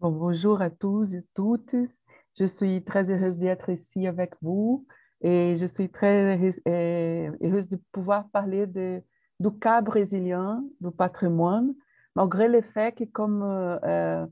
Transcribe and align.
bonjour 0.00 0.62
à 0.62 0.70
tous 0.70 1.14
et 1.14 1.24
toutes. 1.34 1.74
Je 2.38 2.44
suis 2.44 2.84
très 2.84 3.10
heureuse 3.10 3.36
d'être 3.36 3.68
ici 3.70 4.06
avec 4.06 4.34
vous 4.40 4.86
et 5.20 5.56
je 5.56 5.66
suis 5.66 5.90
très 5.90 6.38
heureuse 6.66 7.68
de 7.68 7.80
pouvoir 7.90 8.28
parler 8.30 8.66
du 8.66 9.50
cas 9.60 9.80
brésilien, 9.80 10.62
du 10.80 10.90
patrimoine, 10.92 11.74
malgré 12.14 12.48
le 12.48 12.62
fait 12.62 12.92
que, 12.92 13.04
comme 13.04 13.42
euh, 13.42 14.26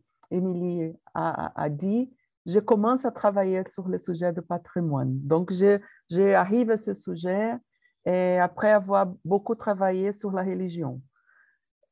a, 1.14 1.62
a, 1.62 1.68
dit, 1.68 2.12
je 2.46 2.60
commence 2.60 3.04
à 3.04 3.10
travailler 3.10 3.62
sur 3.68 3.88
le 3.88 3.98
sujet 3.98 4.32
du 4.32 4.42
patrimoine. 4.42 5.18
Donc, 5.22 5.52
j'arrive 6.08 6.70
à 6.70 6.78
ce 6.78 6.94
sujet 6.94 7.54
et 8.04 8.38
après 8.38 8.70
avoir 8.70 9.12
beaucoup 9.24 9.56
travaillé 9.56 10.12
sur 10.12 10.30
la 10.30 10.44
religion. 10.44 11.00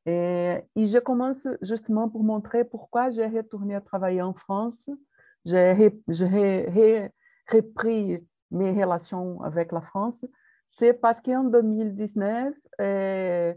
Et, 0.05 0.61
je 0.75 0.99
commence 0.99 1.47
justement 1.61 2.09
pour 2.09 2.23
montrer 2.23 2.63
pourquoi 2.63 3.09
j'ai 3.09 3.25
retourné 3.25 3.75
à 3.75 3.81
travailler 3.81 4.21
en 4.21 4.33
France. 4.33 4.89
J'ai 5.45 5.73
repris 7.47 8.23
mes 8.51 8.71
relations 8.71 9.41
avec 9.41 9.71
la 9.71 9.81
France. 9.81 10.25
C'est 10.71 10.93
parce 10.93 11.21
qu'en 11.21 11.45
2019, 11.45 12.53
euh, 12.81 13.53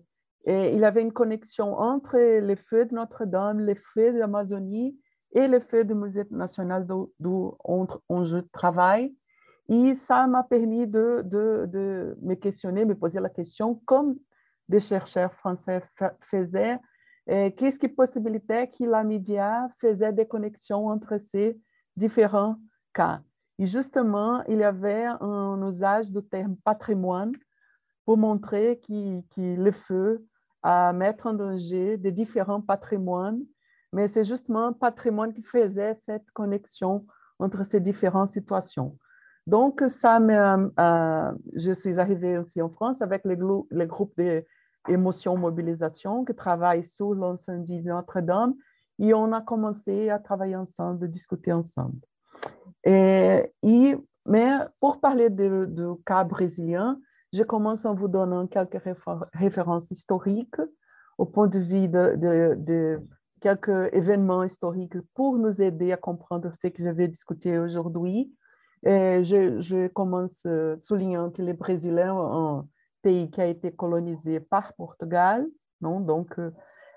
il 0.47 0.79
y 0.79 0.85
avait 0.85 1.03
une 1.03 1.13
connexion 1.13 1.79
entre 1.79 2.17
les 2.17 2.57
feux 2.57 2.87
de 2.87 2.95
Notre-Dame, 2.95 3.61
les 3.61 3.75
feux 3.75 4.13
de 4.13 4.19
l'Amazonie 4.19 4.97
et 5.33 5.47
les 5.49 5.61
feux 5.61 5.85
du 5.85 5.95
Musée 5.95 6.25
national 6.31 6.87
d'où 6.87 7.57
je 8.25 8.39
travaille. 8.53 9.15
Et 9.69 9.95
ça 9.95 10.27
m'a 10.27 10.43
permis 10.45 10.87
de, 10.87 11.23
me 12.23 12.35
questionner, 12.35 12.85
me 12.87 12.95
poser 12.95 13.21
la 13.21 13.29
question, 13.29 13.75
comme 13.85 14.17
des 14.69 14.81
chercheurs 14.81 15.33
français 15.35 15.83
faisaient, 16.21 16.79
qu'est-ce 17.27 17.79
qui 17.79 17.89
possibilitait 17.89 18.69
que 18.69 18.85
la 18.85 19.05
média 19.05 19.69
faisait 19.81 20.13
des 20.13 20.27
connexions 20.27 20.89
entre 20.89 21.19
ces 21.19 21.59
différents 21.97 22.57
cas? 22.93 23.21
Et 23.59 23.67
justement, 23.67 24.45
il 24.47 24.59
y 24.59 24.65
avait 24.65 25.07
un 25.21 25.69
usage 25.69 26.11
du 26.11 26.23
terme 26.23 26.57
patrimoine 26.65 27.33
pour 28.05 28.17
montrer 28.17 28.81
que, 28.87 29.21
que 29.35 29.57
le 29.61 29.73
feu 29.73 30.25
à 30.63 30.93
mettre 30.93 31.27
en 31.27 31.35
danger 31.35 31.97
des 31.97 32.13
différents 32.13 32.61
patrimoines, 32.61 33.43
mais 33.93 34.09
c'est 34.09 34.25
justement 34.25 34.73
patrimoine 34.73 35.33
qui 35.33 35.43
faisait 35.43 35.95
cette 36.07 36.31
connexion 36.33 37.07
entre 37.39 37.65
ces 37.65 37.81
différentes 37.81 38.29
situations. 38.29 38.97
Donc, 39.47 39.83
ça 39.89 40.19
euh, 40.19 41.33
je 41.55 41.73
suis 41.73 41.99
arrivée 41.99 42.39
aussi 42.39 42.61
en 42.61 42.69
France 42.69 43.01
avec 43.01 43.25
le, 43.25 43.35
le 43.35 43.87
groupe 43.87 44.21
d'émotion 44.89 45.37
mobilisation 45.37 46.25
qui 46.25 46.35
travaille 46.35 46.83
sur 46.83 47.15
l'incendie 47.15 47.81
de 47.81 47.89
Notre-Dame 47.89 48.55
et 48.99 49.15
on 49.15 49.33
a 49.33 49.41
commencé 49.41 50.11
à 50.11 50.19
travailler 50.19 50.57
ensemble, 50.57 51.05
à 51.05 51.09
discuter 51.09 51.53
ensemble. 51.53 52.01
Et, 52.85 53.53
mais 54.27 54.51
pour 54.81 55.01
parler 55.01 55.31
du 55.31 55.87
cas 56.05 56.25
brésilien, 56.25 56.99
je 57.33 57.43
commence 57.43 57.85
en 57.85 57.95
vous 57.95 58.09
donnant 58.09 58.47
quelques 58.47 58.81
références 59.35 59.91
historiques 59.91 60.61
au 61.19 61.27
point 61.27 61.47
de 61.47 61.59
vue 61.59 61.89
de, 61.89 62.55
de, 62.57 63.01
quelques 63.41 63.93
événements 63.93 64.43
historiques 64.43 65.01
pour 65.15 65.37
nous 65.37 65.61
aider 65.61 65.93
à 65.93 65.97
comprendre 65.97 66.51
ce 66.61 66.69
que 66.69 66.83
je 66.83 66.91
vais 66.91 67.09
discuter 67.09 67.59
aujourd'hui. 67.59 68.33
Je, 68.85 69.89
commence 69.89 70.41
euh, 70.47 70.79
soulignant 70.79 71.31
que 71.31 71.43
les 71.43 71.53
Brésiliens 71.53 72.17
un 72.17 72.67
qui 73.31 73.41
a 73.41 73.47
été 73.47 73.73
colonisé 73.73 74.41
par 74.41 74.73
Portugal, 74.75 75.47
non? 75.81 76.01
Donc, 76.01 76.39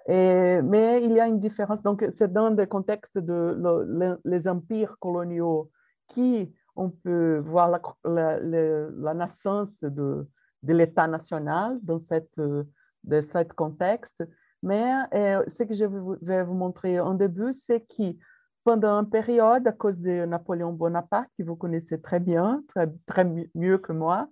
euh, 0.09 0.61
mais 0.63 1.03
il 1.03 1.11
y 1.11 1.19
a 1.19 1.27
une 1.27 1.39
différence. 1.39 1.81
Donc, 1.81 2.05
c'est 2.15 2.31
dans 2.31 2.49
le 2.49 2.65
contexte 2.65 3.17
de 3.17 3.57
le, 3.57 4.19
les 4.25 4.47
empires 4.47 4.95
coloniaux 4.99 5.69
qui 6.07 6.53
on 6.75 6.89
peut 6.89 7.37
voir 7.45 7.69
la, 8.03 9.13
naissance 9.13 9.83
de, 9.83 10.27
l'État 10.63 11.07
national 11.07 11.79
dans 11.83 11.99
cette, 11.99 12.33
ce 12.35 13.53
contexte. 13.53 14.23
Mais 14.63 14.91
euh, 15.13 15.43
ce 15.47 15.63
que 15.63 15.73
je 15.73 15.85
vais 16.21 16.43
vous 16.43 16.53
montrer 16.53 16.99
en 16.99 17.13
début, 17.13 17.53
c'est 17.53 17.81
que 17.81 18.15
pendant 18.63 18.99
une 18.99 19.09
période, 19.09 19.67
à 19.67 19.71
cause 19.71 19.99
de 19.99 20.25
Napoléon 20.25 20.71
Bonaparte, 20.71 21.29
que 21.37 21.43
vous 21.43 21.55
connaissez 21.55 21.99
très 21.99 22.19
bien, 22.19 22.63
très, 22.67 22.87
très 23.07 23.25
mieux 23.55 23.79
que 23.79 23.91
moi, 23.91 24.29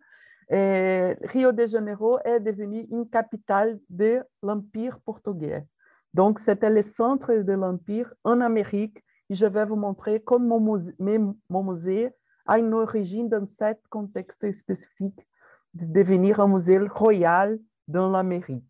et 0.50 1.16
Rio 1.24 1.52
de 1.52 1.66
Janeiro 1.66 2.20
est 2.26 2.40
devenu 2.40 2.88
une 2.92 3.08
capitale 3.08 3.80
de 3.90 4.22
l'Empire 4.42 5.00
portugais. 5.00 5.66
Donc, 6.14 6.40
c'était 6.40 6.72
le 6.72 6.82
centre 6.82 7.34
de 7.34 7.54
l'Empire 7.54 8.12
en 8.24 8.42
Amérique. 8.42 9.04
Et 9.30 9.36
je 9.36 9.46
vais 9.46 9.66
vous 9.66 9.76
montrer 9.76 10.22
comment 10.22 10.60
mon 10.60 10.74
musée, 10.74 10.96
mon 11.50 11.64
musée 11.64 12.10
a 12.48 12.58
une 12.58 12.74
origine 12.74 13.30
dans 13.30 13.46
ce 13.46 13.76
contexte 13.92 14.52
spécifique 14.54 15.28
de 15.76 15.86
devenir 15.86 16.40
un 16.40 16.48
musée 16.48 16.80
royal 16.80 17.60
dans 17.88 18.10
l'Amérique. 18.10 18.66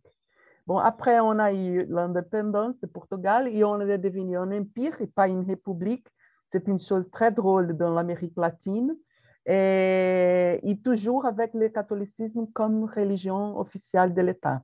Bon, 0.67 0.77
après, 0.77 1.21
on 1.21 1.39
a 1.39 1.53
eu 1.53 1.85
l'indépendance 1.87 2.77
de 2.81 2.87
Portugal 2.87 3.47
et 3.47 3.63
on 3.63 3.79
est 3.79 3.97
devenu 3.97 4.37
un 4.37 4.51
empire 4.51 5.01
et 5.01 5.07
pas 5.07 5.29
une 5.29 5.45
république. 5.45 6.07
C'est 6.51 6.67
une 6.67 6.79
chose 6.79 7.09
très 7.09 7.31
drôle 7.31 7.77
dans 7.77 7.93
l'Amérique 7.93 8.35
latine. 8.35 8.95
Et, 9.45 10.79
toujours 10.83 11.25
avec 11.25 11.53
le 11.53 11.69
catholicisme 11.69 12.47
comme 12.53 12.83
religion 12.85 13.59
officielle 13.59 14.13
de 14.13 14.21
l'État. 14.21 14.61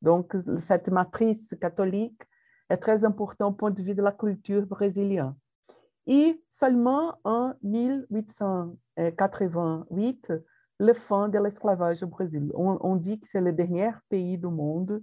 Donc, 0.00 0.34
cette 0.58 0.88
matrice 0.88 1.54
catholique 1.60 2.20
est 2.68 2.78
très 2.78 3.04
importante 3.04 3.54
au 3.54 3.56
point 3.56 3.70
de 3.70 3.82
vue 3.82 3.94
de 3.94 4.02
la 4.02 4.10
culture 4.12 4.66
brésilienne. 4.66 5.34
Et 6.06 6.42
seulement 6.50 7.14
en 7.24 7.54
1888, 7.62 10.32
le 10.78 10.94
fin 10.94 11.28
de 11.28 11.38
l'esclavage 11.38 12.02
au 12.02 12.08
Brésil. 12.08 12.50
On, 12.54 12.96
dit 12.96 13.20
que 13.20 13.28
c'est 13.30 13.40
le 13.40 13.52
dernier 13.52 13.92
pays 14.08 14.36
du 14.36 14.48
monde 14.48 15.00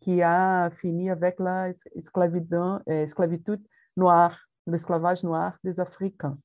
qui 0.00 0.20
a 0.22 0.68
fini 0.70 1.10
avec 1.10 1.40
la 1.40 1.72
esclavitude 1.94 3.62
noire, 3.96 4.38
l'esclavage 4.66 5.24
noir 5.24 5.56
des 5.64 5.80
Africains. 5.80 6.36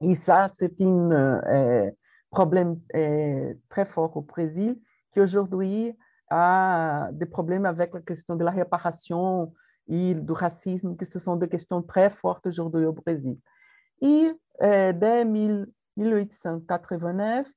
Et 0.00 0.14
ça, 0.16 0.50
c'est 0.56 0.80
un 0.80 1.10
euh, 1.10 1.90
problème 2.30 2.80
euh, 2.94 3.54
très 3.68 3.84
fort 3.86 4.16
au 4.16 4.22
Brésil, 4.22 4.78
qui 5.12 5.20
aujourd'hui 5.20 5.96
a 6.30 7.10
des 7.12 7.26
problèmes 7.26 7.66
avec 7.66 7.94
la 7.94 8.00
question 8.00 8.36
de 8.36 8.44
la 8.44 8.50
réparation 8.50 9.52
et 9.88 10.14
du 10.14 10.32
racisme, 10.32 10.96
que 10.96 11.04
ce 11.04 11.18
sont 11.18 11.36
des 11.36 11.48
questions 11.48 11.82
très 11.82 12.10
fortes 12.10 12.46
aujourd'hui 12.46 12.84
au 12.84 12.92
Brésil. 12.92 13.38
Et 14.02 14.30
euh, 14.62 14.92
dès 14.92 15.24
1889, 15.24 17.48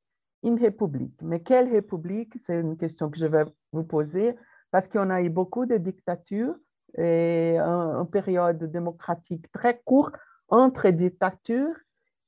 une 0.44 0.60
république. 0.60 1.20
Mais 1.22 1.42
quelle 1.42 1.70
république? 1.70 2.34
C'est 2.40 2.62
une 2.62 2.78
question 2.78 3.10
que 3.10 3.18
je 3.18 3.26
vais 3.26 3.44
vous 3.74 3.84
poser, 3.84 4.36
parce 4.72 4.88
qu'on 4.88 5.10
a 5.10 5.22
eu 5.22 5.30
beaucoup 5.30 5.66
de 5.66 5.76
dictatures 5.78 6.56
et 6.98 7.58
une, 7.58 8.08
période 8.10 8.64
démocratique 8.72 9.52
très 9.52 9.82
courte 9.84 10.16
entre 10.48 10.90
dictatures 10.90 11.76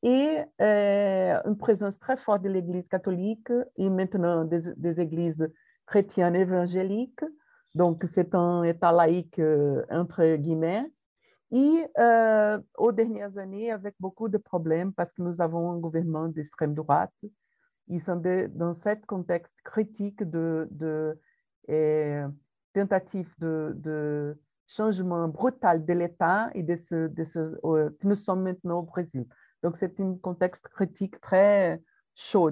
et 0.04 0.40
euh, 0.62 1.40
une 1.46 1.58
présence 1.58 2.00
très 2.00 2.18
forte 2.18 2.42
de 2.42 2.50
l'Église 2.50 2.88
catholique 2.88 3.52
et 3.78 3.90
maintenant 3.90 4.46
des, 4.46 5.00
églises 5.00 5.48
chrétiennes 5.86 6.36
évangéliques. 6.36 7.24
Donc, 7.76 8.04
c'est 8.12 8.34
un 8.34 8.64
État 8.64 8.92
laïque 8.92 9.40
euh, 9.40 9.84
entre 9.90 10.36
guillemets. 10.36 10.86
Et 11.52 11.86
euh, 12.00 12.60
aux 12.78 12.92
dernières 12.92 13.38
années, 13.38 13.72
avec 13.72 13.96
beaucoup 14.00 14.30
de 14.30 14.38
problèmes, 14.38 14.94
parce 14.94 15.12
que 15.14 15.22
nous 15.22 15.42
avons 15.42 15.72
un 15.72 15.78
gouvernement 15.78 16.30
d'extrême 16.30 16.74
droite, 16.74 17.14
ils 17.88 18.02
sont 18.02 18.22
dans 18.50 18.74
ce 18.74 19.06
contexte 19.06 19.56
critique 19.64 20.24
de, 20.24 20.68
de 20.72 21.20
et, 21.68 22.22
tentative 22.74 23.34
de, 23.40 24.38
changement 24.68 25.28
brutal 25.28 25.86
de 25.86 25.92
l'État 25.92 26.50
et 26.56 26.64
de 26.64 26.78
ce, 26.78 27.08
de 27.08 27.24
ce 27.26 27.40
euh, 27.66 27.90
que 27.90 28.08
nous 28.08 28.16
sommes 28.16 28.44
maintenant 28.44 28.80
au 28.80 28.84
Brésil. 28.84 29.26
Donc, 29.64 29.78
c'est 29.78 30.00
un 30.00 30.16
contexte 30.16 30.68
critique 30.68 31.20
très 31.22 31.82
chaud, 32.16 32.52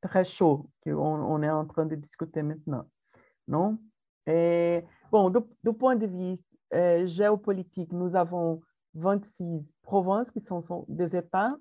très 0.00 0.24
chaud 0.24 0.70
qu'on 0.82 0.96
on 0.96 1.42
est 1.42 1.50
en 1.50 1.66
train 1.66 1.86
de 1.86 1.94
discuter 1.94 2.42
maintenant. 2.42 2.88
Non? 3.46 3.78
Et, 4.26 4.84
bon, 5.10 5.30
du, 5.30 5.72
point 5.72 5.96
de 5.96 6.06
vue 6.06 6.38
euh, 6.74 7.06
géopolitique, 7.06 7.92
nous 7.92 8.14
avons 8.16 8.60
26 8.94 9.74
provinces 9.82 10.30
qui 10.30 10.40
sont, 10.40 10.84
des 10.88 11.16
États 11.16 11.56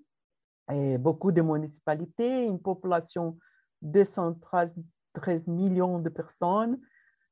et 0.71 0.97
beaucoup 0.97 1.31
de 1.31 1.41
municipalités, 1.41 2.45
une 2.45 2.59
population 2.59 3.37
de 3.81 4.03
113 4.03 5.47
millions 5.47 5.99
de 5.99 6.09
personnes, 6.09 6.79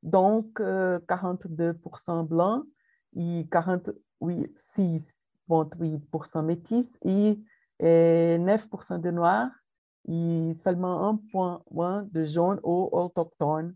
donc 0.03 0.59
42% 0.59 2.19
euh, 2.19 2.23
blancs 2.23 2.65
et 3.15 3.47
46,8% 5.49 6.43
métis 6.43 6.97
et, 7.03 7.39
9% 7.81 9.01
de 9.01 9.11
noirs 9.11 9.51
et 10.07 10.53
seulement 10.63 11.19
1,1% 11.33 12.09
de 12.11 12.23
jaunes 12.23 12.59
ou 12.63 12.89
autochtones. 12.91 13.75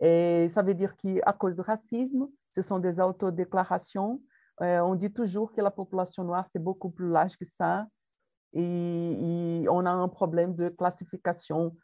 Et 0.00 0.48
ça 0.50 0.62
veut 0.62 0.74
dire 0.74 0.96
qu'à 0.96 1.32
cause 1.32 1.54
du 1.54 1.60
racisme, 1.60 2.26
ce 2.54 2.62
sont 2.62 2.80
des 2.80 2.98
autodéclarations 2.98 4.20
euh, 4.62 4.80
on 4.80 4.94
dit 4.94 5.12
toujours 5.12 5.52
que 5.52 5.60
la 5.60 5.70
population 5.70 6.24
noire, 6.24 6.46
c'est 6.50 6.62
beaucoup 6.62 6.90
plus 6.90 7.10
large 7.10 7.36
que 7.36 7.44
ça. 7.44 7.86
Et, 8.54 9.66
on 9.68 9.84
a 9.84 9.90
un 9.90 10.08
problème 10.08 10.54
de 10.54 10.68
classification 10.68 11.76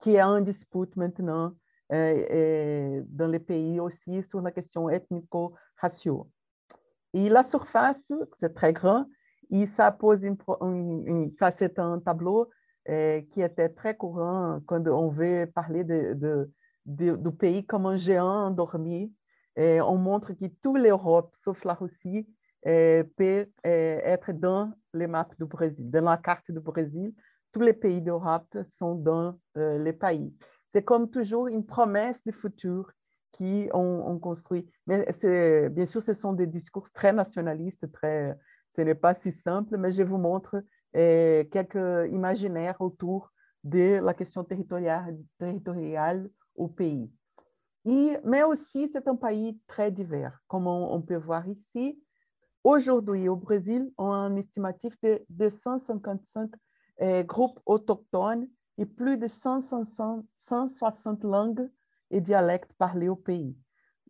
qui 0.00 0.14
est 0.16 0.22
en 0.22 0.40
dispute 0.40 0.94
maintenant 0.96 1.54
euh, 1.92 3.02
dans 3.06 3.28
les 3.28 3.38
pays 3.38 3.80
aussi 3.80 4.22
sur 4.22 4.40
la 4.42 4.50
question 4.50 4.90
ethnico-raciale. 4.90 6.24
Et 7.14 7.28
la 7.28 7.42
surface, 7.42 8.12
c'est 8.38 8.54
très 8.54 8.72
grand, 8.72 9.06
et 9.50 9.66
ça 9.66 9.90
pose 9.90 10.24
une, 10.24 11.32
ça 11.32 11.52
c'est 11.52 11.78
un 11.78 12.00
tableau 12.00 12.50
euh, 12.88 13.22
qui 13.30 13.42
était 13.42 13.68
très 13.68 13.96
courant 13.96 14.60
quand 14.66 14.86
on 14.88 15.08
veut 15.08 15.50
parler 15.54 15.84
de, 15.84 16.14
de, 16.84 17.16
du 17.16 17.32
pays 17.32 17.64
comme 17.64 17.86
un 17.86 17.96
géant 17.96 18.46
endormi. 18.46 19.12
On 19.56 19.96
montre 19.96 20.34
que 20.34 20.46
toute 20.62 20.78
l'Europe, 20.78 21.30
sauf 21.34 21.64
la 21.64 21.74
Russie, 21.74 22.28
euh, 22.66 23.02
peut 23.16 23.46
euh, 23.66 24.00
être 24.04 24.32
dans 24.32 24.72
les 24.94 25.06
maps 25.06 25.28
du 25.38 25.46
Brésil, 25.46 25.90
dans 25.90 26.04
la 26.04 26.16
carte 26.16 26.50
du 26.50 26.60
Brésil. 26.60 27.12
Tous 27.52 27.60
les 27.60 27.72
pays 27.72 28.00
d'Europe 28.00 28.56
sont 28.70 28.94
dans 28.94 29.38
les 29.56 29.92
pays. 29.92 30.32
C'est 30.72 30.84
comme 30.84 31.10
toujours 31.10 31.48
une 31.48 31.64
promesse 31.64 32.22
de 32.24 32.30
futur 32.30 32.92
qui 33.32 33.68
on, 33.72 34.18
construit. 34.18 34.66
Mais 34.86 35.06
bien 35.70 35.86
sûr, 35.86 36.02
ce 36.02 36.12
sont 36.12 36.32
des 36.32 36.46
discours 36.46 36.90
très 36.90 37.12
nationalistes, 37.12 37.90
très, 37.92 38.36
ce 38.74 38.82
n'est 38.82 38.94
pas 38.94 39.14
si 39.14 39.32
simple, 39.32 39.76
mais 39.76 39.90
je 39.90 40.02
vous 40.02 40.18
montre 40.18 40.62
euh, 40.96 41.44
quelques 41.44 42.12
imaginaires 42.12 42.80
autour 42.80 43.30
de 43.64 44.00
la 44.02 44.14
question 44.14 44.44
territoriale, 44.44 45.18
territoriale 45.38 46.30
au 46.54 46.68
pays. 46.68 47.10
Et, 47.84 48.16
mais 48.24 48.42
aussi, 48.42 48.88
c'est 48.92 49.06
un 49.08 49.16
pays 49.16 49.58
très 49.66 49.90
divers, 49.90 50.40
comme 50.46 50.66
on, 50.66 51.00
peut 51.00 51.16
voir 51.16 51.48
ici. 51.48 52.02
Aujourd'hui, 52.64 53.28
au 53.28 53.36
Brésil, 53.36 53.90
on 53.96 54.10
a 54.10 54.16
un 54.16 54.36
estimatif 54.36 54.94
de, 55.02 55.24
de 55.28 55.48
155 55.48 56.50
euh, 57.00 57.22
groupes 57.22 57.60
autochtones 57.64 58.48
et 58.78 58.84
plus 58.84 59.16
de 59.16 59.26
160, 59.26 60.24
160 60.38 61.24
langues 61.24 61.68
et 62.10 62.20
dialectes 62.20 62.72
parlés 62.74 63.08
au 63.08 63.16
pays. 63.16 63.56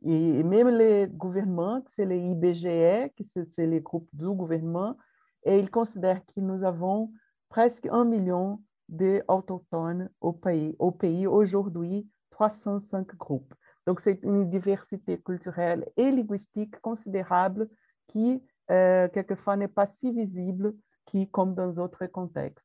Et 0.03 0.43
même 0.43 0.69
les 0.69 1.09
gouvernements, 1.09 1.83
c'est 1.89 2.05
les 2.05 2.19
IBGE, 2.19 3.11
c'est 3.49 3.67
les 3.67 3.81
groupes 3.81 4.09
du 4.13 4.27
gouvernement, 4.27 4.97
et 5.45 5.59
ils 5.59 5.71
considèrent 5.71 6.25
que 6.27 6.41
nous 6.41 6.65
avons 6.65 7.13
presque 7.49 7.87
un 7.87 8.05
million 8.05 8.63
d'autochtones 8.89 10.09
au 10.21 10.33
pays. 10.33 10.77
Au 10.79 10.91
pays, 10.91 11.27
aujourd'hui, 11.27 12.09
305 12.31 13.17
groupes. 13.17 13.55
Donc, 13.87 14.01
c'est 14.01 14.21
une 14.23 14.49
diversité 14.49 15.19
culturelle 15.19 15.89
et 15.97 16.11
linguistique 16.11 16.79
considérable 16.81 17.69
qui, 18.07 18.43
euh, 18.71 19.09
quelquefois, 19.09 19.57
n'est 19.57 19.69
pas 19.69 19.87
si 19.87 20.13
visible 20.13 20.75
qui, 21.07 21.29
comme 21.29 21.55
dans 21.55 21.73
d'autres 21.73 22.07
contextes. 22.07 22.65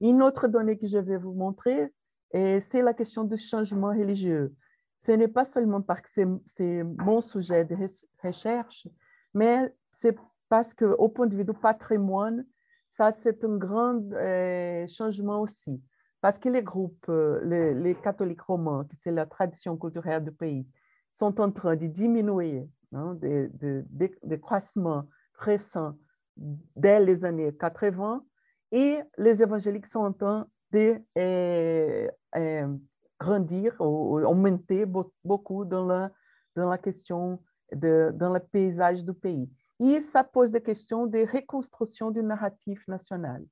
Une 0.00 0.20
autre 0.22 0.48
donnée 0.48 0.76
que 0.76 0.86
je 0.86 0.98
vais 0.98 1.16
vous 1.16 1.32
montrer, 1.32 1.92
c'est 2.32 2.82
la 2.82 2.94
question 2.94 3.24
du 3.24 3.36
changement 3.36 3.88
religieux. 3.88 4.54
Ce 5.00 5.12
n'est 5.12 5.28
pas 5.28 5.44
seulement 5.44 5.82
parce 5.82 6.02
que 6.02 6.08
c'est 6.46 6.84
mon 6.84 7.20
sujet 7.20 7.64
de 7.64 7.76
recherche, 8.22 8.86
mais 9.34 9.74
c'est 9.94 10.16
parce 10.48 10.74
qu'au 10.74 11.08
point 11.08 11.26
de 11.26 11.34
vue 11.34 11.44
du 11.44 11.52
patrimoine, 11.54 12.44
ça, 12.92 13.10
c'est 13.12 13.42
un 13.42 13.56
grand 13.56 14.02
euh, 14.12 14.86
changement 14.86 15.40
aussi. 15.40 15.82
Parce 16.20 16.38
que 16.38 16.48
les 16.50 16.62
groupes, 16.62 17.06
euh, 17.08 17.72
les, 17.72 17.94
catholiques 17.94 18.42
romains, 18.42 18.86
qui 18.88 18.96
c'est 18.96 19.10
la 19.10 19.26
tradition 19.26 19.76
culturelle 19.76 20.22
du 20.22 20.30
pays, 20.30 20.70
sont 21.12 21.40
en 21.40 21.50
train 21.50 21.74
de 21.74 21.86
diminuer, 21.86 22.68
hein, 22.92 23.14
de, 23.14 23.50
de, 23.90 24.36
croissement 24.36 25.08
récent 25.34 25.94
dès 26.36 27.00
les 27.00 27.24
années 27.24 27.52
80, 27.58 28.24
et 28.72 29.00
les 29.18 29.42
évangéliques 29.42 29.86
sont 29.86 30.00
en 30.00 30.12
train 30.12 30.46
de 30.72 31.00
euh, 31.18 32.76
grandir 33.20 33.74
ou, 33.80 34.18
augmenter 34.20 34.84
beaucoup 35.24 35.64
dans 35.64 35.86
la, 35.86 36.10
dans 36.56 36.68
la 36.68 36.78
question, 36.78 37.40
de, 37.72 38.10
dans 38.14 38.32
le 38.32 38.40
paysage 38.40 39.04
du 39.04 39.14
pays. 39.14 39.48
Et 39.80 40.00
ça 40.00 40.24
pose 40.24 40.50
des 40.50 40.60
questions 40.60 41.06
de 41.06 41.20
reconstruction 41.20 42.10
du 42.10 42.22
narratif 42.22 42.86
national. 42.86 43.44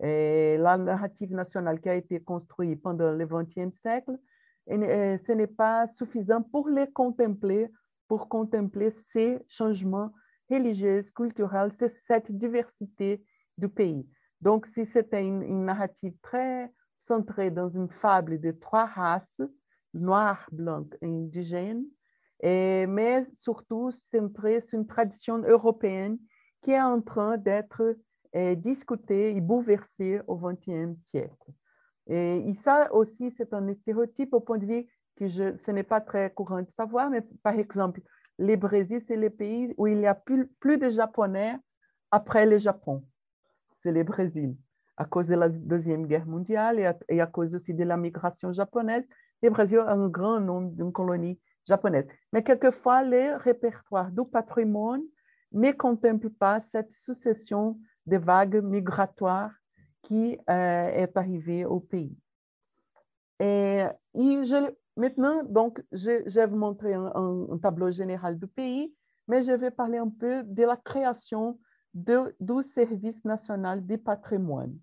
La 0.00 0.78
narrative 0.78 1.32
nationale 1.32 1.78
qui 1.80 1.88
a 1.90 1.94
été 1.94 2.20
construite 2.20 2.80
pendant 2.80 3.12
le 3.12 3.26
XXe 3.26 3.76
siècle, 3.76 4.18
ce 4.66 5.32
n'est 5.32 5.46
pas 5.46 5.86
suffisant 5.88 6.42
pour 6.42 6.68
les 6.68 6.90
contempler, 6.90 7.70
pour 8.08 8.28
contempler 8.28 8.90
ces 8.90 9.38
changements 9.48 10.10
religieux, 10.50 11.00
culturels, 11.14 11.72
cette 11.72 12.32
diversité 12.32 13.22
du 13.56 13.68
pays. 13.68 14.06
Donc, 14.40 14.66
si 14.66 14.86
c'était 14.86 15.22
une, 15.22 15.64
narrative 15.64 16.14
très 16.22 16.72
centré 16.98 17.50
dans 17.50 17.68
une 17.68 17.88
fable 17.88 18.40
de 18.40 18.52
trois 18.52 18.86
races, 18.86 19.42
noire, 19.94 20.46
blanche 20.52 20.86
et 21.02 21.06
indigène, 21.06 21.84
mais 22.42 23.24
surtout 23.34 23.90
centré 23.90 24.60
sur 24.60 24.78
une 24.78 24.86
tradition 24.86 25.38
européenne 25.38 26.18
qui 26.62 26.72
est 26.72 26.80
en 26.80 27.00
train 27.00 27.36
d'être 27.36 27.96
eh, 28.32 28.56
discutée 28.56 29.36
et 29.36 29.40
bouleversée 29.40 30.20
au 30.26 30.36
XXe 30.36 30.98
siècle. 31.10 31.52
Et, 32.06 32.54
ça 32.58 32.92
aussi, 32.92 33.30
c'est 33.36 33.52
un 33.52 33.72
stéréotype 33.74 34.32
au 34.34 34.40
point 34.40 34.58
de 34.58 34.66
vue 34.66 34.86
que 35.16 35.28
ce 35.28 35.70
n'est 35.70 35.82
pas 35.82 36.00
très 36.00 36.32
courant 36.32 36.62
de 36.62 36.70
savoir, 36.70 37.10
mais 37.10 37.22
par 37.42 37.54
exemple, 37.54 38.00
le 38.38 38.56
Brésil, 38.56 39.02
c'est 39.06 39.16
le 39.16 39.28
pays 39.28 39.74
où 39.76 39.86
il 39.86 40.00
y 40.00 40.06
a 40.06 40.14
plus 40.14 40.78
de 40.78 40.88
Japonais 40.88 41.56
après 42.10 42.46
le 42.46 42.58
Japon. 42.58 43.04
C'est 43.82 43.92
le 43.92 44.04
Brésil 44.04 44.56
à 45.00 45.06
cause 45.06 45.28
de 45.28 45.34
la 45.34 45.48
Deuxième 45.48 46.06
Guerre 46.06 46.26
mondiale 46.26 46.94
et 47.08 47.20
à, 47.22 47.26
cause 47.26 47.54
aussi 47.54 47.72
de 47.72 47.84
la 47.84 47.96
migration 47.96 48.52
japonaise, 48.52 49.08
le 49.42 49.48
Brésil 49.48 49.78
a 49.78 49.92
un 49.92 50.08
grand 50.08 50.40
nombre 50.40 50.72
d'une 50.72 50.92
colonie 50.92 51.40
japonaise. 51.66 52.06
Mais 52.34 52.42
quelquefois, 52.42 53.02
les 53.02 53.34
répertoires 53.36 54.10
du 54.10 54.26
patrimoine 54.30 55.00
ne 55.52 55.70
contemplent 55.70 56.28
pas 56.28 56.60
cette 56.60 56.92
succession 56.92 57.78
de 58.04 58.18
vagues 58.18 58.62
migratoires 58.62 59.54
qui 60.02 60.38
euh, 60.50 60.88
est 60.88 61.16
arrivée 61.16 61.64
au 61.64 61.80
pays. 61.80 62.14
Et, 63.38 63.84
maintenant, 64.98 65.42
donc, 65.44 65.82
je, 65.92 66.28
vais 66.28 66.46
vous 66.46 66.58
montrer 66.58 66.92
un, 66.92 67.58
tableau 67.62 67.90
général 67.90 68.38
du 68.38 68.46
pays, 68.46 68.94
mais 69.26 69.42
je 69.42 69.52
vais 69.52 69.70
parler 69.70 69.96
un 69.96 70.10
peu 70.10 70.42
de 70.42 70.64
la 70.64 70.76
création 70.76 71.58
du 71.94 72.62
service 72.62 73.24
national 73.24 73.84
du 73.84 73.98
patrimoine. 73.98 74.78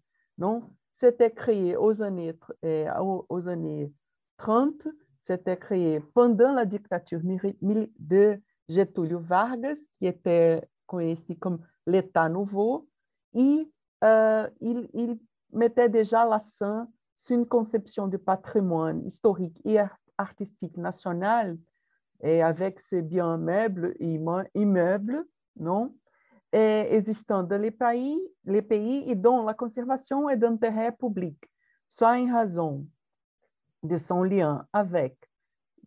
C'était 0.94 1.32
créé 1.32 1.78
aux 1.78 2.02
années, 2.02 2.34
euh, 2.66 2.92
aux 3.30 3.50
années 3.50 3.94
30, 4.38 4.88
c'était 5.22 5.58
créé 5.58 6.00
pendant 6.14 6.54
la 6.54 6.66
dictature 6.66 7.20
de 7.22 8.42
Getúlio 8.68 9.20
Vargas, 9.20 9.78
qui 10.00 10.08
était 10.08 10.68
connu 10.86 11.18
comme 11.40 11.60
l'État 11.86 12.30
nouveau, 12.30 12.88
et 13.34 13.70
euh, 14.04 14.50
il, 14.62 14.90
il, 14.94 15.20
mettait 15.54 15.90
déjà 15.90 16.26
l'accent 16.26 16.88
sur 17.16 17.38
une 17.38 17.46
conception 17.46 18.08
du 18.08 18.18
patrimoine 18.18 19.06
historique 19.06 19.60
et 19.66 19.78
artistique 20.18 20.78
national, 20.78 21.58
et 22.22 22.42
avec 22.42 22.80
ses 22.82 23.02
biens 23.02 23.38
meubles 23.38 23.96
et 24.00 24.20
immeubles, 24.56 25.26
non? 25.58 25.96
Existant 26.54 27.44
dans 27.44 27.62
les 27.62 27.72
pays, 27.72 28.20
pays 28.68 29.04
et 29.10 29.16
dont 29.16 29.46
la 29.46 29.54
conservation 29.54 30.30
est 30.30 30.38
d'intérêt 30.38 30.92
public, 30.92 31.38
soit 31.90 32.18
en 32.18 32.38
raison 32.38 32.88
de 33.84 33.96
son 33.96 34.24
lien 34.24 34.66
avec 34.74 35.18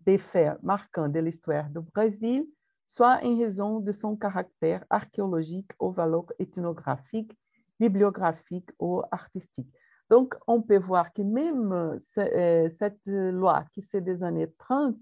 des 0.05 0.19
faits 0.19 0.63
marquants 0.63 1.09
de 1.09 1.21
l'histoire 1.21 1.69
du 1.69 1.81
Brésil, 1.81 2.47
soit 2.87 3.21
en 3.23 3.39
raison 3.39 3.81
de 3.81 3.93
son 3.93 4.17
caractère 4.17 4.85
archéologique 4.91 5.71
ou 5.79 5.91
valeur 5.91 6.27
ethnographique, 6.39 7.37
bibliographique 7.79 8.71
ou 8.79 9.03
artistique. 9.11 9.73
Donc, 10.11 10.35
on 10.49 10.61
peut 10.61 10.79
voir 10.79 11.13
que 11.13 11.23
même 11.23 11.73
euh, 12.19 12.69
cette 12.79 13.01
loi 13.07 13.65
qui 13.73 13.81
c'est 13.83 14.01
des 14.01 14.25
années 14.25 14.53
30, 14.59 14.97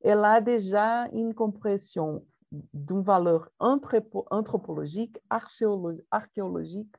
elle 0.00 0.24
a 0.24 0.40
déjà 0.40 1.06
une 1.12 1.34
compréhension 1.34 2.24
d'une 2.72 3.02
valeur 3.02 3.50
anthropologique, 3.58 5.18
archéologique, 5.30 6.94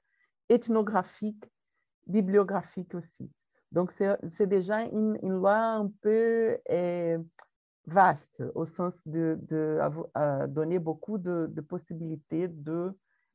ethnographique, 0.50 1.46
bibliographique 2.08 2.96
aussi. 2.96 3.30
Donc, 3.72 3.92
c'est 3.92 4.48
déjà 4.48 4.82
une, 4.82 5.18
loi 5.22 5.56
un 5.56 5.92
peu 6.02 6.58
eh, 6.70 7.18
vaste, 7.86 8.44
au 8.56 8.66
sens 8.66 9.08
de, 9.08 9.40
donner 10.48 10.80
beaucoup 10.80 11.18
de, 11.18 11.62
possibilités 11.62 12.48
de... 12.48 12.92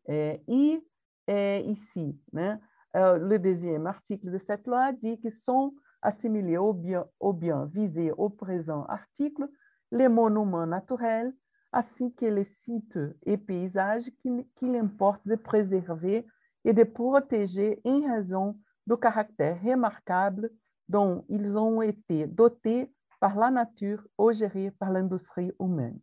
Eh, 0.06 0.40
et, 0.48 0.82
eh, 1.26 1.60
ici, 1.66 2.18
hein, 2.36 2.58
euh, 2.96 3.18
le 3.18 3.38
deuxième 3.38 3.86
article 3.86 4.30
de 4.30 4.38
cette 4.38 4.66
loi 4.66 4.92
dit 4.92 5.18
qu'ils 5.18 5.32
sont 5.32 5.74
assimilés 6.00 6.56
au 6.56 6.72
bien, 6.72 7.04
au 7.20 7.32
bien 7.32 7.66
visé 7.66 8.12
au 8.12 8.30
présent 8.30 8.84
article 8.86 9.46
les 9.90 10.08
monuments 10.08 10.66
naturels, 10.66 11.34
ainsi 11.72 12.14
que 12.14 12.26
les 12.26 12.44
sites 12.44 12.98
et 13.24 13.36
paysages 13.36 14.10
qu'il 14.22 14.76
importe 14.76 15.26
de 15.26 15.36
préserver 15.36 16.26
et 16.64 16.72
de 16.72 16.84
protéger 16.84 17.80
en 17.84 18.14
raison 18.14 18.58
du 18.86 18.96
caractère 18.96 19.60
remarquable 19.62 20.50
dont 20.88 21.24
ils 21.28 21.58
ont 21.58 21.82
été 21.82 22.26
dotés 22.26 22.90
par 23.20 23.36
la 23.36 23.50
nature 23.50 24.06
ou 24.16 24.32
gérés 24.32 24.70
par 24.70 24.90
l'industrie 24.90 25.52
humaine. 25.60 25.98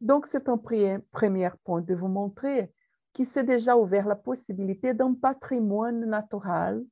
Donc, 0.00 0.26
c'est 0.26 0.48
un 0.48 0.58
premier 0.58 0.98
point 1.64 1.80
de 1.80 1.94
vous 1.94 2.08
montrer 2.08 2.72
que 3.14 3.24
s'est 3.24 3.44
déjà 3.44 3.76
ouvert 3.76 4.06
la 4.06 4.16
possibilité 4.16 4.94
d'un 4.94 5.14
patrimoine 5.14 6.04
naturel 6.06 6.84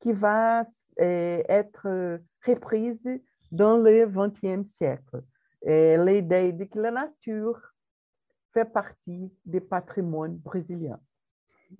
qui 0.00 0.12
va 0.12 0.64
eh, 0.96 1.44
être 1.48 2.20
reprise 2.44 3.02
dans 3.50 3.76
le 3.76 4.06
XXe 4.06 4.68
siècle. 4.68 5.22
L'idée 5.64 6.52
de 6.52 6.64
que 6.64 6.78
la 6.78 6.90
nature 6.90 7.60
fait 8.52 8.64
partie 8.64 9.32
du 9.44 9.60
patrimoine 9.60 10.36
brésilien. 10.36 11.00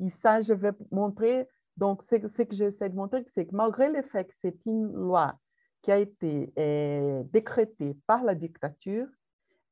Et 0.00 0.10
ça, 0.10 0.40
je 0.40 0.54
vais 0.54 0.72
montrer, 0.90 1.48
donc 1.76 2.02
ce 2.02 2.16
que 2.16 2.54
j'essaie 2.54 2.88
de 2.88 2.94
montrer, 2.94 3.24
c'est 3.34 3.46
que 3.46 3.54
malgré 3.54 3.90
le 3.90 4.02
fait 4.02 4.24
que 4.24 4.34
c'est 4.40 4.56
une 4.66 4.92
loi 4.92 5.34
qui 5.82 5.90
a 5.90 5.98
été 5.98 6.52
eh, 6.56 7.22
décrétée 7.32 7.96
par 8.06 8.22
la 8.24 8.34
dictature, 8.34 9.06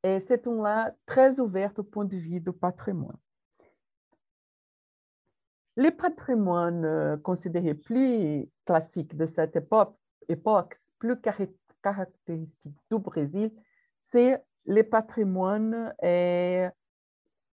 c'est 0.02 0.46
une 0.46 0.56
loi 0.56 0.90
très 1.06 1.40
ouverte 1.40 1.78
au 1.78 1.84
point 1.84 2.04
de 2.04 2.16
vue 2.16 2.40
du 2.40 2.52
patrimoine. 2.52 3.18
Les 5.76 5.90
patrimoines 5.90 6.84
euh, 6.84 7.16
considérés 7.18 7.74
plus 7.74 8.46
classiques 8.64 9.16
de 9.16 9.26
cette 9.26 9.56
époque, 9.56 9.96
époque 10.28 10.76
plus 10.98 11.16
caractéristiques 11.82 12.78
du 12.90 12.98
Brésil, 12.98 13.52
c'est 14.10 14.42
le 14.66 14.82
patrimoine 14.82 15.94
eh, 16.02 16.68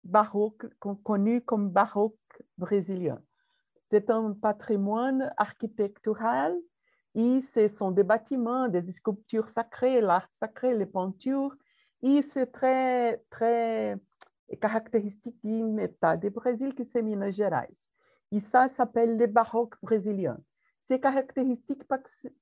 baroque, 0.02 0.66
connu 0.78 1.40
comme 1.42 1.70
baroque 1.70 2.14
brésilien. 2.58 3.20
C'est 3.90 4.10
un 4.10 4.32
patrimoine 4.32 5.32
architectural 5.36 6.56
et 7.14 7.40
ce 7.54 7.68
sont 7.68 7.90
des 7.90 8.02
bâtiments, 8.02 8.68
des 8.68 8.90
sculptures 8.92 9.48
sacrées, 9.48 10.00
l'art 10.00 10.28
sacré, 10.32 10.74
les 10.74 10.86
peintures. 10.86 11.54
Et 12.02 12.22
c'est 12.22 12.46
très, 12.46 13.22
très 13.30 13.96
caractéristique 14.60 15.36
d'un 15.42 15.78
État 15.78 16.16
du 16.16 16.30
Brésil 16.30 16.74
qui 16.74 16.84
c'est 16.84 17.02
Minas 17.02 17.30
Gerais. 17.30 17.70
Et 18.32 18.40
ça 18.40 18.68
s'appelle 18.70 19.16
le 19.16 19.26
baroque 19.26 19.74
brésilien. 19.82 20.38
C'est 20.86 21.00
caractéristique 21.00 21.84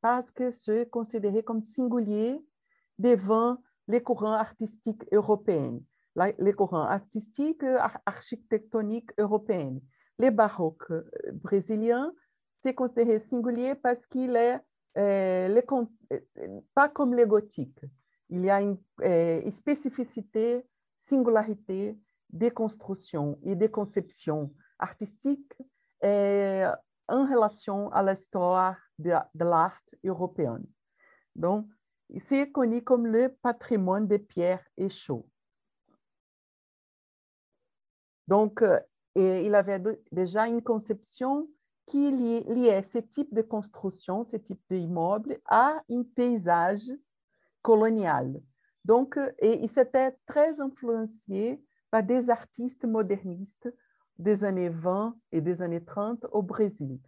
parce 0.01 0.31
que 0.31 0.51
c'est 0.51 0.89
considéré 0.91 1.43
comme 1.43 1.63
singulier 1.63 2.41
devant 2.99 3.59
les 3.89 4.03
courants 4.03 4.33
artistiques 4.35 5.05
européens, 5.13 5.79
les 6.39 6.53
courants 6.53 6.87
artistiques 6.87 7.65
architectoniques 8.07 9.11
européens. 9.19 9.79
Le 10.19 10.31
baroque 10.31 10.91
euh, 10.91 11.03
brésilien, 11.33 12.13
c'est 12.63 12.75
considéré 12.75 13.19
singulier 13.19 13.75
parce 13.75 14.07
qu'il 14.07 14.37
est 14.37 14.61
euh, 14.99 15.61
euh, 15.73 16.61
pas 16.75 16.89
comme 16.89 17.15
le 17.15 17.27
gothique. 17.27 17.81
Il 18.29 18.45
y 18.45 18.51
a 18.51 18.61
une 18.61 18.79
spécificité, 19.53 20.65
singularité 21.09 21.99
de 22.31 22.49
construction 22.49 23.39
et 23.43 23.55
de 23.57 23.67
conception 23.67 24.53
artistique 24.79 25.53
en 26.03 27.27
relation 27.27 27.91
à 27.93 28.03
l'histoire 28.03 28.77
de, 28.99 29.13
de 29.35 29.45
l'art 29.45 29.83
européen. 30.05 30.61
Donc, 31.37 31.67
c'est 32.21 32.51
connu 32.51 32.83
comme 32.83 33.07
le 33.07 33.35
patrimoine 33.43 34.07
des 34.07 34.19
pierres 34.19 34.65
et 34.77 34.91
chaux. 34.91 35.27
Donc, 38.29 38.63
euh, 38.63 38.81
il 39.15 39.55
avait 39.55 39.83
déjà 40.11 40.47
une 40.47 40.63
conception 40.63 41.49
qui 41.87 42.11
liait 42.11 42.83
ce 42.83 42.99
type 42.99 43.35
de 43.35 43.43
construction, 43.43 44.25
ce 44.25 44.37
type 44.37 44.61
d'immeuble, 44.71 45.39
à 45.47 45.83
un 45.91 46.03
paysage 46.15 46.91
colonial. 47.61 48.41
Donc, 48.85 49.19
et 49.39 49.63
il 49.63 49.69
s'était 49.69 50.17
très 50.27 50.61
influencé 50.61 51.63
par 51.91 52.03
des 52.03 52.31
artistes 52.31 52.85
modernistes 52.85 53.73
des 54.19 54.45
années 54.45 54.69
20 54.71 55.17
et 55.33 55.41
des 55.41 55.63
années 55.63 55.85
30 55.85 56.27
au 56.33 56.43
Brésil. 56.43 56.99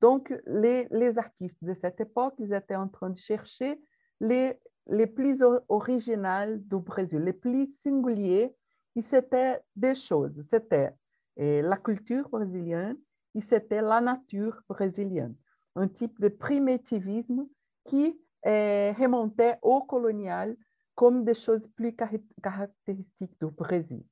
Donc, 0.00 0.34
les, 0.46 0.88
les 0.90 1.18
artistes 1.18 1.62
de 1.62 1.74
cette 1.74 2.00
époque, 2.00 2.34
ils 2.38 2.52
étaient 2.52 2.74
en 2.74 2.88
train 2.88 3.10
de 3.10 3.16
chercher 3.16 3.80
les, 4.22 4.58
les 4.86 5.06
plus 5.06 5.42
originales 5.68 6.62
du 6.66 6.76
Brésil, 6.76 7.20
les 7.20 7.32
plus 7.32 7.66
singuliers, 7.66 8.54
c'était 9.00 9.60
des 9.74 9.94
choses. 9.94 10.42
C'était 10.48 10.92
eh, 11.36 11.60
la 11.62 11.76
culture 11.76 12.28
brésilienne 12.28 12.96
et 13.34 13.40
c'était 13.40 13.82
la 13.82 14.00
nature 14.00 14.62
brésilienne. 14.68 15.34
Un 15.74 15.88
type 15.88 16.20
de 16.20 16.28
primitivisme 16.28 17.46
qui 17.84 18.20
eh, 18.44 18.92
remontait 18.98 19.58
au 19.62 19.82
colonial 19.82 20.56
comme 20.94 21.24
des 21.24 21.34
choses 21.34 21.66
plus 21.68 21.96
caractéristiques 22.42 23.36
du 23.40 23.50
Brésil. 23.50 24.04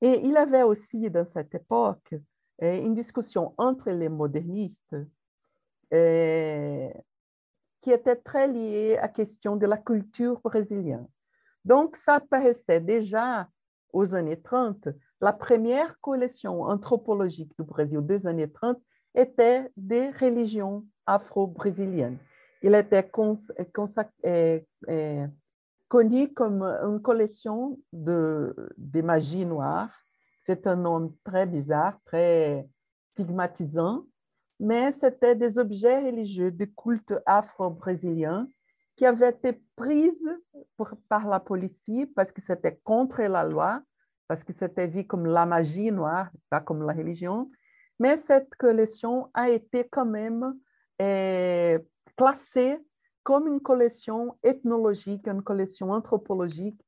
Et 0.00 0.20
il 0.24 0.36
avait 0.36 0.62
aussi 0.62 1.10
dans 1.10 1.26
cette 1.26 1.54
époque 1.54 2.14
eh, 2.58 2.78
une 2.78 2.94
discussion 2.94 3.52
entre 3.58 3.90
les 3.90 4.08
modernistes 4.08 4.96
qui 7.82 7.90
était 7.90 8.16
très 8.16 8.46
liée 8.48 8.96
à 8.98 9.02
la 9.02 9.08
question 9.08 9.56
de 9.56 9.66
la 9.66 9.76
culture 9.76 10.40
brésilienne. 10.42 11.06
Donc, 11.64 11.96
ça 11.96 12.14
apparaissait 12.14 12.80
déjà 12.80 13.48
aux 13.92 14.14
années 14.14 14.40
30. 14.40 14.88
La 15.20 15.32
première 15.32 15.98
collection 16.00 16.62
anthropologique 16.62 17.52
du 17.58 17.64
Brésil 17.64 18.00
des 18.02 18.26
années 18.26 18.50
30 18.50 18.78
était 19.14 19.70
des 19.76 20.10
religions 20.10 20.86
afro-brésiliennes. 21.06 22.18
Il 22.62 22.74
était 22.74 23.10
eh, 24.22 24.66
eh, 24.88 25.24
connu 25.88 26.32
comme 26.32 26.62
une 26.62 27.00
collection 27.02 27.78
de, 27.92 28.54
de 28.76 29.00
magie 29.02 29.44
noire. 29.44 29.90
C'est 30.42 30.66
un 30.66 30.76
nom 30.76 31.14
très 31.24 31.46
bizarre, 31.46 31.98
très 32.04 32.68
stigmatisant, 33.12 34.04
mais 34.60 34.92
c'était 34.92 35.34
des 35.34 35.58
objets 35.58 36.04
religieux 36.04 36.50
de 36.50 36.66
culte 36.66 37.14
afro-brésilien 37.24 38.46
qui 38.94 39.06
avaient 39.06 39.30
été 39.30 39.58
pris 39.74 40.12
par 41.08 41.26
la 41.26 41.40
police 41.40 41.82
parce 42.14 42.30
que 42.30 42.42
c'était 42.42 42.78
contre 42.84 43.22
la 43.22 43.42
loi, 43.42 43.82
parce 44.28 44.44
que 44.44 44.52
c'était 44.52 44.86
vu 44.86 45.06
comme 45.06 45.24
la 45.24 45.46
magie 45.46 45.90
noire, 45.90 46.30
pas 46.50 46.60
comme 46.60 46.86
la 46.86 46.92
religion. 46.92 47.50
Mais 47.98 48.18
cette 48.18 48.54
collection 48.56 49.30
a 49.32 49.48
été 49.48 49.88
quand 49.90 50.04
même 50.04 50.54
eh, 50.98 51.78
classée 52.14 52.78
comme 53.22 53.48
une 53.48 53.60
collection 53.60 54.36
ethnologique, 54.42 55.26
une 55.26 55.42
collection 55.42 55.90
anthropologique 55.90 56.80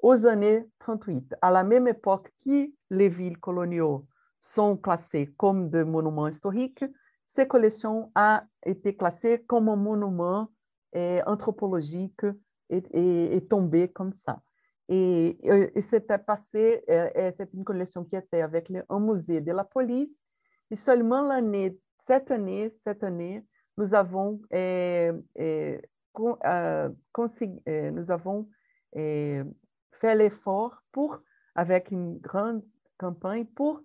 aux 0.00 0.26
années 0.26 0.64
38, 0.80 1.36
à 1.40 1.52
la 1.52 1.62
même 1.62 1.86
époque 1.86 2.32
que 2.44 2.68
les 2.90 3.08
villes 3.08 3.38
coloniaux 3.38 4.08
sont 4.40 4.76
classées 4.76 5.32
comme 5.36 5.70
des 5.70 5.84
monuments 5.84 6.26
historiques, 6.26 6.84
cette 7.32 7.48
collection 7.48 8.12
a 8.14 8.44
été 8.64 8.94
classée 8.94 9.42
comme 9.46 9.70
un 9.70 9.76
monument 9.76 10.48
eh, 10.92 11.22
anthropologique 11.26 12.26
et, 12.68 12.82
et, 12.92 13.46
tombée 13.46 13.88
comme 13.88 14.12
ça. 14.12 14.42
Et, 14.88 15.38
et 15.74 15.80
c'était 15.80 16.18
passé, 16.18 16.84
eh, 16.86 17.32
c'est 17.36 17.54
une 17.54 17.64
collection 17.64 18.04
qui 18.04 18.16
était 18.16 18.42
avec 18.42 18.68
le, 18.68 18.84
un 18.88 19.00
musée 19.00 19.40
de 19.40 19.52
la 19.52 19.64
police. 19.64 20.14
Et 20.70 20.76
seulement 20.76 21.22
l'année, 21.22 21.78
cette 22.00 22.30
année, 22.30 22.74
cette 22.84 23.02
année, 23.02 23.42
nous 23.78 23.94
avons, 23.94 24.40
eh, 24.50 25.10
euh, 25.40 25.78
nous 27.90 28.10
avons 28.10 28.48
fait 28.92 30.14
l'effort 30.14 30.82
pour, 30.92 31.18
avec 31.54 31.90
une 31.90 32.18
grande 32.18 32.62
campagne, 32.98 33.46
pour 33.46 33.80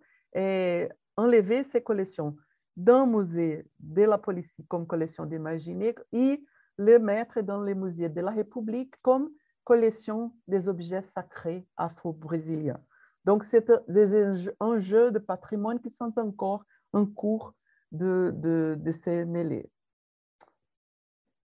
enlever 1.16 1.64
ces 1.64 1.82
collections 1.82 2.36
d'un 2.78 3.06
musée 3.08 3.66
de 3.80 4.04
la 4.04 4.18
police 4.18 4.56
comme 4.70 4.88
collection 4.88 5.26
d'imaginés 5.26 5.96
et 6.14 6.42
le 6.78 7.00
mettre 7.00 7.42
dans 7.42 7.60
le 7.60 7.74
musée 7.74 8.08
de 8.08 8.22
la 8.22 8.32
République 8.32 8.94
comme 9.02 9.32
collection 9.64 10.32
des 10.48 10.70
objets 10.70 11.02
sacrés 11.02 11.68
afro-brésiliens. 11.76 12.80
Donc, 13.26 13.44
c'est 13.44 13.70
des 13.90 14.50
enjeux 14.60 15.12
de 15.12 15.20
patrimoine 15.20 15.82
qui 15.82 15.90
sont 15.90 16.14
encore 16.18 16.64
en 16.94 17.06
cours 17.06 17.54
de, 17.92 18.32
de, 18.34 18.78
de 18.80 18.92
se 18.92 19.26
mêler. 19.26 19.70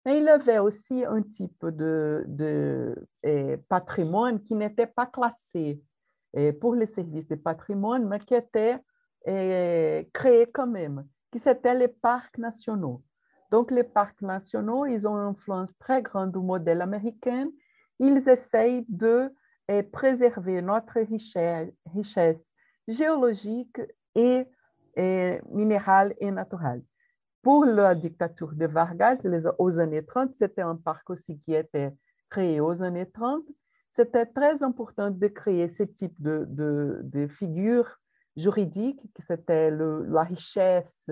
Mais 0.06 0.18
il 0.18 0.26
y 0.26 0.30
avait 0.30 0.60
aussi 0.60 1.06
un 1.06 1.22
type 1.22 1.66
de, 1.66 2.26
de 2.28 3.08
eh, 3.24 3.58
patrimoine 3.70 4.44
qui 4.44 4.54
n'était 4.54 4.86
pas 4.88 5.06
classé 5.06 5.82
eh, 6.34 6.52
pour 6.52 6.76
les 6.76 6.88
services 6.88 7.30
de 7.30 7.36
patrimoine, 7.36 8.06
mais 8.08 8.20
qui 8.20 8.36
était 8.36 8.78
eh, 9.26 10.10
créé 10.14 10.52
quand 10.52 10.68
même, 10.68 11.08
qui 11.34 11.40
c'était 11.40 11.74
les 11.74 11.88
parcs 11.88 12.38
nationaux. 12.38 13.02
Donc, 13.50 13.72
les 13.72 13.84
parcs 13.84 14.22
nationaux, 14.22 14.86
ils 14.86 15.08
ont 15.08 15.16
une 15.16 15.30
influence 15.30 15.76
très 15.80 16.02
grande 16.04 16.32
du 16.32 16.38
modèle 16.38 16.82
américain. 16.82 17.50
Ils 18.00 18.30
essayent 18.30 18.86
de 18.88 19.34
et 19.68 19.82
préserver 19.82 20.62
notre 20.62 21.00
richesse, 21.96 22.46
géologique 22.88 23.82
et, 24.14 24.46
et 24.96 25.42
minérale 25.50 26.14
et 26.20 26.30
naturelle. 26.30 26.84
Pour 27.42 27.66
la 27.66 27.96
dictature 27.96 28.54
de 28.54 28.68
Vargas, 28.68 29.18
les, 29.24 29.48
aux 29.58 29.80
années 29.80 30.06
30, 30.06 30.36
c'était 30.36 30.62
un 30.62 30.76
parc 30.76 31.10
aussi 31.10 31.40
qui 31.40 31.54
était 31.56 31.94
créé 32.30 32.60
aux 32.60 32.84
années 32.84 33.10
30. 33.10 33.44
C'était 33.94 34.26
très 34.26 34.62
important 34.62 35.10
de 35.10 35.28
créer 35.28 35.70
ce 35.70 35.84
type 35.84 36.16
de, 36.22 36.46
de, 36.48 37.02
de 37.04 37.28
figure 37.28 38.00
juridique, 38.36 39.02
qui 39.14 39.22
c'était 39.22 39.72
la 39.72 40.24
richesse 40.24 41.10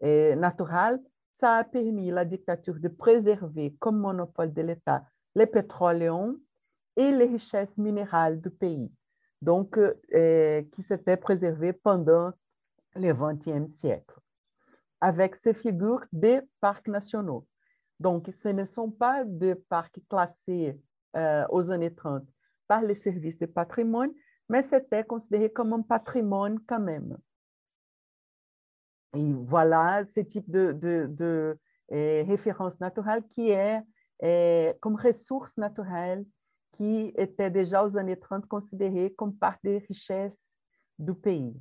eh, 0.00 0.34
naturelle. 0.36 1.00
Ça 1.32 1.56
a 1.56 1.64
permis 1.64 2.10
à 2.10 2.14
la 2.14 2.24
dictature 2.24 2.78
de 2.78 2.88
préserver 2.88 3.74
comme 3.78 3.98
monopole 3.98 4.52
de 4.52 4.62
l'État 4.62 5.04
les 5.34 5.46
pétroléons 5.46 6.36
et 6.96 7.12
les 7.12 7.26
richesses 7.26 7.76
minérales 7.76 8.40
du 8.40 8.50
pays, 8.50 8.90
donc 9.42 9.78
eh, 10.10 10.68
qui 10.72 10.82
s'étaient 10.82 11.18
préservées 11.18 11.74
pendant 11.74 12.32
le 12.94 13.12
XXe 13.12 13.70
siècle, 13.72 14.18
avec 15.00 15.36
ces 15.36 15.52
figures 15.52 16.04
des 16.12 16.40
parcs 16.60 16.88
nationaux. 16.88 17.46
Donc, 18.00 18.30
ce 18.42 18.48
ne 18.48 18.64
sont 18.64 18.90
pas 18.90 19.24
des 19.24 19.54
parcs 19.54 20.00
classés 20.08 20.78
euh, 21.16 21.44
aux 21.50 21.70
années 21.70 21.94
30 21.94 22.24
par 22.66 22.82
les 22.82 22.94
services 22.94 23.38
de 23.38 23.46
patrimoine, 23.46 24.12
mais 24.48 24.62
c'était 24.62 25.04
considéré 25.04 25.50
comme 25.50 25.72
un 25.72 25.82
patrimoine 25.82 26.58
quand 26.66 26.80
même. 26.80 27.16
Et 29.14 29.32
voilà 29.32 30.04
ce 30.04 30.20
type 30.20 30.50
de, 30.50 30.72
de, 30.72 31.06
de 31.08 31.58
eh, 31.88 32.22
référence 32.22 32.78
naturelle 32.80 33.24
qui 33.28 33.50
est 33.50 33.80
eh, 34.22 34.74
comme 34.80 34.96
ressource 34.96 35.56
naturelle 35.56 36.24
qui 36.76 37.12
était 37.16 37.50
déjà 37.50 37.84
aux 37.84 37.96
années 37.96 38.18
30 38.18 38.46
considérée 38.46 39.12
comme 39.14 39.34
part 39.34 39.56
des 39.64 39.78
richesses 39.78 40.52
du 40.98 41.14
pays. 41.14 41.54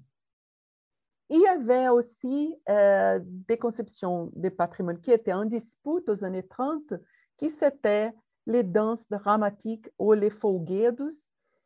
Il 1.29 1.41
y 1.41 1.47
avait 1.47 1.87
aussi 1.87 2.55
euh, 2.69 3.19
des 3.23 3.57
conceptions 3.57 4.31
de 4.35 4.49
patrimoine 4.49 4.99
qui 4.99 5.11
étaient 5.11 5.33
en 5.33 5.45
dispute 5.45 6.07
aux 6.07 6.23
années 6.23 6.45
30, 6.45 6.93
qui 7.37 7.49
c'était 7.49 8.11
les 8.45 8.63
danses 8.63 9.07
dramatiques 9.09 9.89
ou 9.97 10.13
les 10.13 10.29
folguedos, 10.29 11.15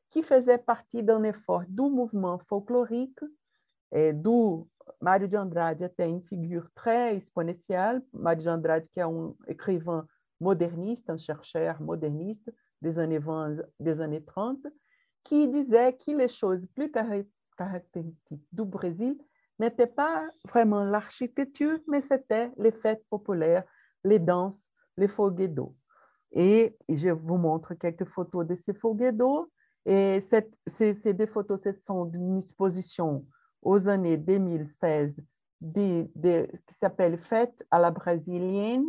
qui 0.10 0.24
faisaient 0.24 0.58
partie 0.58 1.04
d'un 1.04 1.24
effort 1.24 1.64
du 1.68 1.82
mouvement 1.82 2.40
folklorique, 2.40 3.20
et 3.92 4.14
d'où 4.14 4.68
Mário 5.02 5.28
de 5.28 5.38
Andrade 5.38 5.82
était 5.82 6.10
une 6.10 6.22
figure 6.24 6.68
très 6.74 7.16
exponentielle. 7.16 8.02
Mário 8.14 8.44
de 8.44 8.50
Andrade, 8.50 8.88
qui 8.88 9.00
est 9.00 9.04
un 9.04 9.34
écrivain 9.48 10.06
moderniste, 10.40 11.10
un 11.10 11.18
chercheur 11.18 11.82
moderniste 11.82 12.52
des 12.82 12.98
années 12.98 13.20
20, 13.20 13.58
des 13.80 14.02
années 14.02 14.24
30, 14.24 14.66
qui 15.24 15.48
disait 15.48 15.94
que 15.94 16.12
les 16.12 16.28
choses 16.28 16.66
plus 16.68 16.92
caractéristiques 17.58 18.46
du 18.52 18.64
Brésil 18.64 19.18
n'étaient 19.60 19.88
pas 19.88 20.28
vraiment 20.48 20.84
l'architecture, 20.84 21.80
mais 21.88 22.02
c'était 22.02 22.52
les 22.58 22.72
fêtes 22.72 23.04
populaires, 23.10 23.66
les 24.04 24.20
danses, 24.20 24.70
les 24.98 25.08
folguedos. 25.08 25.76
Et 26.32 26.78
je 26.88 27.10
vous 27.10 27.38
montre 27.38 27.74
quelques 27.74 28.06
photos 28.06 28.48
de 28.48 28.56
ces 28.56 28.74
folguedos. 28.74 29.52
Et 29.86 30.20
ces, 30.22 31.14
deux 31.14 31.26
photos 31.26 31.62
ce 31.62 31.72
sont 31.74 32.06
d'une 32.06 32.38
exposition 32.38 33.26
aux 33.62 33.90
années 33.90 34.18
2016 34.18 35.16
qui 35.74 36.10
s'appelle 36.80 37.18
Fête 37.18 37.66
à 37.72 37.80
la 37.80 37.92
brésilienne. 37.92 38.86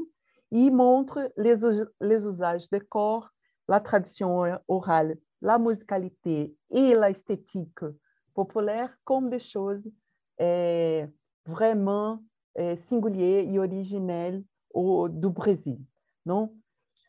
Il 0.50 0.72
montre 0.72 1.32
les, 1.36 1.54
les 2.00 2.26
usages 2.26 2.68
des 2.70 2.80
corps, 2.80 3.30
la 3.68 3.80
tradition 3.80 4.42
orale, 4.68 5.16
la 5.40 5.58
musicalité 5.58 6.54
et 6.70 6.94
l'esthétique 6.94 7.80
populaire 8.34 8.96
comme 9.04 9.30
des 9.30 9.38
choses 9.38 9.90
eh, 10.38 11.04
vraiment 11.46 12.22
eh, 12.56 12.76
singulières 12.76 13.44
et 13.48 13.58
originelles 13.58 14.42
au, 14.72 15.08
du 15.08 15.28
Brésil. 15.28 15.78
Non? 16.26 16.54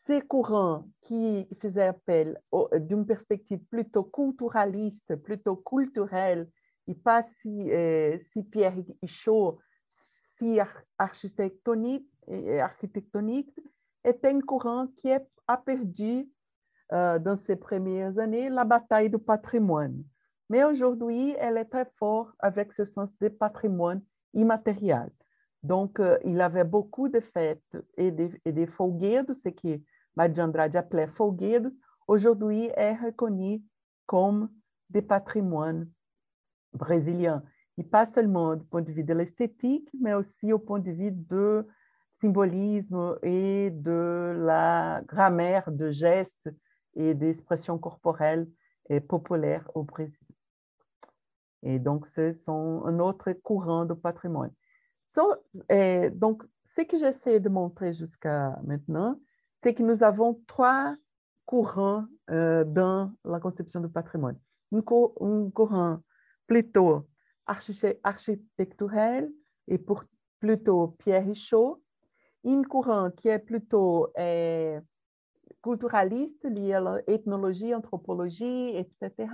Ces 0.04 0.20
courants 0.20 0.88
qui 1.02 1.48
faisaient 1.60 1.86
appel 1.86 2.40
d'une 2.80 3.06
perspective 3.06 3.60
plutôt 3.70 4.04
culturaliste, 4.04 5.16
plutôt 5.16 5.56
culturelle, 5.56 6.48
et 6.88 6.94
pas 6.94 7.22
si, 7.22 7.70
euh, 7.70 8.18
si 8.32 8.42
Pierre 8.42 8.74
chaud, 9.06 9.58
si 9.88 10.58
architectonique, 10.98 12.08
architectonique, 12.60 13.54
était 14.04 14.28
un 14.28 14.40
courant 14.40 14.88
qui 14.96 15.12
a 15.12 15.56
perdu 15.56 16.28
euh, 16.92 17.18
dans 17.18 17.36
ces 17.36 17.56
premières 17.56 18.18
années 18.18 18.50
la 18.50 18.64
bataille 18.64 19.08
du 19.08 19.18
patrimoine. 19.18 20.02
Mais 20.50 20.64
aujourd'hui, 20.64 21.34
elle 21.38 21.56
est 21.56 21.64
très 21.64 21.86
forte 21.96 22.34
avec 22.40 22.72
ce 22.72 22.84
sens 22.84 23.16
de 23.18 23.28
patrimoine 23.28 24.02
immatériel. 24.34 25.10
Donc, 25.62 26.00
euh, 26.00 26.18
il 26.24 26.40
avait 26.40 26.64
beaucoup 26.64 27.08
de 27.08 27.20
fêtes 27.20 27.76
et 27.96 28.10
de, 28.10 28.30
et 28.44 28.52
de 28.52 28.66
folguedos, 28.66 29.34
ce 29.34 29.48
qui 29.48 29.82
Mário 30.16 30.34
de 30.34 30.42
Andrade 30.42 31.08
folguedo, 31.08 31.70
aujourd'hui 32.06 32.70
est 32.76 32.94
reconnu 32.94 33.62
comme 34.06 34.50
des 34.90 35.02
patrimoines 35.02 35.88
brésiliens. 36.72 37.42
Et 37.78 37.84
pas 37.84 38.04
seulement 38.04 38.56
du 38.56 38.64
point 38.66 38.82
de 38.82 38.92
vue 38.92 39.04
de 39.04 39.14
l'esthétique, 39.14 39.88
mais 39.98 40.12
aussi 40.12 40.52
au 40.52 40.58
point 40.58 40.78
de 40.78 40.90
vue 40.90 41.10
du 41.10 41.62
symbolisme 42.20 43.18
et 43.22 43.70
de 43.70 44.34
la 44.38 45.02
grammaire 45.06 45.72
de 45.72 45.90
gestes 45.90 46.50
et 46.94 47.14
d'expressions 47.14 47.78
corporelles 47.78 48.46
et 48.90 49.00
populaires 49.00 49.68
au 49.74 49.82
Brésil. 49.82 50.26
Et 51.62 51.78
donc, 51.78 52.06
ce 52.06 52.32
sont 52.32 52.84
un 52.84 52.98
autre 52.98 53.32
courant 53.32 53.86
de 53.86 53.94
patrimoine. 53.94 54.52
donc, 56.12 56.42
ce 56.66 56.82
que 56.82 56.98
j'essaie 56.98 57.40
de 57.40 57.48
montrer 57.48 57.94
jusqu'à 57.94 58.58
maintenant, 58.64 59.18
c'est 59.62 59.74
que 59.74 59.82
nous 59.82 60.02
avons 60.02 60.40
trois 60.46 60.96
courants 61.46 62.06
euh, 62.30 62.64
dans 62.64 63.12
la 63.24 63.38
conception 63.38 63.80
du 63.80 63.88
patrimoine. 63.88 64.38
Un, 64.72 64.80
courant 64.80 66.00
plutôt 66.46 67.06
architectural 67.46 69.30
et 69.68 69.78
pour 69.78 70.04
plutôt 70.40 70.88
Pierre 70.98 71.26
Richaud, 71.26 71.82
un 72.44 72.62
courant 72.62 73.10
qui 73.10 73.28
est 73.28 73.38
plutôt 73.38 74.08
euh, 74.18 74.80
culturaliste, 75.62 76.44
lié 76.44 76.74
à 76.74 77.02
l'ethnologie, 77.06 77.74
anthropologie, 77.74 78.76
etc. 78.76 79.28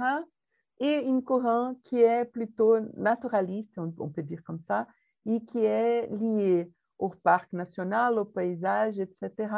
Et 0.81 1.07
un 1.07 1.21
courant 1.23 1.75
qui 1.85 2.01
est 2.01 2.27
plutôt 2.27 2.81
naturaliste, 2.97 3.79
on, 3.79 4.11
peut 4.11 4.23
dire 4.23 4.43
comme 4.45 4.61
ça, 4.61 4.87
et 5.25 5.41
qui 5.45 5.65
est 5.65 6.09
lié 6.09 6.71
au 6.99 7.09
parc 7.09 7.53
national, 7.53 8.19
au 8.19 8.25
paysage, 8.25 8.99
etc 8.99 9.49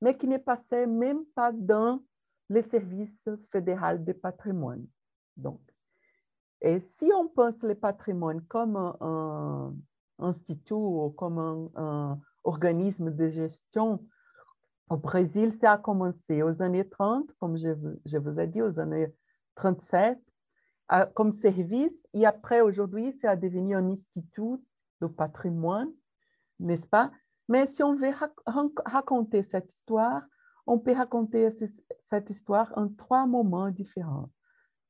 mais 0.00 0.16
qui 0.16 0.28
ne 0.28 0.38
passait 0.38 0.86
même 0.86 1.24
pas 1.34 1.52
dans 1.52 2.00
les 2.48 2.62
services 2.62 3.18
fédéraux 3.50 3.98
de 3.98 4.12
patrimoine. 4.12 4.86
Donc, 5.36 5.60
et 6.60 6.80
si 6.80 7.10
on 7.14 7.28
pense 7.28 7.62
le 7.62 7.74
patrimoine 7.74 8.40
comme 8.46 8.76
un, 8.76 9.74
institut 10.18 10.74
ou 10.74 11.10
comme 11.10 11.70
un, 11.74 12.20
organisme 12.44 13.10
de 13.10 13.28
gestion, 13.28 14.04
au 14.90 14.96
Brésil, 14.96 15.52
ça 15.52 15.72
a 15.72 15.78
commencé 15.78 16.42
aux 16.42 16.60
années 16.60 16.88
30, 16.88 17.32
comme 17.40 17.56
je, 17.56 17.70
je 18.04 18.18
vous 18.18 18.38
ai 18.38 18.46
dit, 18.46 18.60
aux 18.60 18.78
années 18.78 19.08
37, 19.54 20.18
comme 21.14 21.32
service, 21.32 22.06
et 22.12 22.26
après, 22.26 22.60
aujourd'hui, 22.60 23.12
c'est 23.12 23.36
devenu 23.36 23.74
un 23.74 23.88
institut 23.90 24.58
de 25.00 25.06
patrimoine, 25.06 25.90
n'est-ce 26.60 26.86
pas? 26.86 27.10
Mais 27.48 27.66
si 27.66 27.82
on 27.82 27.94
veut 27.94 28.12
raconter 28.86 29.42
cette 29.42 29.72
histoire, 29.72 30.22
on 30.66 30.78
peut 30.78 30.92
raconter 30.94 31.50
cette 32.04 32.30
histoire 32.30 32.72
en 32.76 32.88
trois 32.88 33.26
moments 33.26 33.70
différents 33.70 34.30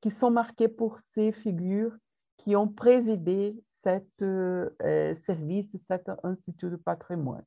qui 0.01 0.11
sont 0.11 0.31
marqués 0.31 0.69
pour 0.69 0.99
ces 0.99 1.33
figures 1.33 1.97
qui 2.37 2.55
ont 2.55 2.69
présidé 2.69 3.57
cet 3.83 4.23
euh, 4.23 5.15
service, 5.15 5.77
cet 5.77 6.11
institut 6.23 6.71
de 6.71 6.77
patrimoine. 6.77 7.45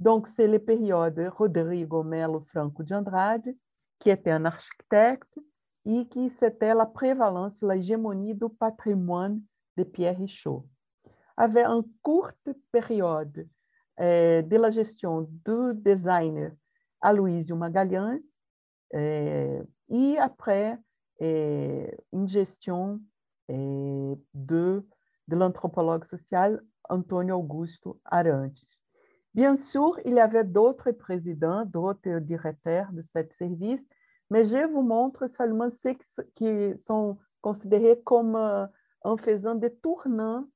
Donc, 0.00 0.28
c'est 0.28 0.48
la 0.48 0.58
période 0.58 1.18
Rodrigo 1.36 2.02
Melo 2.02 2.40
Franco 2.40 2.82
de 2.82 2.94
Andrade, 2.94 3.54
qui 3.98 4.10
était 4.10 4.30
un 4.30 4.44
architecte 4.44 5.38
et 5.86 6.06
qui 6.08 6.30
c'était 6.30 6.74
la 6.74 6.86
prévalence, 6.86 7.62
la 7.62 7.76
hégémonie 7.76 8.34
du 8.34 8.48
patrimoine 8.48 9.40
de 9.76 9.84
Pierre 9.84 10.18
Richaud. 10.18 10.66
Avait 11.36 11.64
une 11.64 11.84
courte 12.02 12.48
période 12.72 13.46
é, 13.96 14.42
de 14.42 14.70
gestão 14.70 15.28
do 15.44 15.74
designer 15.74 16.56
Aloysio 17.00 17.56
Magalhães 17.56 18.24
é, 18.92 19.62
e 19.88 20.18
après 20.18 20.78
é, 21.20 21.96
une 22.12 22.26
gestion 22.26 23.00
de, 23.46 24.82
de 25.28 25.36
l'anthropologue 25.36 26.06
social 26.06 26.60
Antônio 26.88 27.36
Augusto 27.36 28.00
Arantes. 28.06 28.82
Bien 29.34 29.56
sûr, 29.56 29.98
il 30.06 30.14
y 30.14 30.20
avait 30.20 30.44
d'autres 30.44 30.92
présidents, 30.92 31.66
d'autres 31.66 32.20
directeurs 32.20 32.90
de 32.92 33.02
ce 33.02 33.22
service, 33.36 33.86
Mais 34.30 34.44
je 34.44 34.66
vous 34.66 34.82
montre 34.82 35.28
seulement 35.28 35.70
ceux 35.70 35.96
qui 36.34 36.76
sont 36.86 37.18
considérés 37.40 38.00
comme 38.04 38.36
en 39.02 39.16
faisant 39.16 39.54
des 39.54 39.72
tournants 39.72 40.46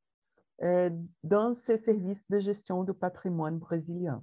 dans 0.61 1.55
ces 1.55 1.79
services 1.79 2.25
de 2.29 2.39
gestion 2.41 2.85
du 2.85 2.93
patrimoine 2.93 3.59
brésilien. 3.59 4.23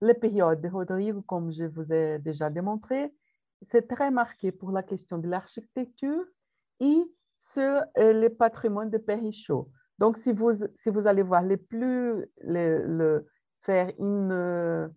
La 0.00 0.14
période 0.14 0.60
de 0.60 0.68
Rodrigo, 0.68 1.22
comme 1.22 1.52
je 1.52 1.64
vous 1.64 1.92
ai 1.92 2.18
déjà 2.18 2.48
démontré, 2.48 3.12
c'est 3.70 3.86
très 3.88 4.10
marqué 4.10 4.52
pour 4.52 4.70
la 4.70 4.82
question 4.82 5.18
de 5.18 5.28
l'architecture 5.28 6.24
et 6.78 7.02
sur 7.38 7.82
le 7.96 8.28
patrimoine 8.28 8.90
de 8.90 8.98
Perichot. 8.98 9.70
Donc, 9.98 10.16
si 10.16 10.32
vous, 10.32 10.52
si 10.76 10.88
vous 10.88 11.06
allez 11.06 11.22
voir 11.22 11.42
les 11.42 11.58
plus, 11.58 12.24
faire 13.62 13.92
une 13.98 14.90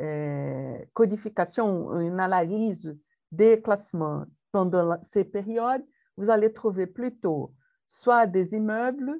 euh, 0.00 0.78
codification, 0.94 1.98
une 2.00 2.20
analyse 2.20 2.96
des 3.30 3.60
classements 3.60 4.24
pendant 4.52 4.96
ces 5.02 5.24
périodes, 5.24 5.84
vous 6.16 6.30
allez 6.30 6.52
trouver 6.52 6.86
plutôt 6.86 7.52
soit 7.88 8.26
des 8.26 8.54
immeubles, 8.54 9.18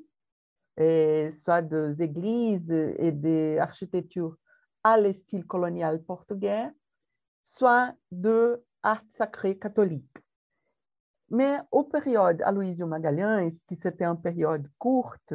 soit 1.33 1.62
des 1.62 2.03
églises 2.03 2.71
et 2.71 3.12
des 3.12 3.59
architectures 3.59 4.37
à 4.85 4.97
l'estyle 4.97 5.45
colonial 5.45 6.03
portugais, 6.03 6.69
soit 7.43 7.95
de 8.11 8.62
art 8.83 9.03
sacré 9.17 9.59
catholique. 9.59 10.19
Mais 11.31 11.59
aux 11.71 11.85
périodes 11.85 12.43
Aloysio 12.43 12.87
Magalhães, 12.87 13.51
qui 13.67 13.77
c'était 13.77 14.05
une 14.05 14.21
période 14.21 14.67
courte, 14.79 15.35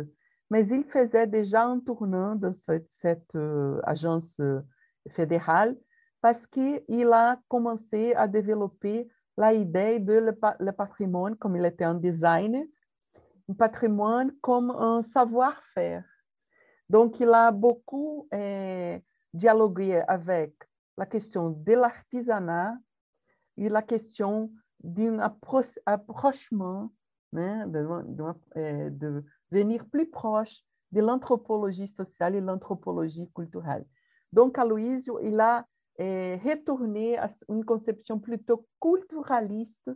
mais 0.49 0.65
il 0.67 0.84
faisait 0.84 1.27
déjà 1.27 1.65
un 1.65 1.79
tournant 1.79 2.36
dans 2.36 2.53
cette, 2.53 3.36
euh, 3.36 3.79
agence 3.84 4.39
euh, 4.39 4.62
fédérale 5.10 5.75
parce 6.21 6.47
qu'il 6.47 7.12
a 7.12 7.38
commencé 7.47 8.13
à 8.15 8.27
développer 8.27 9.08
la 9.36 9.53
idée 9.53 9.99
de 9.99 10.13
le, 10.13 10.71
patrimoine, 10.71 11.36
comme 11.36 11.56
il 11.56 11.65
était 11.65 11.84
un 11.84 11.95
designer, 11.95 12.63
patrimoine 13.58 14.32
comme 14.41 14.71
un 14.71 15.01
savoir-faire. 15.01 16.06
Donc, 16.89 17.19
il 17.19 17.29
a 17.29 17.51
beaucoup 17.51 18.27
eh, 18.32 19.01
dialogué 19.34 20.01
avec 20.08 20.53
la 20.97 21.06
question 21.06 21.49
de 21.49 21.73
l'artisanat 21.73 22.75
et 23.58 23.69
la 23.69 23.82
question 23.82 24.51
d'un 24.84 25.19
approchement, 25.86 26.91
né, 27.32 27.63
de, 27.67 28.89
de, 28.89 29.25
venir 29.51 29.86
plus 29.88 30.10
proche 30.10 30.63
de 30.91 31.01
l'anthropologie 31.01 31.88
sociale 31.88 32.36
et 32.36 32.41
l'anthropologie 32.41 33.29
culturelle. 33.34 33.86
Donc, 34.32 34.58
Aloysio, 34.58 35.19
il 35.19 35.39
a 35.39 35.65
eh, 35.97 36.39
retourné 36.43 37.17
à 37.17 37.29
une 37.49 37.63
conception 37.63 38.19
plutôt 38.19 38.67
culturaliste 38.82 39.91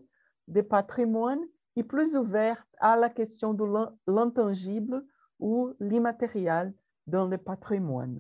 de 0.48 0.62
patrimoine 0.62 1.42
et 1.78 1.84
plus 1.84 2.18
ouverte 2.18 2.68
à 2.80 2.98
la 2.98 3.10
question 3.10 3.54
de 3.54 3.64
l'intangible 4.08 5.06
ou 5.40 5.74
l'immatériel 5.80 6.74
dans 7.06 7.28
le 7.28 7.38
patrimoine. 7.38 8.20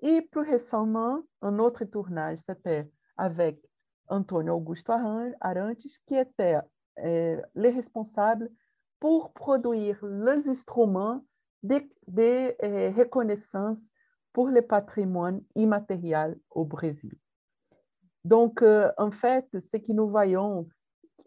Et 0.00 0.22
plus 0.22 0.40
récemment, 0.40 1.22
un 1.42 1.58
autre 1.58 1.84
tournage, 1.84 2.38
c'était 2.38 2.90
avec 3.18 3.62
Antônio 4.08 4.54
Augusto 4.54 4.92
Arantes, 4.92 5.82
qui 6.06 6.16
était 6.16 6.56
eh, 6.96 7.36
le 7.54 7.68
responsable 7.68 8.50
pour 8.98 9.34
produire 9.34 10.02
les 10.02 10.48
instruments 10.48 11.22
de, 11.62 11.82
eh, 12.16 12.88
reconnaissance 12.96 13.80
pour 14.32 14.48
le 14.48 14.62
patrimoine 14.62 15.42
immatériel 15.54 16.38
au 16.50 16.64
Brésil. 16.64 17.12
Donc, 18.24 18.62
euh, 18.62 18.90
en 18.96 19.10
fait, 19.10 19.46
ce 19.52 19.76
que 19.76 19.92
nous 19.92 20.08
voyons, 20.08 20.66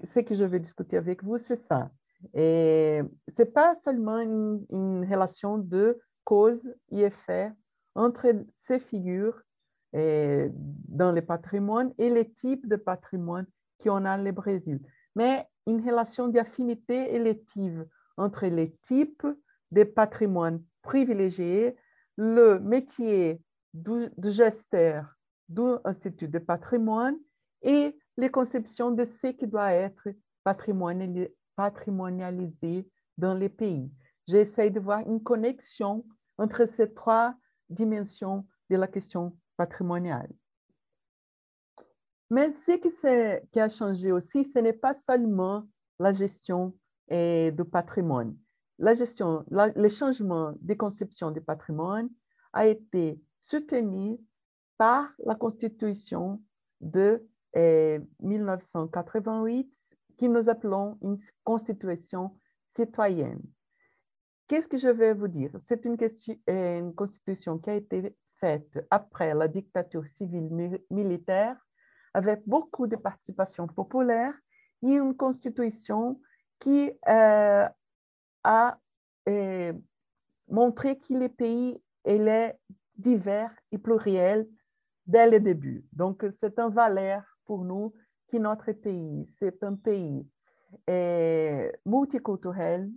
ce 0.04 0.20
que 0.20 0.36
je 0.36 0.44
vais 0.44 0.60
discuter 0.60 0.98
avec 0.98 1.24
vous, 1.24 1.38
c'est 1.38 1.58
ça. 1.68 1.92
Ce 2.34 3.02
n'est 3.38 3.46
pas 3.46 3.76
seulement 3.84 4.20
une, 4.20 5.06
relation 5.10 5.58
de 5.58 6.00
cause 6.24 6.74
et 6.92 7.02
effet 7.02 7.52
entre 7.96 8.28
ces 8.60 8.80
figures 8.80 9.42
dans 9.94 11.12
le 11.12 11.22
patrimoine 11.22 11.94
et 11.98 12.10
les 12.10 12.32
types 12.32 12.68
de 12.68 12.76
patrimoine 12.76 13.48
qu'on 13.84 14.06
a 14.06 14.18
au 14.18 14.32
Brésil, 14.32 14.80
mais 15.16 15.48
une 15.68 15.86
relation 15.86 16.28
d'affinité 16.28 17.14
élective 17.14 17.86
entre 18.18 18.46
les 18.46 18.76
types 18.84 19.28
de 19.72 19.84
patrimoine 19.84 20.64
privilégiés, 20.82 21.76
le 22.18 22.60
métier 22.60 23.42
de, 23.74 24.12
gesteur 24.24 25.16
du 25.50 25.62
Institut 25.84 26.28
de 26.28 26.40
patrimoine 26.40 27.18
et 27.62 27.98
les 28.18 28.30
conceptions 28.30 28.92
de 28.92 29.06
ce 29.06 29.28
qui 29.28 29.48
doit 29.48 29.72
être 29.74 30.10
patrimonialisé 30.44 32.90
dans 33.18 33.34
les 33.34 33.50
pays. 33.50 33.92
J'essaie 34.28 34.70
de 34.70 34.80
voir 34.80 35.00
une 35.08 35.22
connexion 35.22 36.06
entre 36.38 36.66
ces 36.66 36.94
trois 36.94 37.36
dimensions 37.70 38.48
de 38.70 38.78
la 38.78 38.88
question 38.88 39.38
patrimoniale. 39.58 40.30
Mais 42.30 42.52
ce 42.52 42.72
qui, 42.72 43.60
a 43.60 43.70
changé 43.70 44.12
aussi, 44.12 44.46
ce 44.46 44.60
n'est 44.60 44.74
pas 44.74 44.94
seulement 44.94 45.68
la 46.00 46.12
gestion 46.14 46.74
eh, 47.10 47.52
du 47.52 47.66
patrimoine. 47.66 48.38
La 48.80 48.94
gestion, 48.94 49.44
la, 49.52 49.68
le 49.68 49.90
changement 49.90 50.54
de 50.62 50.74
conception 50.74 51.32
du 51.32 51.42
patrimoine 51.42 52.10
a 52.54 52.68
été 52.68 53.22
soutenu 53.42 54.18
par 54.78 55.10
la 55.26 55.36
Constitution 55.36 56.42
de 56.80 57.28
eh, 57.54 58.00
1988, 58.22 59.74
que 60.20 60.26
nous 60.26 60.50
appelons 60.50 60.98
une 61.02 61.18
Constitution 61.44 62.38
citoyenne. 62.70 63.42
Qu'est-ce 64.48 64.68
que 64.68 64.78
je 64.78 64.90
vais 64.90 65.14
vous 65.14 65.28
dire? 65.28 65.52
C'est 65.62 65.86
une, 65.86 65.98
une, 66.48 66.94
constitution 66.94 67.58
qui 67.58 67.70
a 67.70 67.76
été 67.76 68.16
faite 68.40 68.86
après 68.90 69.34
la 69.34 69.48
dictature 69.48 70.06
civile 70.08 70.82
militaire 70.90 71.56
avec 72.14 72.42
beaucoup 72.46 72.88
de 72.88 72.98
participation 72.98 73.68
populaire 73.68 74.34
et 74.84 74.96
une 74.96 75.16
constitution 75.16 76.20
qui 76.60 76.92
euh, 77.08 77.68
a 78.44 78.78
euh, 79.30 79.74
montré 80.50 81.00
que 81.00 81.14
le 81.14 81.30
pays 81.30 81.82
est 82.04 82.58
divers 82.96 83.54
et 83.72 83.78
pluriel 83.78 84.48
dès 85.06 85.30
le 85.30 85.40
début. 85.40 85.86
Donc, 85.94 86.26
c'est 86.40 86.60
un 86.60 86.70
valeur 86.70 87.31
pour 87.52 87.66
nous 87.66 87.94
que 88.30 88.38
notre 88.38 88.72
pays, 88.72 89.28
c'est 89.38 89.62
un 89.62 89.76
pays 89.76 90.26
euh, 90.90 91.70
multiculturel 91.86 92.90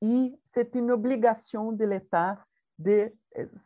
et 0.00 0.38
c'est 0.54 0.76
une 0.76 0.92
obligation 0.92 1.72
de 1.72 1.84
l'État 1.84 2.38
de 2.78 3.12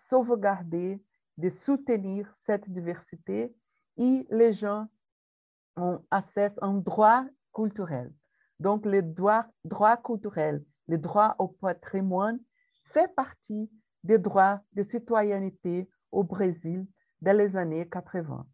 sauvegarder, 0.09 1.03
de 1.37 1.49
soutenir 1.51 2.35
cette 2.39 2.67
diversité 2.71 3.55
et 3.99 4.27
les 4.31 4.55
gens 4.55 4.87
ont 5.77 6.01
accès 6.11 6.51
à 6.63 6.65
un 6.65 6.79
droit 6.79 7.27
culturel. 7.53 8.11
Donc, 8.59 8.87
le 8.87 9.03
droit, 9.03 9.45
droit 9.67 9.99
culturel, 9.99 10.65
le 10.89 10.97
droit 10.97 11.37
au 11.39 11.49
patrimoine 11.49 12.41
fait 12.85 13.15
partie 13.15 13.71
des 14.03 14.17
droits 14.17 14.63
de 14.73 14.83
citoyenneté 14.83 15.91
au 16.11 16.25
Brésil 16.25 16.87
dans 17.21 17.37
les 17.37 17.55
années 17.55 17.87
80. 17.87 18.47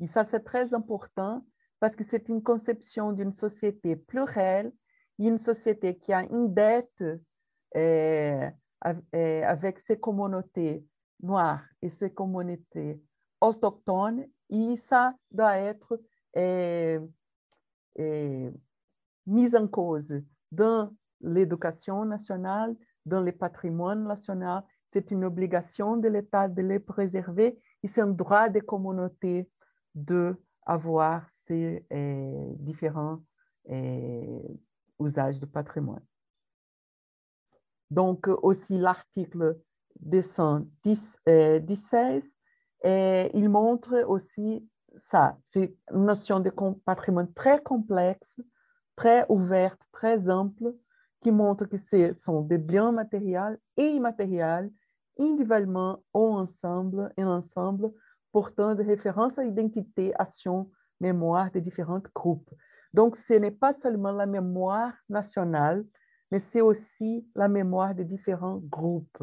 Et 0.00 0.06
ça, 0.06 0.24
c'est 0.24 0.44
très 0.44 0.74
important 0.74 1.44
parce 1.80 1.96
que 1.96 2.04
c'est 2.04 2.28
une 2.28 2.42
conception 2.42 3.12
d'une 3.12 3.32
société 3.32 3.96
plurielle, 3.96 4.72
une 5.18 5.38
société 5.38 5.96
qui 5.96 6.12
a 6.12 6.22
une 6.22 6.52
dette 6.52 7.04
euh, 7.76 8.50
avec 8.82 9.80
ses 9.80 9.98
communautés 9.98 10.84
noires 11.20 11.64
et 11.82 11.90
ses 11.90 12.12
communautés 12.12 13.00
autochtones 13.40 14.26
et 14.50 14.76
ça 14.76 15.14
doit 15.30 15.58
être 15.58 16.00
é, 16.34 17.00
mise 19.26 19.56
en 19.56 19.66
cause 19.66 20.14
dans 20.52 20.94
l'éducation 21.20 22.04
nationale, 22.04 22.76
dans 23.04 23.20
le 23.20 23.32
patrimoine 23.32 24.04
national. 24.04 24.62
C'est 24.90 25.10
une 25.10 25.24
obligation 25.24 25.96
de 25.96 26.08
l'État 26.08 26.48
de 26.48 26.62
les 26.62 26.78
préserver 26.78 27.58
et 27.82 27.88
c'est 27.88 28.00
un 28.00 28.08
droit 28.08 28.48
des 28.48 28.60
communautés 28.60 29.48
d'avoir 29.94 31.28
ces 31.46 31.84
euh, 31.92 32.52
différents 32.56 33.22
euh, 33.70 34.40
usages 35.00 35.38
du 35.38 35.46
patrimoine. 35.46 36.04
Donc, 37.90 38.28
aussi 38.28 38.76
l'article 38.78 39.58
216, 40.00 40.66
euh, 41.28 41.60
et 42.84 43.30
il 43.34 43.48
montre 43.48 44.04
aussi 44.06 44.68
ça. 44.98 45.36
C'est 45.44 45.74
une 45.92 46.04
notion 46.04 46.40
de 46.40 46.52
patrimoine 46.84 47.32
très 47.32 47.62
complexe, 47.62 48.40
très 48.94 49.26
ouverte, 49.28 49.80
très 49.92 50.28
ample, 50.30 50.74
qui 51.22 51.30
montre 51.30 51.64
que 51.64 51.76
ce 51.76 52.14
sont 52.14 52.42
des 52.42 52.58
biens 52.58 52.92
matériels 52.92 53.58
et 53.76 53.88
immatériels, 53.88 54.70
individuellement 55.18 56.02
ou 56.14 56.34
ensemble, 56.34 57.12
en 57.18 57.26
ensemble, 57.26 57.92
portant 58.32 58.74
de 58.74 58.82
référence 58.82 59.38
à 59.38 59.44
l'identité, 59.44 60.14
action 60.16 60.70
mémoire 61.00 61.50
des 61.50 61.60
différents 61.60 62.02
groupes. 62.14 62.50
Donc, 62.92 63.16
ce 63.16 63.34
n'est 63.34 63.50
pas 63.50 63.72
seulement 63.72 64.12
la 64.12 64.26
mémoire 64.26 64.92
nationale, 65.08 65.84
mais 66.30 66.38
c'est 66.38 66.60
aussi 66.60 67.26
la 67.34 67.48
mémoire 67.48 67.94
des 67.94 68.04
différents 68.04 68.58
groupes. 68.58 69.22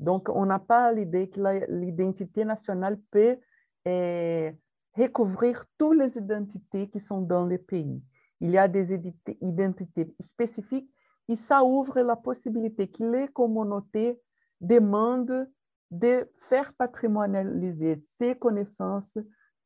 Donc, 0.00 0.28
on 0.28 0.46
n'a 0.46 0.58
pas 0.58 0.92
l'idée 0.92 1.28
que 1.28 1.40
l'identité 1.68 2.44
nationale 2.44 2.98
peut 3.10 3.36
eh, 3.84 4.52
recouvrir 4.94 5.64
toutes 5.76 5.98
les 5.98 6.16
identités 6.16 6.88
qui 6.88 7.00
sont 7.00 7.20
dans 7.20 7.44
le 7.44 7.58
pays. 7.58 8.02
Il 8.40 8.50
y 8.50 8.58
a 8.58 8.68
des 8.68 8.94
identités 9.40 10.14
spécifiques 10.20 10.88
et 11.28 11.36
ça 11.36 11.64
ouvre 11.64 12.00
la 12.00 12.16
possibilité 12.16 12.88
que 12.88 13.02
les 13.02 13.28
communautés 13.28 14.20
demandent 14.60 15.48
de 15.90 16.30
faire 16.48 16.72
patrimonialiser 16.74 18.02
ces 18.18 18.34
connaissances, 18.34 19.16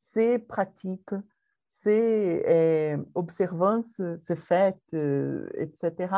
ces 0.01 0.39
pratiques, 0.39 1.15
ces 1.71 2.43
eh, 2.47 2.97
observances, 3.15 4.01
ces 4.27 4.37
fêtes, 4.37 4.77
euh, 4.95 5.49
etc., 5.55 6.15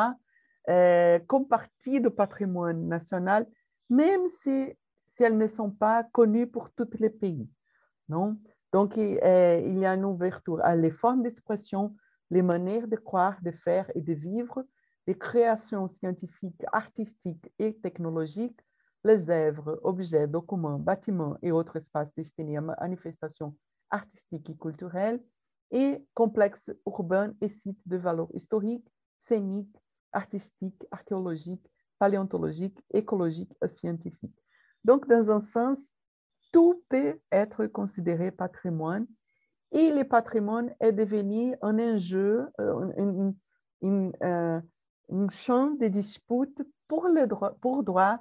euh, 0.69 1.19
comme 1.27 1.47
partie 1.47 2.01
du 2.01 2.11
patrimoine 2.11 2.89
national, 2.89 3.47
même 3.91 4.29
si, 4.43 4.73
si, 5.09 5.23
elles 5.23 5.37
ne 5.37 5.47
sont 5.47 5.71
pas 5.71 6.05
connues 6.05 6.47
pour 6.47 6.71
tous 6.71 6.89
les 6.99 7.11
pays. 7.11 7.49
Non? 8.09 8.39
Donc, 8.73 8.97
euh, 8.99 9.63
il 9.65 9.79
y 9.79 9.87
a 9.87 9.95
une 9.95 10.05
ouverture 10.05 10.65
à 10.65 10.75
les 10.75 10.91
formes 10.91 11.23
d'expression, 11.23 11.95
les 12.31 12.43
manières 12.43 12.89
de 12.89 12.97
croire, 12.97 13.37
de 13.43 13.53
faire 13.53 13.91
et 13.95 14.01
de 14.01 14.15
vivre, 14.15 14.65
les 15.07 15.17
créations 15.17 15.87
scientifiques, 15.87 16.65
artistiques 16.73 17.53
et 17.59 17.77
technologiques, 17.77 18.64
les 19.05 19.31
œuvres, 19.31 19.79
objets, 19.83 20.27
documents, 20.27 20.79
bâtiments 20.79 21.37
et 21.43 21.53
autres 21.53 21.77
espaces 21.77 22.15
destinés 22.15 22.57
à 22.57 22.61
manifestations 22.61 23.55
artistiques 23.91 24.51
et 24.51 24.57
culturelles, 24.57 25.21
et 25.71 26.05
complexes 26.15 26.71
urbains 26.87 27.35
et 27.41 27.49
sites 27.49 27.87
de 27.87 27.97
valeur 27.97 28.29
historique, 28.35 28.87
scénique, 29.21 29.77
artistique, 30.13 30.87
archéologique, 30.91 31.67
paléontologique, 31.99 32.79
écologique 32.93 33.53
et 33.63 33.69
scientifique. 33.69 34.39
Donc, 34.85 35.09
dans 35.09 35.31
un 35.31 35.41
sens, 35.41 35.95
tout 36.53 36.83
peut 36.89 37.19
être 37.33 37.67
considéré 37.67 38.31
patrimoine 38.31 39.07
et 39.73 39.91
le 39.91 40.05
patrimoine 40.05 40.73
est 40.79 40.93
devenu 40.93 41.57
un 41.63 41.79
enjeu, 41.79 42.49
euh, 42.61 43.33
euh, 43.83 44.61
un, 45.11 45.29
champ 45.31 45.71
de 45.73 45.89
dispute 45.89 46.63
pour, 46.87 47.09
le 47.09 47.27
pour 47.61 47.83
droit, 47.83 48.21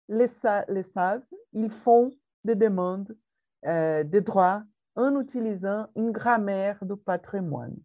les, 0.08 0.30
les 0.68 0.84
savent, 0.84 1.26
ils 1.52 1.70
font 1.70 2.10
des 2.44 2.54
demandes 2.54 3.14
euh, 3.66 4.04
de 4.04 4.20
droits 4.20 4.62
en 4.94 5.20
utilisant 5.20 5.86
une 5.96 6.10
grammaire 6.10 6.84
du 6.84 6.96
patrimoine. 6.96 7.76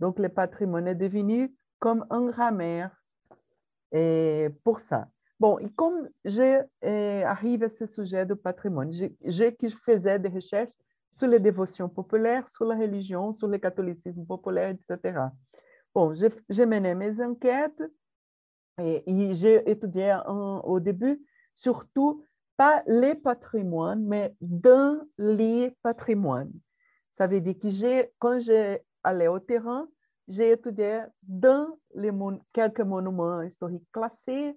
Donc, 0.00 0.18
le 0.18 0.28
patrimoine 0.28 0.88
est 0.88 0.94
devenu 0.94 1.54
comme 1.78 2.06
une 2.10 2.30
grammaire 2.30 2.90
et 3.92 4.48
pour 4.64 4.80
ça. 4.80 5.08
Bon, 5.40 5.58
et 5.58 5.70
comme 5.70 6.08
j'arrive 6.24 7.62
à 7.62 7.68
ce 7.68 7.86
sujet 7.86 8.26
du 8.26 8.34
patrimoine, 8.34 8.92
j'ai 8.92 9.54
que 9.54 9.68
faisais 9.68 10.18
des 10.18 10.28
recherches 10.28 10.76
sur 11.12 11.28
les 11.28 11.38
dévotions 11.38 11.88
populaires, 11.88 12.48
sur 12.48 12.64
la 12.64 12.76
religion, 12.76 13.32
sur 13.32 13.46
le 13.48 13.58
catholicisme 13.58 14.24
populaire, 14.26 14.70
etc. 14.70 15.20
Bon, 15.94 16.12
j'ai 16.14 16.66
mené 16.66 16.94
mes 16.94 17.20
enquêtes 17.22 17.82
et, 18.78 19.34
j'ai 19.34 19.68
étudié 19.70 20.16
au 20.26 20.80
début 20.80 21.20
surtout 21.54 22.24
pas 22.58 22.82
les 22.88 23.14
patrimoines, 23.14 24.04
mais 24.04 24.34
dans 24.40 25.00
les 25.16 25.72
patrimoines. 25.80 26.52
Ça 27.12 27.28
veut 27.28 27.40
dire 27.40 27.54
que 27.58 28.10
quand 28.18 28.40
j'ai 28.40 28.80
allé 29.04 29.28
au 29.28 29.38
terrain, 29.38 29.88
j'ai 30.26 30.50
étudié 30.50 31.02
dans 31.22 31.78
les 31.94 32.10
quelques 32.52 32.80
monuments 32.80 33.42
historiques 33.42 33.86
classés, 33.92 34.56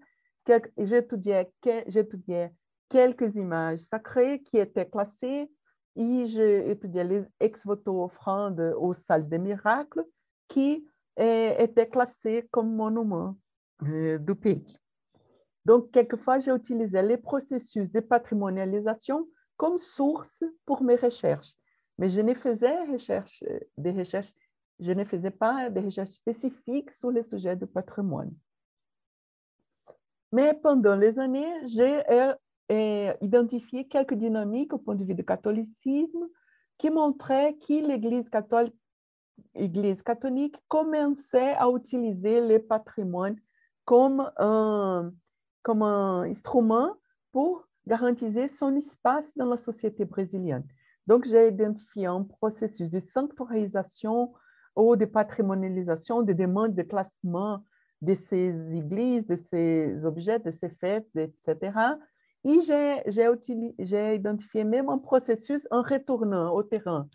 étudié, 1.95 2.49
quelques 2.89 3.35
images 3.35 3.79
sacrées 3.79 4.41
qui 4.41 4.57
étaient 4.57 4.89
classées 4.89 5.49
et 5.95 6.25
j'ai 6.25 6.71
étudié 6.71 7.03
les 7.03 7.23
ex-voto 7.39 8.03
offrandes 8.03 8.73
aux 8.77 8.93
salles 8.93 9.29
des 9.29 9.37
miracles 9.37 10.03
qui 10.47 10.87
eh, 11.17 11.55
étaient 11.59 11.87
classées 11.87 12.47
comme 12.49 12.75
monuments 12.75 13.37
euh, 13.83 14.17
du 14.17 14.33
pays. 14.33 14.80
Donc, 15.65 15.91
quelquefois, 15.91 16.39
j'ai 16.39 16.51
utilisé 16.51 17.01
les 17.01 17.17
processus 17.17 17.91
de 17.91 17.99
patrimonialisation 17.99 19.27
comme 19.57 19.77
source 19.77 20.43
pour 20.65 20.81
mes 20.83 20.95
recherches. 20.95 21.53
Mais 21.97 22.09
je 22.09 22.21
ne 22.21 22.33
faisais 22.33 22.83
recherche, 22.85 23.43
des 23.77 23.91
recherches, 23.91 24.33
je 24.79 24.91
ne 24.91 25.03
faisais 25.03 25.29
pas 25.29 25.69
des 25.69 25.81
recherches 25.81 26.11
spécifiques 26.11 26.91
sur 26.91 27.11
les 27.11 27.23
sujets 27.23 27.55
du 27.55 27.67
patrimoine. 27.67 28.33
Mais 30.31 30.53
pendant 30.53 30.95
les 30.95 31.19
années, 31.19 31.53
j'ai 31.67 32.01
euh, 32.71 33.13
identifié 33.21 33.87
quelques 33.87 34.13
dynamiques 34.13 34.73
au 34.73 34.77
point 34.77 34.95
de 34.95 35.03
vue 35.03 35.13
du 35.13 35.25
catholicisme 35.25 36.27
qui 36.77 36.89
montraient 36.89 37.55
que 37.55 37.85
l'Église 37.85 38.29
catholique, 38.29 38.73
catholique 40.03 40.55
commençait 40.67 41.53
à 41.59 41.69
utiliser 41.69 42.41
le 42.41 42.59
patrimoine 42.59 43.35
comme 43.85 44.31
un, 44.37 45.11
comme 45.63 45.81
un 45.81 46.23
instrument 46.23 46.95
pour 47.31 47.67
garantir 47.87 48.29
son 48.51 48.75
espace 48.75 49.35
dans 49.35 49.45
la 49.45 49.57
société 49.57 50.05
brésilienne. 50.05 50.65
Donc, 51.07 51.25
j'ai 51.25 51.47
identifié 51.47 52.05
un 52.05 52.23
processus 52.23 52.89
de 52.89 52.99
sanctuarisation 52.99 54.33
ou 54.75 54.95
de 54.95 55.05
patrimonialisation, 55.05 56.21
de 56.21 56.33
demande 56.33 56.75
de 56.75 56.83
classement 56.83 57.65
de 58.01 58.13
ces 58.13 58.75
églises, 58.75 59.25
de 59.27 59.35
ces 59.35 60.05
objets, 60.05 60.39
de 60.39 60.51
ces 60.51 60.69
fêtes, 60.69 61.09
etc. 61.15 61.71
Et 62.43 62.59
j'ai 62.61 64.15
identifié 64.15 64.63
même 64.63 64.89
un 64.89 64.97
processus 64.97 65.67
en 65.69 65.81
retournant 65.83 66.53
au 66.53 66.63
terrain 66.63 67.07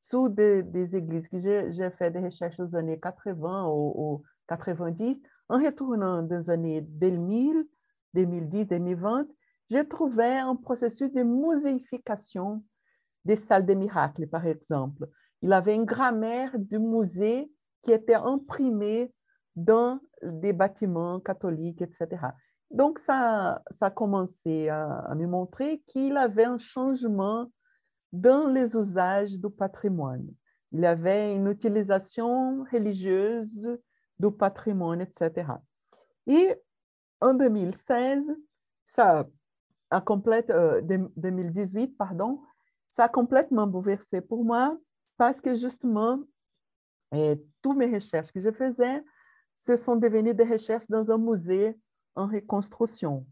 sous 0.00 0.28
des, 0.28 0.64
églises 0.96 1.28
que 1.28 1.38
j'ai 1.38 1.90
fait 1.90 2.10
des 2.10 2.18
recherches 2.18 2.58
aux 2.58 2.74
années 2.74 2.98
80 2.98 3.68
ou, 3.68 4.22
90, 4.48 5.22
en 5.48 5.58
retournant 5.62 6.22
dans 6.22 6.38
les 6.38 6.50
années 6.50 6.80
2000, 6.80 7.64
2010, 8.14 8.66
2020, 8.66 9.26
j'ai 9.70 9.86
trouvé 9.86 10.38
un 10.38 10.56
processus 10.56 11.12
de 11.12 11.22
muséification 11.22 12.62
des 13.24 13.36
salles 13.36 13.64
des 13.64 13.74
miracles, 13.74 14.26
par 14.26 14.46
exemple. 14.46 15.08
Il 15.40 15.52
avait 15.52 15.74
une 15.74 15.84
grammaire 15.84 16.58
du 16.58 16.78
musée 16.78 17.50
qui 17.82 17.92
était 17.92 18.14
imprimée 18.14 19.12
dans 19.56 20.00
des 20.22 20.52
bâtiments 20.52 21.20
catholiques, 21.20 21.82
etc. 21.82 22.26
Donc, 22.70 22.98
ça, 22.98 23.62
ça 23.70 23.86
a 23.86 23.90
commencé 23.90 24.68
à, 24.68 25.14
me 25.14 25.26
montrer 25.26 25.82
qu'il 25.86 26.16
avait 26.16 26.44
un 26.44 26.58
changement 26.58 27.50
dans 28.12 28.48
les 28.48 28.76
usages 28.76 29.38
du 29.38 29.50
patrimoine. 29.50 30.26
Il 30.72 30.80
y 30.80 30.86
avait 30.86 31.34
une 31.34 31.48
utilisation 31.48 32.64
religieuse 32.72 33.78
du 34.18 34.30
patrimoine, 34.30 35.00
etc. 35.00 35.52
Et 36.26 36.54
en 37.22 37.34
2016, 37.34 38.24
ça 38.84 39.26
a 39.90 40.00
complète, 40.00 40.52
2018, 40.86 41.82
euh, 41.82 41.94
pardon, 41.98 42.40
ça 42.90 43.04
a 43.04 43.08
complètement 43.08 43.66
bouleversé 43.66 44.20
pour 44.20 44.44
moi 44.44 44.76
parce 45.16 45.40
que 45.40 45.54
justement, 45.54 46.20
et 47.14 47.42
toutes 47.62 47.76
mes 47.76 47.92
recherches 47.92 48.32
que 48.32 48.40
je 48.40 48.50
faisais 48.50 49.02
ce 49.64 49.76
sont 49.76 49.96
devenues 49.96 50.34
des 50.34 50.44
recherches 50.44 50.88
dans 50.88 51.10
un 51.10 51.18
musée 51.18 51.76
en 52.14 52.26
reconstruction. 52.26 53.26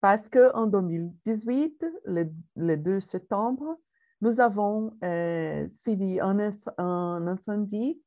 Parce 0.00 0.28
qu'en 0.28 0.66
2018, 0.66 1.84
le, 2.04 2.76
2 2.76 3.00
septembre, 3.00 3.78
nous 4.20 4.40
avons 4.40 4.96
euh, 5.04 5.66
suivi 5.70 6.20
un, 6.20 6.38
incendie 6.78 8.00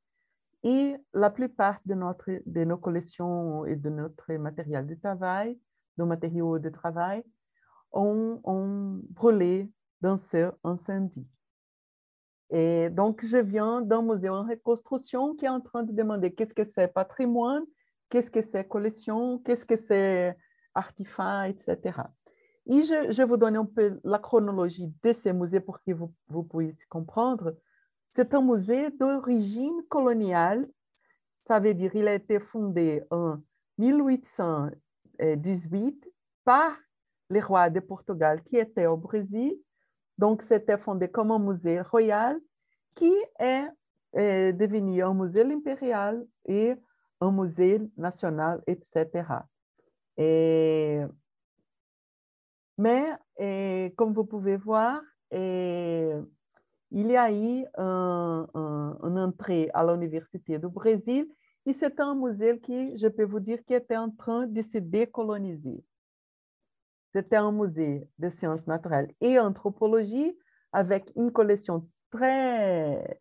et 0.65 0.97
la 1.13 1.29
plupart 1.29 1.79
de, 1.85 1.93
notre, 1.93 2.41
de 2.45 2.63
nos 2.65 2.77
collections 2.77 3.65
et 3.65 3.75
de 3.75 3.89
notre 3.89 4.33
matériel 4.33 4.87
de 4.87 4.95
travail, 4.95 5.57
nos 5.97 6.07
matériaux 6.07 6.59
de 6.59 6.69
travail, 6.69 7.23
ont, 7.93 8.99
brûlé 9.11 9.71
dans 10.01 10.17
ce 10.17 10.51
incendie. 10.63 11.27
Et 12.49 12.89
donc, 12.89 13.23
je 13.23 13.37
viens 13.37 13.81
d'un 13.81 14.01
musée 14.01 14.27
en 14.27 14.43
reconstruction 14.43 15.35
qui 15.35 15.45
est 15.45 15.49
en 15.49 15.61
train 15.61 15.83
de 15.83 15.93
demander 15.93 16.33
qu'est-ce 16.33 16.53
que 16.53 16.63
c'est 16.63 16.87
patrimoine 16.87 17.63
qu'est-ce 18.09 18.31
que 18.31 18.41
c'est 18.41 18.67
collection, 18.67 19.39
qu'est-ce 19.39 19.65
que 19.65 19.75
c'est 19.75 20.37
artefact, 20.73 21.67
etc. 21.69 21.99
Et 22.67 22.81
je, 22.83 23.11
je, 23.11 23.23
vous 23.23 23.37
donne 23.37 23.55
un 23.55 23.65
peu 23.65 23.99
la 24.03 24.19
chronologie 24.19 24.91
de 25.03 25.13
ces 25.13 25.33
musées 25.33 25.59
pour 25.59 25.81
que 25.81 25.91
vous, 25.91 26.13
vous 26.29 26.43
puissiez 26.43 26.85
comprendre. 26.89 27.55
C'est 28.15 28.33
un 28.33 28.41
musée 28.41 28.89
d'origine 28.91 29.83
coloniale, 29.89 30.69
ça 31.45 31.59
veut 31.59 31.73
dire 31.73 31.91
qu'il 31.91 32.07
a 32.07 32.13
été 32.13 32.39
fondé 32.39 33.03
en 33.11 33.39
1818 33.77 36.09
par 36.45 36.71
les 37.29 37.41
rois 37.41 37.69
de 37.69 37.81
Portugal 37.81 38.41
qui 38.41 38.55
étaient 38.55 38.85
au 38.85 38.95
Brésil. 38.95 39.59
Donc, 40.17 40.43
c'était 40.43 40.77
fondé 40.77 41.09
comme 41.09 41.31
un 41.31 41.39
musée 41.39 41.81
royal 41.81 42.39
qui 42.95 43.13
est, 43.37 43.67
est 44.13 44.53
devenu 44.53 45.03
un 45.03 45.13
musée 45.13 45.43
impérial 45.43 46.25
et 46.45 46.73
un 47.19 47.31
musée 47.33 47.81
national, 47.97 48.63
etc. 48.65 49.43
Et, 50.15 51.01
mais, 52.77 53.11
comme 53.97 54.13
vous 54.13 54.23
pouvez 54.23 54.55
voir, 54.55 55.01
il 56.91 57.07
y 57.11 57.17
a 57.17 57.31
eu 57.31 57.65
un, 57.77 58.47
un, 58.53 58.97
une 59.03 59.19
entrée 59.19 59.69
à 59.73 59.83
l'Université 59.85 60.57
du 60.59 60.67
Brésil 60.67 61.27
et 61.65 61.73
c'est 61.73 61.99
un 61.99 62.15
musée 62.15 62.59
qui, 62.59 62.97
je 62.97 63.07
peux 63.07 63.25
vous 63.25 63.39
dire, 63.39 63.63
qui 63.65 63.73
était 63.73 63.97
en 63.97 64.11
train 64.11 64.45
de 64.45 64.61
se 64.61 64.77
décoloniser. 64.77 65.83
C'était 67.13 67.37
un 67.37 67.51
musée 67.51 68.07
de 68.19 68.29
sciences 68.29 68.67
naturelles 68.67 69.11
et 69.21 69.39
anthropologie 69.39 70.37
avec 70.71 71.11
une 71.15 71.31
collection 71.31 71.87
très 72.11 73.17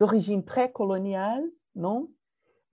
d'origine 0.00 0.44
très 0.44 0.70
coloniale, 0.72 1.44
non? 1.74 2.10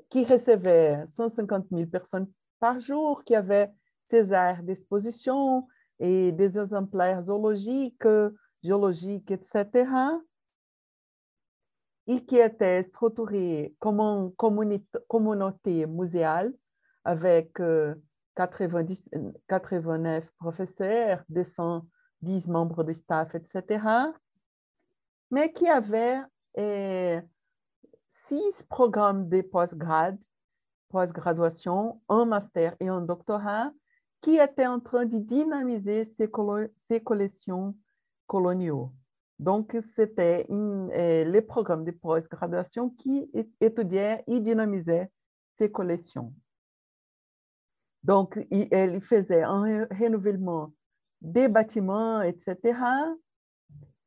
Qui 0.10 0.24
recevait 0.26 1.06
150 1.08 1.68
000 1.72 1.86
personnes 1.88 2.28
par 2.60 2.80
jour, 2.80 3.24
qui 3.24 3.36
avait 3.36 3.70
ses 4.10 4.34
aires 4.34 4.64
d'exposition 4.64 5.68
et 6.00 6.32
des 6.32 6.58
exemplaires 6.58 7.22
zoologiques, 7.22 8.06
géologiques, 8.64 9.32
etc. 9.32 9.86
Et 12.08 12.26
qui 12.26 12.38
était 12.38 12.84
structuré 12.84 13.76
comme 13.80 14.00
une 14.00 14.32
communauté 15.08 15.86
muséale 15.86 16.54
avec 17.04 17.58
90, 18.36 19.04
89 19.48 20.26
professeurs, 20.38 21.24
210 21.30 22.48
membres 22.48 22.84
du 22.84 22.94
staff, 22.94 23.36
etc. 23.36 23.84
Mais 25.30 25.52
qui 25.54 25.68
avait 25.68 26.20
eh, 26.56 27.22
six 28.28 28.64
programmes 28.70 29.30
de 29.30 29.42
post-grade, 29.42 30.18
post-graduation, 30.90 32.02
un 32.10 32.26
master 32.26 32.76
et 32.80 32.88
un 32.88 33.02
doctorat, 33.02 33.72
qui 34.22 34.38
étaient 34.38 34.68
en 34.68 34.80
train 34.80 35.06
de 35.06 35.18
dynamiser 35.18 36.06
ces 36.06 37.02
collections 37.02 37.76
coloniaux. 38.32 38.94
Donc, 39.40 39.76
c'était 39.94 40.48
eh, 40.94 41.26
les 41.26 41.42
programmes 41.42 41.84
de 41.84 41.92
post-graduation 41.92 42.90
qui 42.92 43.30
étudiaient 43.60 44.24
et 44.26 44.40
dynamisaient 44.40 45.12
ces 45.58 45.70
collections. 45.70 46.34
Donc, 48.04 48.40
il, 48.50 49.02
faisait 49.02 49.44
un 49.44 49.86
renouvellement 50.02 50.74
des 51.20 51.50
bâtiments, 51.50 52.22
etc., 52.22 52.56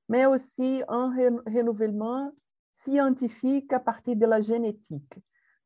mais 0.09 0.25
aussi 0.25 0.83
un 0.89 1.11
renouvellement 1.47 2.33
scientifique 2.77 3.71
à 3.75 3.81
partir 3.81 4.17
de 4.17 4.27
la 4.27 4.41
génétique. 4.41 5.17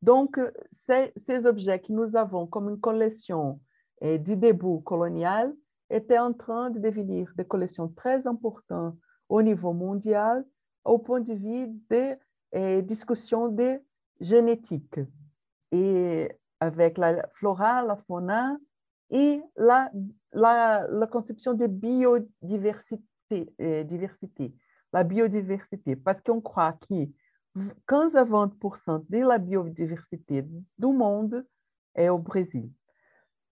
Donc, 0.01 0.37
ces, 0.85 1.45
objets 1.45 1.79
que 1.79 1.93
nous 1.93 2.17
avons 2.17 2.45
comme 2.45 2.69
une 2.69 2.81
collection 2.81 3.61
eh, 4.01 4.19
de 4.19 4.35
début 4.35 4.81
colonial 4.83 5.55
étaient 5.89 6.19
en 6.19 6.33
train 6.33 6.69
de 6.69 6.79
devenir 6.79 7.31
des 7.35 7.45
collections 7.45 7.87
très 7.89 8.27
importantes 8.27 8.95
au 9.27 9.41
niveau 9.41 9.73
mondial 9.73 10.45
au 10.83 10.97
point 10.99 11.21
de 11.21 11.33
vue 11.33 11.67
des 11.89 12.15
eh, 12.51 12.81
discussions 12.81 13.47
de 13.47 13.79
génétique. 14.19 14.99
Et 15.71 16.31
avec 16.59 16.97
la 16.97 17.27
flora, 17.33 17.83
la 17.83 17.95
fauna 17.95 18.57
et 19.11 19.41
la, 19.55 19.91
la, 20.33 21.07
conception 21.07 21.53
de 21.53 21.67
biodiversité, 21.67 23.01
euh, 23.61 23.83
diversité, 23.83 24.53
la 24.93 25.03
biodiversité, 25.03 25.95
parce 25.95 26.21
qu'on 26.21 26.41
croit 26.41 26.73
que 26.73 27.07
15 27.87 28.15
à 28.15 28.23
20% 28.23 29.05
de 29.09 29.17
la 29.19 29.37
biodiversité 29.37 30.43
du 30.43 30.87
monde 30.87 31.45
est 31.95 32.09
au 32.09 32.17
Brésil. 32.17 32.69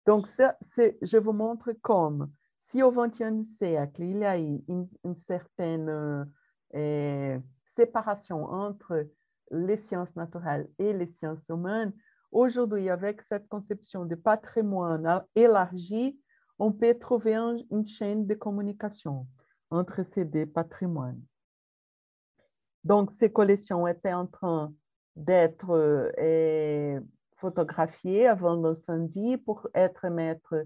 Donc, 0.07 0.27
ça, 0.27 0.57
je 0.75 1.17
vous 1.17 1.33
montre 1.33 1.73
comme 1.81 2.31
si 2.59 2.81
au 2.81 2.91
XXe 2.91 3.47
siècle, 3.57 4.01
il 4.01 4.17
y 4.17 4.25
a 4.25 4.39
eu 4.39 4.63
une, 4.67 5.15
certaine 5.15 6.27
euh, 6.73 7.39
séparation 7.65 8.45
entre 8.45 9.07
les 9.51 9.77
sciences 9.77 10.15
naturelles 10.15 10.67
et 10.79 10.93
les 10.93 11.05
sciences 11.05 11.47
humaines, 11.49 11.93
Aujourd'hui, 12.31 12.89
avec 12.89 13.21
cette 13.21 13.47
conception 13.47 14.05
de 14.05 14.15
patrimoine 14.15 15.23
élargie, 15.35 16.19
on 16.59 16.71
peut 16.71 16.93
trouver 16.95 17.35
une 17.35 17.85
chaîne 17.85 18.27
de 18.27 18.33
communication 18.33 19.27
entre 19.69 20.03
ces 20.03 20.25
deux 20.25 20.45
patrimoines. 20.45 21.21
Donc, 22.83 23.11
ces 23.13 23.31
collections 23.31 23.87
étaient 23.87 24.13
en 24.13 24.27
train 24.27 24.73
d'être 25.15 25.71
euh, 25.71 26.99
photographiées 27.37 28.27
avant 28.27 28.55
l'incendie 28.55 29.37
pour 29.37 29.67
être 29.73 30.07
mises 30.09 30.65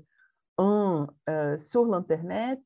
en, 0.57 1.07
euh, 1.29 1.57
sur 1.57 1.85
l'Internet. 1.85 2.61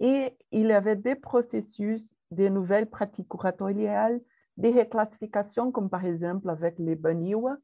Et 0.00 0.36
il 0.50 0.66
y 0.66 0.72
avait 0.72 0.96
des 0.96 1.14
processus, 1.14 2.16
des 2.30 2.50
nouvelles 2.50 2.90
pratiques 2.90 3.28
curatoriales, 3.28 4.20
des 4.56 4.72
reclassifications, 4.72 5.70
comme 5.70 5.88
par 5.88 6.04
exemple 6.04 6.50
avec 6.50 6.78
les 6.78 6.96
Baniwa, 6.96 7.56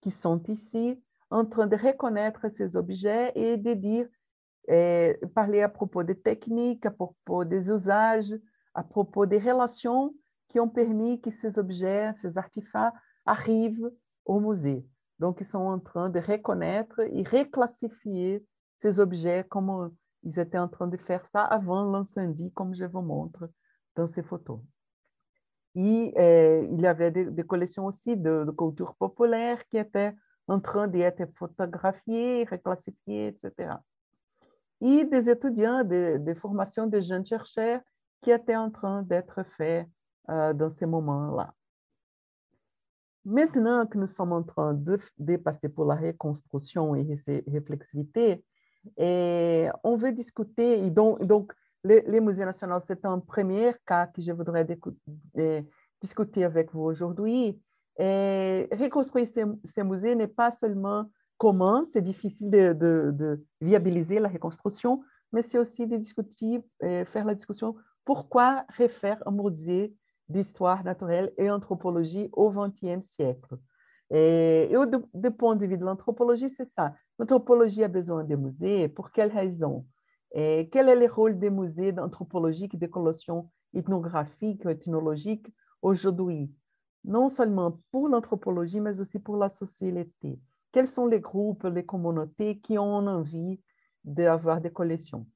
qui 0.00 0.10
sont 0.10 0.42
ici 0.48 1.02
en 1.30 1.44
train 1.44 1.66
de 1.66 1.76
reconnaître 1.76 2.48
ces 2.48 2.76
objets 2.76 3.32
et 3.34 3.56
de 3.56 3.74
dire, 3.74 4.08
eh, 4.68 5.18
parler 5.34 5.62
à 5.62 5.68
propos 5.68 6.02
des 6.02 6.18
techniques, 6.18 6.86
à 6.86 6.90
propos 6.90 7.44
des 7.44 7.70
usages, 7.70 8.34
à 8.72 8.82
propos 8.82 9.26
des 9.26 9.38
relations 9.38 10.14
qui 10.48 10.60
ont 10.60 10.68
permis 10.68 11.20
que 11.20 11.30
ces 11.30 11.58
objets, 11.58 12.12
ces 12.16 12.38
artefacts 12.38 12.96
arrivent 13.26 13.90
au 14.24 14.40
musée. 14.40 14.84
Donc, 15.18 15.38
ils 15.40 15.46
sont 15.46 15.58
en 15.58 15.78
train 15.78 16.10
de 16.10 16.20
reconnaître 16.20 17.00
et 17.00 17.22
reclassifier 17.22 18.44
ces 18.80 19.00
objets 19.00 19.44
comme 19.48 19.92
ils 20.22 20.38
étaient 20.38 20.58
en 20.58 20.68
train 20.68 20.86
de 20.86 20.96
faire 20.96 21.24
ça 21.26 21.42
avant 21.42 21.90
l'incendie, 21.90 22.50
comme 22.52 22.74
je 22.74 22.84
vous 22.84 23.02
montre 23.02 23.48
dans 23.94 24.06
ces 24.06 24.22
photos. 24.22 24.58
Et 25.76 26.14
euh, 26.18 26.66
il 26.70 26.80
y 26.80 26.86
avait 26.86 27.10
des, 27.10 27.42
collections 27.42 27.86
aussi 27.86 28.16
de, 28.16 28.44
de, 28.44 28.50
culture 28.52 28.94
populaire 28.94 29.66
qui 29.66 29.76
étaient 29.76 30.14
en 30.46 30.60
train 30.60 30.86
d'être 30.86 31.24
photographiées, 31.36 32.44
reclassifiées, 32.44 33.28
etc. 33.28 33.74
Et 34.80 35.04
des 35.04 35.30
étudiants, 35.30 35.82
des, 35.82 36.18
des 36.18 36.34
formations 36.34 36.86
de 36.86 37.00
jeunes 37.00 37.26
chercheurs 37.26 37.80
qui 38.22 38.30
étaient 38.30 38.56
en 38.56 38.70
train 38.70 39.02
d'être 39.02 39.42
faits 39.56 39.88
euh, 40.30 40.52
dans 40.52 40.70
ces 40.70 40.86
moments-là. 40.86 41.52
Maintenant 43.24 43.86
que 43.86 43.96
nous 43.96 44.06
sommes 44.06 44.32
en 44.32 44.42
train 44.42 44.74
de, 44.74 44.98
passer 45.36 45.68
pour 45.68 45.86
la 45.86 45.94
reconstruction 45.94 46.94
et 46.94 47.06
réflexivité, 47.46 48.44
et 48.98 49.68
on 49.82 49.96
veut 49.96 50.12
discuter, 50.12 50.90
donc, 50.90 51.52
les, 51.84 52.20
musées 52.20 52.44
nationaux, 52.44 52.80
c'est 52.80 53.04
un 53.04 53.18
premier 53.18 53.74
cas 53.86 54.06
que 54.06 54.20
je 54.20 54.32
voudrais 54.32 54.66
discuter 56.00 56.44
avec 56.44 56.72
vous 56.72 56.82
aujourd'hui. 56.82 57.58
Reconstruire 57.98 59.28
ces, 59.64 59.82
musées 59.82 60.14
n'est 60.14 60.26
pas 60.26 60.50
seulement 60.50 61.10
comment, 61.38 61.84
c'est 61.86 62.02
difficile 62.02 62.50
de, 62.50 62.72
de, 62.74 63.44
viabiliser 63.60 64.18
la 64.18 64.28
reconstruction, 64.28 65.02
mais 65.32 65.42
c'est 65.42 65.58
aussi 65.58 65.86
de 65.86 65.96
discuter, 65.96 66.60
faire 66.80 67.24
la 67.24 67.34
discussion 67.34 67.74
pourquoi 68.04 68.66
refaire 68.78 69.22
un 69.26 69.30
musée 69.30 69.94
d'histoire 70.28 70.84
naturelle 70.84 71.32
et 71.38 71.50
anthropologie 71.50 72.28
au 72.32 72.50
XXe 72.50 73.02
siècle. 73.06 73.56
Et, 74.10 74.70
et 74.70 74.86
du, 74.86 74.98
de 75.14 75.66
vue 75.66 75.78
de 75.78 75.84
l'anthropologie, 75.84 76.50
c'est 76.50 76.68
ça. 76.68 76.94
L'anthropologie 77.18 77.84
a 77.84 77.88
besoin 77.88 78.24
de 78.24 78.36
musées, 78.36 78.88
pour 78.88 79.10
quelle 79.10 79.32
raison? 79.32 79.86
Et 80.32 80.68
quel 80.70 80.88
est 80.88 80.96
le 80.96 81.06
rôle 81.06 81.38
des 81.38 81.50
musées 81.50 81.94
anthropologiques, 81.98 82.78
des 82.78 82.90
collections 82.90 83.50
ethnographiques, 83.72 84.66
ethnologiques 84.66 85.46
aujourd'hui, 85.80 86.52
non 87.04 87.28
seulement 87.28 87.80
pour 87.92 88.08
l'anthropologie, 88.08 88.80
mais 88.80 88.98
aussi 89.00 89.18
pour 89.18 89.36
la 89.36 89.48
société. 89.48 90.40
Quels 90.72 90.88
sont 90.88 91.06
les 91.06 91.20
groupes, 91.20 91.64
les 91.64 91.84
communautés 91.84 92.58
qui 92.58 92.78
ont 92.78 92.96
envie 93.06 93.60
d'avoir 94.02 94.60
des 94.60 94.70
collections? 94.72 95.26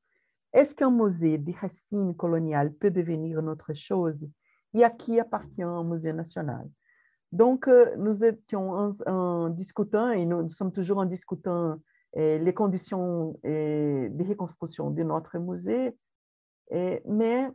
Est-ce 0.52 0.74
qu'un 0.74 0.90
musée 0.90 1.38
de 1.38 1.52
racines 1.52 2.16
coloniales 2.16 2.72
peut 2.74 2.90
devenir 2.90 3.38
autre 3.44 3.72
chose? 3.74 4.18
Et 4.74 4.84
à 4.84 4.90
qui 4.90 5.18
appartient 5.18 5.62
un 5.62 5.84
musée 5.84 6.12
national 6.12 6.68
Donc, 7.32 7.68
euh, 7.68 7.94
nous 7.96 8.24
étions 8.24 8.92
en, 9.06 9.48
discutant, 9.48 10.10
et 10.10 10.24
nous, 10.24 10.48
sommes 10.50 10.72
toujours 10.72 10.98
en 10.98 11.06
discutant 11.06 11.78
euh, 12.16 12.38
les 12.38 12.54
conditions 12.54 13.38
euh, 13.44 14.08
de 14.08 14.24
reconstruction 14.24 14.90
de 14.90 15.02
notre 15.02 15.38
musée, 15.38 15.96
mais 16.70 17.50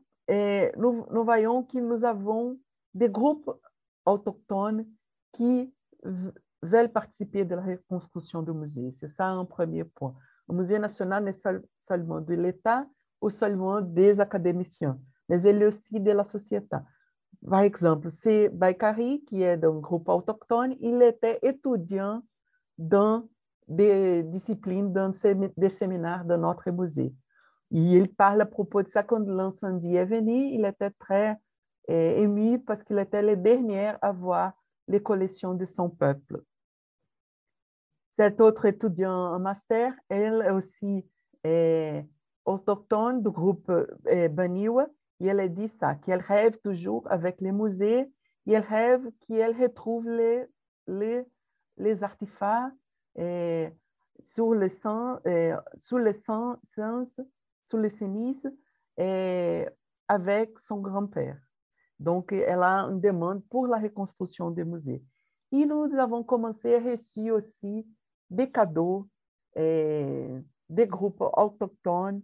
nous, 0.78 1.06
nous, 1.12 1.24
voyons 1.24 1.64
que 1.64 1.78
nous 1.78 2.04
avons 2.04 2.58
des 2.96 3.10
groupes 3.10 3.52
autochtones 4.06 4.88
qui 5.34 5.72
veulent 6.64 6.92
participer 6.92 7.46
de 7.46 7.56
la 7.56 7.62
reconstruction 7.62 8.42
du 8.42 8.54
musée. 8.54 8.92
C'est 8.96 9.10
ça 9.10 9.28
un 9.28 9.46
premier 9.46 9.84
point. 9.84 10.16
Le 10.50 10.56
musée 10.56 10.80
national 10.80 11.26
n'est 11.26 11.38
seulement 11.80 12.22
de 12.22 12.34
l'État 12.34 12.88
ou 13.22 13.30
seulement 13.30 13.82
des 13.82 14.20
académiciens, 14.20 15.00
mais 15.30 15.42
il 15.42 15.62
est 15.62 15.66
aussi 15.66 16.00
de 16.00 16.12
la 16.12 16.24
société. 16.24 16.78
Par 17.50 17.62
exemple, 17.62 18.10
c'est 18.10 18.50
Baikari, 18.50 19.24
qui 19.26 19.42
est 19.42 19.58
d'un 19.58 19.80
groupe 19.80 20.08
autochtone, 20.08 20.76
il 20.80 21.02
était 21.02 21.40
étudiant 21.42 22.24
dans 22.78 23.28
des 23.68 24.24
disciplines, 24.24 24.94
dans 24.94 25.12
des 25.58 25.70
séminaires 25.70 26.26
de 26.26 26.36
notre 26.36 26.70
musée. 26.72 27.14
Il 27.72 28.14
parle 28.14 28.42
à 28.42 28.46
propos 28.46 28.84
de 28.84 28.90
ça 28.90 29.04
quand 29.04 29.26
l'incendie 29.28 29.96
est 29.96 30.06
venu, 30.06 30.54
il 30.54 30.66
était 30.66 30.92
très 30.92 31.38
eh, 31.88 32.22
ému 32.22 32.60
parce 32.60 32.84
qu'il 32.84 33.00
était 33.00 33.22
le 33.22 33.36
dernier 33.36 33.94
à 34.02 34.12
voir 34.12 34.54
les 34.88 35.02
collections 35.02 35.54
de 35.54 35.66
son 35.66 35.90
peuple. 35.90 36.44
Cet 38.12 38.40
autre 38.42 38.66
étudiant 38.66 39.34
en 39.34 39.40
master, 39.40 39.94
elle 40.08 40.52
aussi 40.52 41.06
est 41.44 42.06
autochtone 42.46 43.24
du 43.24 43.32
groupe 43.32 43.72
eh, 44.08 44.30
Baniwa, 44.30 44.88
et 45.24 45.28
elle 45.28 45.54
dit 45.54 45.70
ça, 45.70 45.96
qu'elle 45.96 46.20
rêve 46.20 46.58
toujours 46.58 47.10
avec 47.10 47.40
les 47.40 47.54
musées, 47.54 48.12
et 48.46 48.52
elle 48.52 48.64
rêve 48.64 49.10
qu'elle 49.22 49.56
retrouve 49.60 50.10
les, 50.10 50.46
les, 50.86 51.24
les 51.78 52.04
artefacts 52.04 52.76
eh, 53.16 53.70
sur 54.26 54.54
le 54.54 54.68
sous 55.78 55.98
les 55.98 57.90
cenises, 57.90 58.52
et 58.98 59.66
avec 60.10 60.60
son 60.60 60.80
grand-père. 60.80 61.40
Donc, 62.00 62.34
elle 62.34 62.62
a 62.62 62.82
une 62.82 63.00
demande 63.00 63.48
pour 63.48 63.68
la 63.68 63.78
reconstruction 63.78 64.52
des 64.52 64.66
musées. 64.66 65.02
Et 65.54 65.66
nous 65.66 65.88
avons 65.98 66.24
commencé 66.24 66.76
à 66.76 66.80
recevoir 66.80 67.38
aussi 67.38 67.88
des 68.30 68.52
cadeaux 68.52 69.08
des 69.56 70.88
groupes 70.88 71.22
autochtones 71.22 72.22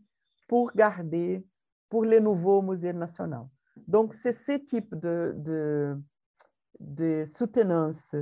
pour 0.47 0.74
garder 0.74 1.45
pour 1.90 2.06
le 2.06 2.20
nouveau 2.20 2.62
musée 2.62 2.94
national. 2.94 3.46
Donc, 3.88 4.14
c'est 4.14 4.34
ce 4.34 4.54
type 4.54 4.96
de, 4.96 5.34
de, 5.38 5.98
de 6.80 7.26
soutenance 7.36 8.16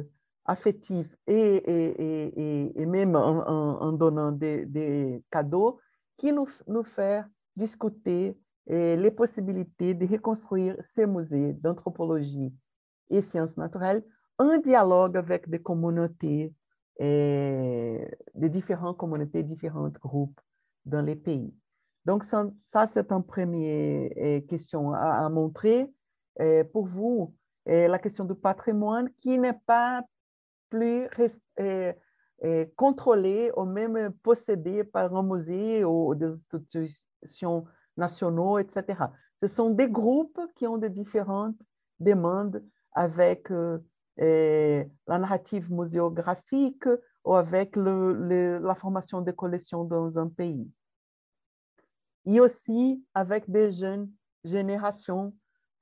affective 0.46 1.16
et, 1.28 2.86
même 2.86 3.16
en, 3.16 3.92
donnant 3.92 4.32
des, 4.32 4.66
des, 4.66 5.24
cadeaux 5.30 5.80
qui 6.18 6.32
nous, 6.32 6.48
nous 6.68 6.84
fait 6.84 7.24
discuter 7.56 8.38
les 8.68 9.12
possibilités 9.12 9.94
de 9.94 10.06
reconstruire 10.06 10.76
ces 10.96 11.06
musées 11.06 11.54
d'anthropologie 11.54 12.54
et 13.10 13.22
sciences 13.22 13.58
naturelles 13.58 14.04
en 14.38 14.58
dialogue 14.58 15.18
avec 15.18 15.50
des 15.50 15.60
communautés, 15.62 16.54
de 17.00 18.48
différentes 18.48 18.98
communautés, 18.98 19.44
différents 19.44 19.90
groupes 19.90 20.40
dans 20.86 21.02
les 21.02 21.16
pays. 21.16 21.54
Donc, 22.08 22.24
ça, 22.24 22.88
c'est 22.88 23.12
une 23.12 23.22
première 23.22 24.10
eh, 24.16 24.46
question 24.46 24.94
à, 24.94 25.28
montrer. 25.28 25.92
Eh, 26.40 26.64
pour 26.64 26.88
vous, 26.88 27.36
eh, 27.66 27.90
la 27.90 28.00
question 28.00 28.24
du 28.24 28.34
patrimoine 28.34 29.10
qui 29.20 29.38
n'est 29.38 29.60
pas 29.66 30.02
plus 30.70 31.10
contrôlé 32.78 33.52
ou 33.58 33.66
même 33.66 34.14
possédé 34.24 34.86
par 34.86 35.14
un 35.14 35.22
musée 35.22 35.84
ou 35.84 36.16
des 36.16 36.28
institutions 36.28 37.66
nationaux, 37.98 38.58
etc. 38.58 39.10
Ce 39.36 39.48
sont 39.48 39.72
des 39.72 39.90
groupes 39.90 40.40
qui 40.56 40.66
ont 40.66 40.78
de 40.78 40.88
différentes 40.88 41.60
demandes 42.00 42.64
avec 42.94 43.52
euh, 43.52 43.80
la 44.16 45.18
narrative 45.20 45.70
muséographique 45.70 46.86
ou 47.26 47.34
avec 47.34 47.76
la 47.76 48.76
formation 48.76 49.20
des 49.20 49.34
collections 49.34 49.84
dans 49.84 50.18
un 50.18 50.30
pays 50.30 50.72
et 52.28 52.40
aussi 52.42 53.04
avec 53.14 53.50
des 53.50 53.72
jeunes 53.72 54.12
générations, 54.44 55.34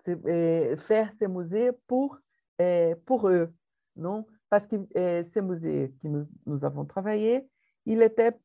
faire 0.03 1.11
ces 1.17 1.27
musées 1.27 1.71
pour, 1.87 2.19
pour 3.05 3.29
eux, 3.29 3.51
non? 3.95 4.25
Parce 4.49 4.67
que 4.67 4.75
ces 5.23 5.41
musées 5.41 5.93
que 6.01 6.07
nous, 6.45 6.63
avons 6.63 6.85
travaillé, 6.85 7.47
il 7.87 8.03
était 8.03 8.37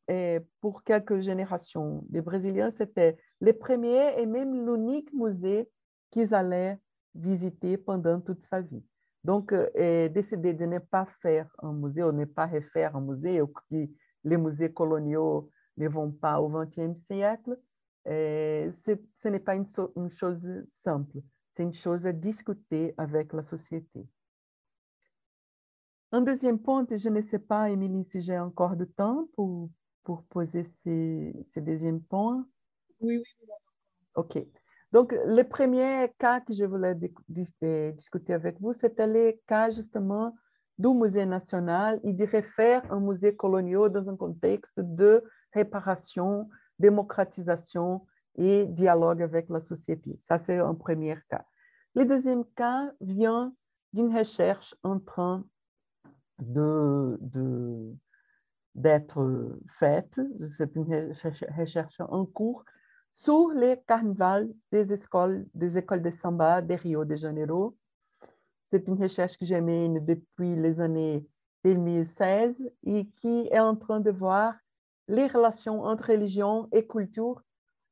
pour 0.59 0.83
quelques 0.83 1.19
générations 1.19 2.03
des 2.09 2.21
Brésiliens, 2.21 2.71
c'était 2.71 3.17
les 3.39 3.53
premiers 3.53 4.19
et 4.19 4.25
même 4.25 4.65
l'unique 4.65 5.13
musée 5.13 5.69
qu'ils 6.09 6.33
allaient 6.33 6.79
visiter 7.13 7.77
pendant 7.77 8.19
toute 8.19 8.43
sa 8.43 8.61
vie. 8.61 8.83
Donc, 9.23 9.53
décider 9.75 10.53
de 10.53 10.65
ne 10.65 10.79
pas 10.79 11.05
faire 11.21 11.47
un 11.59 11.73
musée 11.73 12.03
ou 12.03 12.11
ne 12.11 12.25
pas 12.25 12.47
refaire 12.47 12.95
un 12.95 13.01
musée, 13.01 13.39
que 13.69 13.87
les 14.23 14.37
musées 14.37 14.73
coloniaux 14.73 15.51
ne 15.77 15.87
vont 15.87 16.11
pas 16.11 16.41
au 16.41 16.49
XXe 16.49 16.99
siècle, 17.05 17.57
é, 18.05 18.71
ce, 18.85 19.27
n'est 19.27 19.39
pas 19.39 19.55
une, 19.55 19.65
une, 19.95 20.09
chose 20.09 20.47
simple, 20.83 21.19
c'est 21.55 21.63
une 21.63 21.73
chose 21.73 22.05
à 22.05 22.11
discuter 22.11 22.93
avec 22.97 23.33
la 23.33 23.43
société. 23.43 24.07
Un 26.11 26.21
deuxième 26.21 26.59
point, 26.59 26.85
je 26.89 27.09
ne 27.09 27.21
sais 27.21 27.39
pas, 27.39 27.69
Émilie, 27.69 28.03
si 28.05 28.21
j'ai 28.21 28.37
encore 28.37 28.75
du 28.75 28.87
temps 28.87 29.27
pour, 29.35 29.69
pour 30.03 30.23
poser 30.23 30.63
ces, 30.83 31.33
ces 31.53 31.61
deuxièmes 31.61 32.01
points. 32.01 32.45
Oui, 32.99 33.17
oui. 33.17 33.47
OK. 34.15 34.37
Donc, 34.91 35.15
le 35.25 35.43
premier 35.43 36.11
cas 36.17 36.41
que 36.41 36.53
je 36.53 36.65
voulais 36.65 36.97
euh, 37.63 37.91
discuter 37.93 38.33
avec 38.33 38.59
vous, 38.59 38.73
c'était 38.73 39.07
le 39.07 39.39
cas 39.47 39.69
justement 39.69 40.35
du 40.77 40.89
Musée 40.89 41.25
national 41.25 41.99
et 42.03 42.11
de 42.11 42.25
refaire 42.25 42.81
un 42.91 42.99
musée 42.99 43.35
colonial 43.35 43.89
dans 43.89 44.09
un 44.09 44.17
contexte 44.17 44.79
de 44.79 45.23
réparation 45.53 46.49
démocratisation 46.81 48.05
et 48.35 48.65
dialogue 48.65 49.21
avec 49.21 49.49
la 49.49 49.59
société. 49.59 50.15
Ça, 50.17 50.37
c'est 50.37 50.57
un 50.57 50.73
premier 50.73 51.15
cas. 51.29 51.45
Le 51.95 52.05
deuxième 52.05 52.45
cas 52.55 52.91
vient 53.01 53.53
d'une 53.93 54.15
recherche 54.15 54.75
en 54.83 54.99
train 54.99 55.45
de, 56.39 57.19
d'être 58.73 59.57
faite, 59.67 60.19
c'est 60.37 60.75
une 60.75 61.13
recherche 61.57 61.99
en 61.99 62.25
cours 62.25 62.63
sur 63.11 63.49
les 63.49 63.77
carnavals 63.85 64.49
des 64.71 64.93
écoles, 64.93 65.45
des 65.53 65.77
écoles 65.77 66.01
de 66.01 66.09
samba 66.09 66.61
de 66.61 66.73
Rio 66.73 67.03
de 67.03 67.15
Janeiro. 67.15 67.77
C'est 68.69 68.87
une 68.87 69.01
recherche 69.01 69.37
que 69.37 69.45
j'ai 69.45 69.59
menée 69.59 69.99
depuis 69.99 70.55
les 70.55 70.79
années 70.79 71.27
2016 71.65 72.55
et 72.85 73.07
qui 73.17 73.49
est 73.51 73.59
en 73.59 73.75
train 73.75 73.99
de 73.99 74.11
voir 74.11 74.55
les 75.07 75.27
relations 75.27 75.83
entre 75.83 76.11
religion 76.11 76.67
et 76.71 76.85
culture 76.85 77.41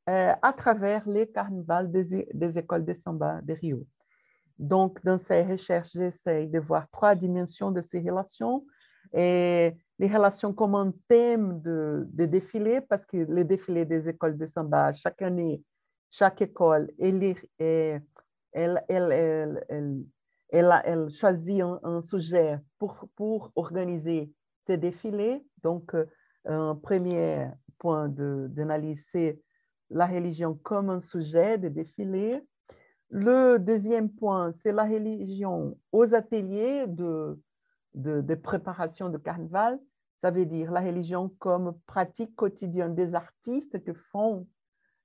euh, 0.09 0.33
à 0.41 0.53
travers 0.53 1.07
les 1.07 1.27
carnavals 1.27 1.91
des, 1.91 2.27
des, 2.33 2.57
écoles 2.57 2.85
de 2.85 2.93
samba 2.93 3.41
de 3.41 3.53
Rio. 3.53 3.85
Donc, 4.57 5.03
dans 5.03 5.17
ces 5.17 5.43
recherches, 5.43 5.91
j'essaie 5.93 6.47
de 6.47 6.59
voir 6.59 6.89
trois 6.89 7.15
dimensions 7.15 7.71
de 7.71 7.81
ces 7.81 7.99
relations 7.99 8.65
et 9.13 9.75
les 9.99 10.07
relations 10.07 10.53
comme 10.53 10.75
un 10.75 10.93
thème 11.07 11.61
de, 11.61 12.07
de 12.11 12.25
défilé, 12.25 12.81
parce 12.81 13.05
que 13.05 13.17
les 13.17 13.43
défilés 13.43 13.85
des 13.85 14.09
écoles 14.09 14.37
de 14.37 14.45
samba, 14.45 14.93
chaque 14.93 15.21
année, 15.21 15.63
chaque 16.09 16.41
école, 16.41 16.91
elle, 16.97 17.35
elle, 18.51 18.83
elle, 18.89 20.01
elle, 20.49 21.09
choisit 21.09 21.61
un, 21.83 22.01
sujet 22.01 22.59
pour, 22.77 23.07
pour 23.15 23.51
organiser 23.55 24.31
ces 24.65 24.77
défilés. 24.77 25.45
Donc, 25.61 25.95
un 26.49 26.75
premier 26.75 27.47
point 27.77 28.09
d'analyse, 28.09 29.05
c'est 29.11 29.39
la 29.89 30.05
religion 30.05 30.55
comme 30.63 30.89
un 30.89 30.99
sujet 30.99 31.57
de 31.57 31.69
défilé. 31.69 32.41
Le 33.09 33.57
deuxième 33.57 34.09
point, 34.09 34.51
c'est 34.51 34.71
la 34.71 34.83
religion 34.83 35.77
aux 35.91 36.13
ateliers 36.13 36.85
de, 36.87 37.39
de, 37.95 38.35
préparation 38.35 39.09
de 39.09 39.17
carnaval. 39.17 39.79
Ça 40.21 40.31
veut 40.31 40.45
dire 40.45 40.71
la 40.71 40.81
religion 40.81 41.29
comme 41.39 41.79
pratique 41.85 42.35
quotidienne 42.35 42.93
des 42.93 43.15
artistes 43.15 43.83
qui 43.83 43.93
font, 44.11 44.47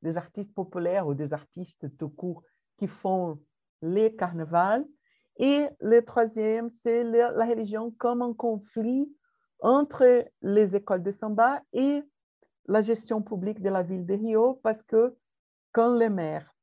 des 0.02 0.18
artistes 0.18 0.52
populaires 0.52 1.06
ou 1.06 1.14
des 1.14 1.32
artistes 1.32 1.96
tout 1.96 2.10
court 2.10 2.42
qui 2.76 2.88
font 2.88 3.40
les 3.80 4.14
carnavals. 4.14 4.84
Et 5.36 5.66
le 5.80 6.00
troisième, 6.02 6.70
c'est 6.82 7.04
la 7.04 7.46
religion 7.46 7.90
comme 7.92 8.22
un 8.22 8.34
conflit 8.34 9.08
entre 9.60 10.26
les 10.42 10.76
écoles 10.76 11.02
de 11.02 11.10
samba 11.10 11.62
et 11.72 12.02
la 12.66 12.80
gestion 12.80 13.22
publique 13.22 13.60
de 13.60 13.70
la 13.70 13.82
ville 13.82 14.06
de 14.06 14.14
Rio, 14.14 14.60
parce 14.62 14.82
que 14.82 15.14
quand 15.72 15.96
le 15.98 16.08
maire 16.08 16.54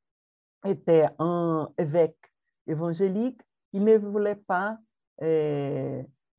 était 0.64 1.08
un 1.18 1.70
évêque 1.78 2.18
évangélique, 2.66 3.40
il 3.72 3.84
ne 3.84 3.96
voulait 3.98 4.36
pas 4.36 4.78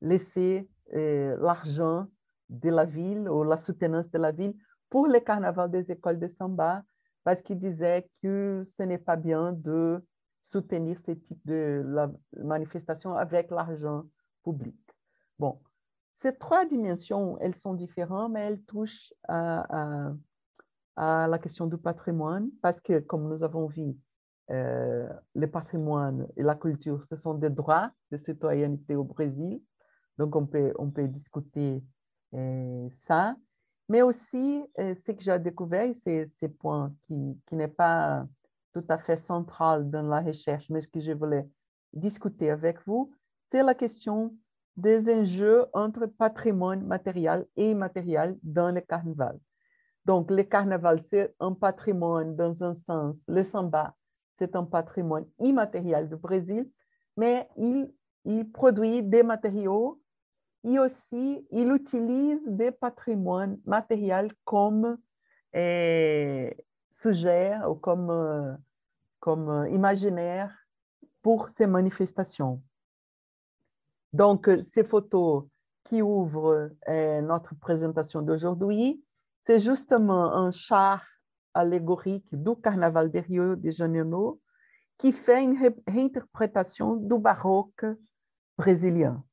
laisser 0.02 0.70
l'argent 0.92 2.08
de 2.50 2.70
la 2.70 2.86
ville 2.86 3.30
ou 3.30 3.44
la 3.44 3.58
soutenance 3.58 4.10
de 4.12 4.18
la 4.18 4.32
ville 4.32 4.54
pour 4.90 5.08
le 5.08 5.20
carnaval 5.20 5.72
des 5.72 5.92
écoles 5.92 6.20
de 6.20 6.28
samba, 6.28 6.84
parce 7.24 7.42
qu'il 7.42 7.58
disait 7.58 8.08
que 8.22 8.64
ce 8.66 8.84
n'est 8.84 8.98
pas 8.98 9.16
bien 9.16 9.54
de 9.54 10.04
soutenir 10.42 11.00
ce 11.06 11.12
type 11.12 11.40
de 11.46 11.84
manifestation 12.38 13.16
avec 13.16 13.50
l'argent 13.50 14.04
public. 14.44 14.78
Bon, 15.40 15.60
ces 16.14 16.36
trois 16.36 16.66
dimensions, 16.66 17.38
elles 17.40 17.56
sont 17.56 17.74
différentes, 17.74 18.32
mais 18.32 18.42
elles 18.42 18.62
touchent 18.62 19.14
à, 19.28 20.14
la 20.96 21.40
question 21.40 21.66
du 21.66 21.78
patrimoine, 21.78 22.50
parce 22.62 22.80
que, 22.80 23.00
comme 23.00 23.28
nous 23.28 23.44
avons 23.44 23.68
vu, 23.68 23.96
euh, 24.52 25.10
le 25.34 25.48
patrimoine 25.48 26.28
et 26.38 26.44
la 26.44 26.56
culture, 26.56 27.04
ce 27.04 27.16
sont 27.16 27.34
des 27.34 27.50
droits 27.50 27.92
de 28.12 28.18
citoyenneté 28.18 28.96
au 28.96 29.04
Brésil. 29.04 29.62
Donc, 30.18 30.36
on 30.36 30.46
peut, 30.46 30.74
on 30.78 30.92
peut 30.92 31.08
discuter 31.08 31.84
euh, 32.36 32.90
ça. 32.92 33.36
Mais 33.90 34.02
aussi, 34.02 34.64
euh, 34.80 34.94
ce 34.96 35.12
que 35.12 35.22
j'ai 35.22 35.40
découvert, 35.40 35.92
c'est 36.04 36.30
ce 36.40 36.46
point 36.46 36.94
qui, 37.08 37.40
qui 37.48 37.56
n'est 37.56 37.68
pas 37.68 38.28
tout 38.74 38.86
à 38.90 38.98
fait 38.98 39.18
central 39.18 39.90
dans 39.90 40.04
la 40.04 40.22
recherche, 40.22 40.70
mais 40.70 40.82
ce 40.82 40.88
que 40.88 41.00
je 41.00 41.12
voulais 41.12 41.48
discuter 41.94 42.50
avec 42.50 42.86
vous, 42.86 43.12
c'est 43.52 43.64
la 43.64 43.76
question 43.76 44.36
des 44.76 45.14
enjeux 45.14 45.66
entre 45.74 46.06
patrimoine 46.06 46.86
matériel 46.86 47.46
et 47.56 47.72
immatériel 47.72 48.38
dans 48.44 48.72
le 48.72 48.82
carnaval. 48.82 49.40
Donc, 50.06 50.32
le 50.32 50.44
carnaval, 50.44 51.02
c'est 51.10 51.34
un 51.40 51.54
patrimoine 51.54 52.36
dans 52.36 52.64
un 52.64 52.74
sens. 52.74 53.18
Le 53.28 53.44
samba, 53.44 53.96
c'est 54.38 54.56
un 54.56 54.66
patrimoine 54.66 55.26
immatériel 55.40 56.10
du 56.10 56.16
Brésil, 56.16 56.70
mais 57.16 57.48
il, 57.58 58.52
produit 58.52 59.04
des 59.04 59.24
matériaux 59.24 60.02
et 60.64 60.80
aussi 60.80 61.46
il 61.52 61.72
utilise 61.72 62.48
des 62.48 62.72
patrimoines 62.72 63.60
matériels 63.66 64.32
comme 64.46 64.98
eh, 65.54 66.56
sujet 66.90 67.56
ou 67.70 67.76
comme, 67.76 68.10
euh, 68.10 68.54
comme 69.20 69.50
euh, 69.50 69.70
imaginaire 69.70 70.56
pour 71.22 71.50
ces 71.50 71.68
manifestations. 71.68 72.62
Donc, 74.14 74.50
ces 74.64 74.84
photos 74.84 75.46
qui 75.84 76.02
ouvrent 76.02 76.70
eh, 76.88 77.22
notre 77.22 77.56
présentation 77.56 78.22
d'aujourd'hui, 78.22 79.04
c'est 79.46 79.60
justement 79.60 80.34
un 80.34 80.52
char 80.52 81.04
allégorique 81.54 82.28
du 82.32 82.56
Carnaval 82.62 83.12
de 83.12 83.20
Rio 83.20 83.56
de 83.56 83.70
Janeiro 83.70 84.40
qui 84.98 85.12
fait 85.12 85.44
une 85.44 85.58
réinterprétation 85.88 86.96
du 86.96 87.18
baroque 87.18 87.86
brésilien 88.58 89.24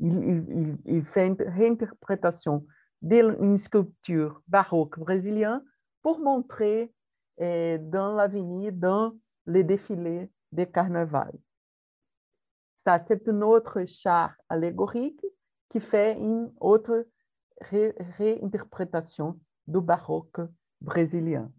il, 0.00 1.04
fait 1.04 1.26
une 1.26 1.36
réinterprétation 1.38 2.66
d'une 3.02 3.58
sculpture 3.58 4.42
baroque 4.48 4.98
brésilienne 4.98 5.62
pour 6.02 6.20
montrer 6.20 6.92
eh, 7.38 7.78
dans 7.78 8.14
l'avenir, 8.14 8.72
dans 8.72 9.12
les 9.46 9.64
défilés 9.64 10.30
de 10.52 10.64
carnaval. 10.64 11.32
Ça, 12.84 12.98
c'est 12.98 13.28
un 13.28 13.42
autre 13.42 13.84
char 13.86 14.32
allégorique 14.48 15.24
qui 15.68 15.80
fait 15.80 16.14
une 16.18 16.52
autre 16.60 17.06
réinterprétation 17.60 19.38
du 19.66 19.80
baroque 19.80 20.40
brésilien. 20.80 21.50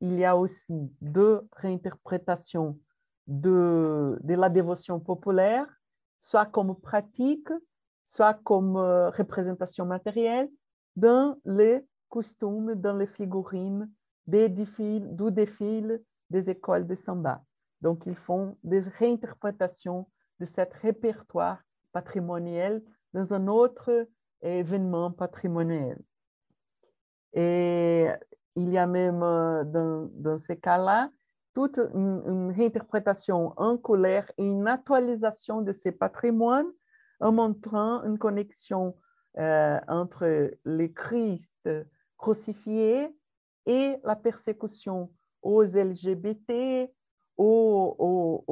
Il 0.00 0.18
y 0.18 0.24
a 0.24 0.36
aussi 0.36 0.90
deux 1.00 1.46
réinterprétations 1.52 2.78
de, 3.26 4.18
de 4.22 4.34
la 4.34 4.48
dévotion 4.48 4.98
populaire 4.98 5.66
soit 6.18 6.46
comme 6.46 6.74
pratique, 6.74 7.48
soit 8.04 8.34
comme 8.34 8.76
euh, 8.76 9.10
représentation 9.10 9.86
matérielle 9.86 10.50
dans 10.96 11.36
les 11.44 11.84
costumes, 12.08 12.74
dans 12.74 12.96
les 12.96 13.06
figurines 13.06 13.90
des 14.26 14.48
du 14.48 14.66
défilé 15.30 16.02
des 16.28 16.50
écoles 16.50 16.86
de 16.86 16.94
samba. 16.94 17.42
Donc, 17.80 18.04
ils 18.06 18.16
font 18.16 18.56
des 18.62 18.80
réinterprétations 18.80 20.08
de 20.40 20.44
ce 20.44 20.60
répertoire 20.82 21.58
patrimonial 21.92 22.82
dans 23.12 23.32
un 23.32 23.46
autre 23.48 24.08
événement 24.42 25.10
patrimonial. 25.10 25.98
Et 27.32 28.08
il 28.56 28.70
y 28.70 28.78
a 28.78 28.86
même 28.86 29.22
euh, 29.22 29.64
dans, 29.64 30.10
dans 30.12 30.38
ces 30.38 30.56
cas-là 30.56 31.10
toute 31.58 31.78
une, 31.92 32.52
réinterprétation 32.56 33.52
en 33.56 33.76
colère 33.76 34.30
et 34.38 34.44
une 34.44 34.68
actualisation 34.68 35.60
de 35.60 35.72
ces 35.72 35.90
patrimoines 35.90 36.70
en 37.18 37.32
montrant 37.32 38.04
une 38.04 38.16
connexion 38.16 38.96
euh, 39.38 39.80
entre 39.88 40.52
le 40.62 40.86
Christ 40.86 41.68
crucifié 42.16 43.08
et 43.66 43.96
la 44.04 44.14
persécution 44.14 45.10
aux 45.42 45.64
LGBT, 45.64 46.92
aux, 47.38 48.44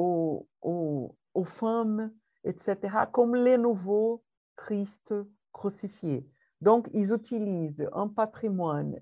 aux, 0.63 1.17
aux, 1.35 1.45
femmes, 1.45 2.13
etc., 2.45 2.79
comme 3.13 3.35
les 3.35 3.59
nouveaux 3.59 4.23
Christ 4.57 5.13
crucifiés. 5.53 6.27
Donc, 6.61 6.89
ils 6.95 7.13
utilisent 7.13 7.89
un 7.93 8.09
patrimoine 8.09 9.01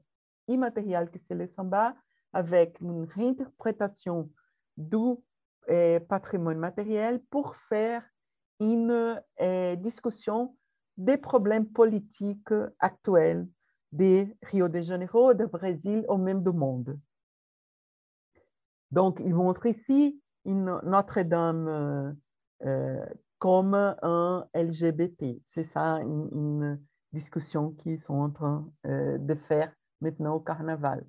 immatériel 0.48 1.10
qui 1.10 1.18
c'est 1.18 1.34
le 1.34 1.46
samba 1.46 1.94
avec 2.32 2.80
une 2.80 3.04
réinterprétation 3.04 4.30
du 4.76 5.16
eh, 5.68 6.00
patrimoine 6.08 6.58
matériel 6.58 7.22
pour 7.30 7.54
faire 7.68 8.02
une 8.60 9.22
eh, 9.38 9.76
discussion 9.76 10.56
des 10.96 11.16
problèmes 11.16 11.66
politiques 11.66 12.52
actuels 12.78 13.46
de 13.92 14.26
Rio 14.42 14.68
de 14.68 14.80
Janeiro, 14.80 15.34
de 15.34 15.46
Brésil 15.46 16.04
ou 16.08 16.16
même 16.16 16.42
du 16.42 16.50
monde. 16.50 16.98
Donc, 18.90 19.20
ils 19.24 19.34
montrent 19.34 19.66
ici 19.66 20.20
Notre-Dame 20.44 22.16
euh, 22.64 23.04
comme 23.38 23.74
un 23.74 24.46
LGBT. 24.54 25.40
C'est 25.46 25.64
ça 25.64 26.00
une, 26.00 26.80
discussion 27.12 27.70
qu'ils 27.70 28.00
sont 28.00 28.14
en 28.14 28.30
train 28.30 28.68
euh, 28.86 29.18
de 29.18 29.36
faire 29.36 29.72
maintenant 30.00 30.34
au 30.34 30.40
carnaval. 30.40 31.06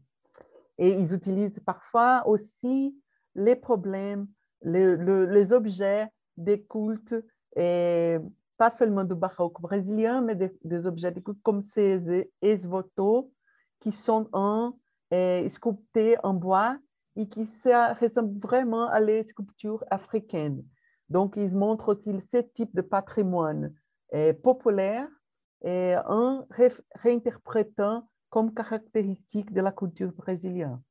Et 0.78 0.92
ils 0.92 1.16
utilisent 1.16 1.60
parfois 1.60 2.28
aussi 2.28 2.96
les 3.34 3.56
problèmes, 3.56 4.28
les, 4.62 5.52
objets 5.52 6.08
des 6.38 6.62
cultes, 6.64 7.16
et 7.56 8.18
pas 8.58 8.70
seulement 8.70 9.04
du 9.04 9.16
baroque 9.16 9.60
brésilien, 9.60 10.22
mais 10.22 10.36
des, 10.36 10.86
objets 10.86 11.12
de 11.12 11.22
culte 11.22 11.42
comme 11.42 11.62
ces 11.62 12.30
esvotos 12.44 13.32
qui 13.80 13.92
sont 13.92 14.30
en, 14.32 14.78
sculptés 15.50 16.18
en 16.24 16.36
bois 16.36 16.78
et 17.16 17.28
qui 17.28 17.48
ressemblent 18.02 18.40
vraiment 18.40 18.88
à 18.90 19.00
les 19.00 19.24
sculptures 19.24 19.84
africaines. 19.90 20.64
Donc, 21.10 21.36
ils 21.38 21.56
montrent 21.56 21.96
aussi 21.96 22.20
ce 22.20 22.38
type 22.38 22.76
de 22.76 22.82
patrimoine 22.82 23.74
eh, 24.12 24.34
populaire 24.34 25.08
et 25.64 25.96
en 26.08 26.46
réinterprétant 26.96 28.08
comme 28.30 28.54
caractéristique 28.54 29.54
de 29.54 29.62
la 29.62 29.72
culture 29.72 30.12
brésilienne. 30.12 30.82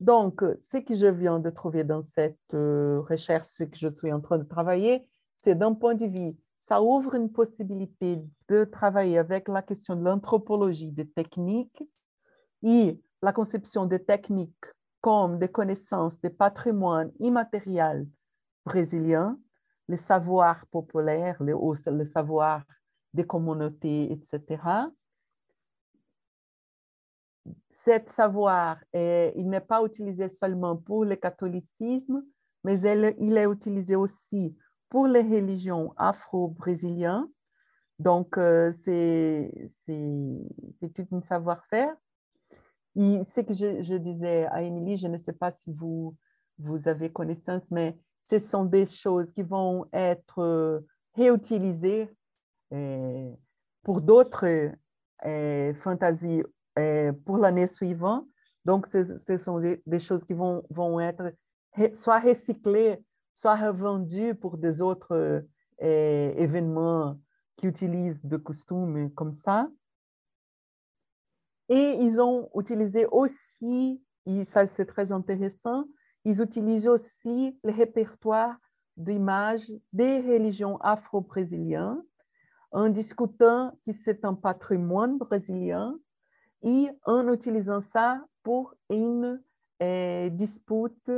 Donc, 0.00 0.42
ce 0.72 0.78
que 0.78 0.94
je 0.94 1.06
viens 1.06 1.38
de 1.38 1.48
trouver 1.48 1.84
dans 1.84 2.02
cette 2.02 2.54
euh, 2.54 3.00
recherche, 3.08 3.58
que 3.58 3.76
je 3.76 3.88
suis 3.88 4.12
en 4.12 4.20
train 4.20 4.38
de 4.38 4.44
travailler, 4.44 5.06
c'est 5.44 5.54
d'un 5.54 5.74
point 5.74 5.94
de 5.94 6.06
vue, 6.06 6.36
ça 6.62 6.82
ouvre 6.82 7.14
une 7.14 7.30
possibilité 7.30 8.20
de 8.48 8.64
travailler 8.64 9.18
avec 9.18 9.48
la 9.48 9.62
question 9.62 9.96
de 9.96 10.02
l'anthropologie 10.02 10.90
des 10.90 11.08
techniques 11.08 11.82
et 12.62 13.00
la 13.22 13.32
conception 13.32 13.86
des 13.86 14.02
techniques 14.02 14.66
comme 15.00 15.38
des 15.38 15.48
connaissances 15.48 16.20
des 16.20 16.30
patrimoines 16.30 17.12
immatériels 17.20 18.06
brésiliens, 18.64 19.38
les 19.88 19.96
savoirs 19.96 20.66
populaires, 20.66 21.42
les, 21.42 21.54
les 21.86 22.06
savoirs 22.06 22.62
des 23.12 23.26
communautés, 23.26 24.12
etc 24.12 24.58
cet 27.84 28.10
savoir, 28.10 28.78
il 28.92 29.48
n'est 29.48 29.60
pas 29.60 29.82
utilisé 29.82 30.28
seulement 30.28 30.76
pour 30.76 31.04
le 31.04 31.16
catholicisme, 31.16 32.22
mais 32.62 32.78
il 32.80 33.36
est 33.36 33.46
utilisé 33.46 33.96
aussi 33.96 34.56
pour 34.88 35.06
les 35.06 35.22
religions 35.22 35.94
afro-brésiliennes. 35.96 37.28
Donc, 37.98 38.36
euh, 38.38 38.72
c'est 38.84 39.50
tout 39.86 41.06
un 41.12 41.22
savoir-faire. 41.22 41.94
Ce 42.96 43.40
que 43.40 43.54
je, 43.54 43.96
disais 43.96 44.46
à 44.46 44.62
Émilie, 44.62 44.96
je 44.96 45.06
ne 45.06 45.18
sais 45.18 45.32
pas 45.32 45.52
si 45.52 45.72
vous, 45.72 46.16
vous 46.58 46.88
avez 46.88 47.10
connaissance, 47.10 47.62
mais 47.70 47.96
ce 48.28 48.38
sont 48.38 48.64
des 48.64 48.86
choses 48.86 49.30
qui 49.32 49.42
vont 49.42 49.86
être 49.92 50.40
euh, 50.40 50.80
réutilisées 51.14 52.08
euh, 52.72 53.30
pour 53.82 54.00
d'autres 54.00 54.72
fantasies 55.82 56.42
euh, 56.78 57.12
pour 57.24 57.36
l'année 57.36 57.66
suivante. 57.66 58.26
Donc, 58.64 58.86
ce, 58.88 59.36
sont 59.36 59.60
des, 59.60 59.98
choses 59.98 60.24
qui 60.24 60.34
vont, 60.34 60.62
vont 60.70 61.00
être 61.00 61.32
soit 61.94 62.20
recyclées 62.20 63.02
soit 63.34 63.56
revendu 63.56 64.34
pour 64.34 64.58
des 64.58 64.82
autres 64.82 65.46
événements 65.78 67.18
qui 67.56 67.66
utilisent 67.66 68.20
des 68.22 68.38
costumes 68.38 69.10
comme 69.14 69.34
ça. 69.34 69.68
Et 71.70 71.96
ils 72.00 72.20
ont 72.20 72.50
utilisé 72.54 73.06
aussi, 73.06 74.02
et 74.26 74.44
ça 74.46 74.66
c'est 74.66 74.86
très 74.86 75.12
intéressant, 75.12 75.84
ils 76.24 76.42
utilisent 76.42 76.88
aussi 76.88 77.58
le 77.64 77.72
répertoire 77.72 78.56
d'images 78.96 79.72
des 79.92 80.20
religions 80.20 80.76
afro-brésiliennes 80.78 82.02
en 82.72 82.88
discutant 82.88 83.72
que 83.86 83.92
c'est 84.04 84.24
un 84.24 84.34
patrimoine 84.34 85.16
brésilien 85.16 85.96
et 86.62 86.88
en 87.04 87.32
utilisant 87.32 87.80
ça 87.80 88.22
pour 88.42 88.74
une 88.90 89.40
eh, 89.80 90.28
dispute 90.32 91.10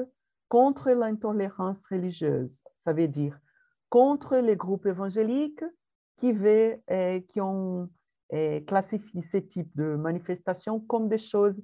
contre 0.49 0.91
l'intolérance 0.91 1.85
religieuse. 1.87 2.63
Ça 2.85 2.93
veut 2.93 3.09
dire 3.09 3.39
contre 3.89 4.37
les 4.37 4.57
groupes 4.57 4.87
évangéliques 4.87 5.65
qui, 6.19 6.33
veut, 6.33 6.81
eh, 6.89 7.27
qui 7.29 7.41
ont 7.41 7.91
eh, 8.33 8.65
classifié 8.65 9.23
ce 9.23 9.37
type 9.37 9.71
de 9.77 9.95
manifestations 9.95 10.81
comme 10.81 11.09
des 11.09 11.19
choses 11.19 11.63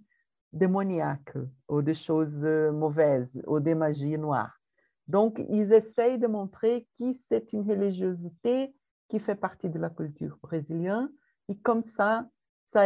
démoniaques 0.52 1.34
ou 1.68 1.82
des 1.82 1.94
choses 1.94 2.38
mauvaises 2.38 3.40
ou 3.46 3.58
des 3.58 3.74
magies 3.74 4.18
noires. 4.18 4.58
Donc, 5.06 5.42
ils 5.48 5.72
essayent 5.72 6.18
de 6.18 6.26
montrer 6.26 6.86
que 6.98 7.12
c'est 7.14 7.52
une 7.52 7.68
religiosité 7.68 8.74
qui 9.08 9.18
fait 9.18 9.34
partie 9.34 9.70
de 9.70 9.78
la 9.78 9.88
culture 9.88 10.38
brésilienne 10.42 11.08
et 11.48 11.56
comme 11.56 11.82
ça, 11.84 12.28
ça, 12.72 12.84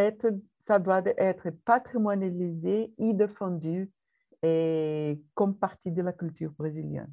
ça 0.65 0.79
doit 0.79 1.03
être 1.17 1.51
patrimonialisé 1.65 2.95
et 2.97 3.13
défendu 3.13 3.91
et 4.43 5.21
comme 5.35 5.57
partie 5.57 5.91
de 5.91 6.03
la 6.03 6.13
culture 6.13 6.53
brésilienne. 6.53 7.13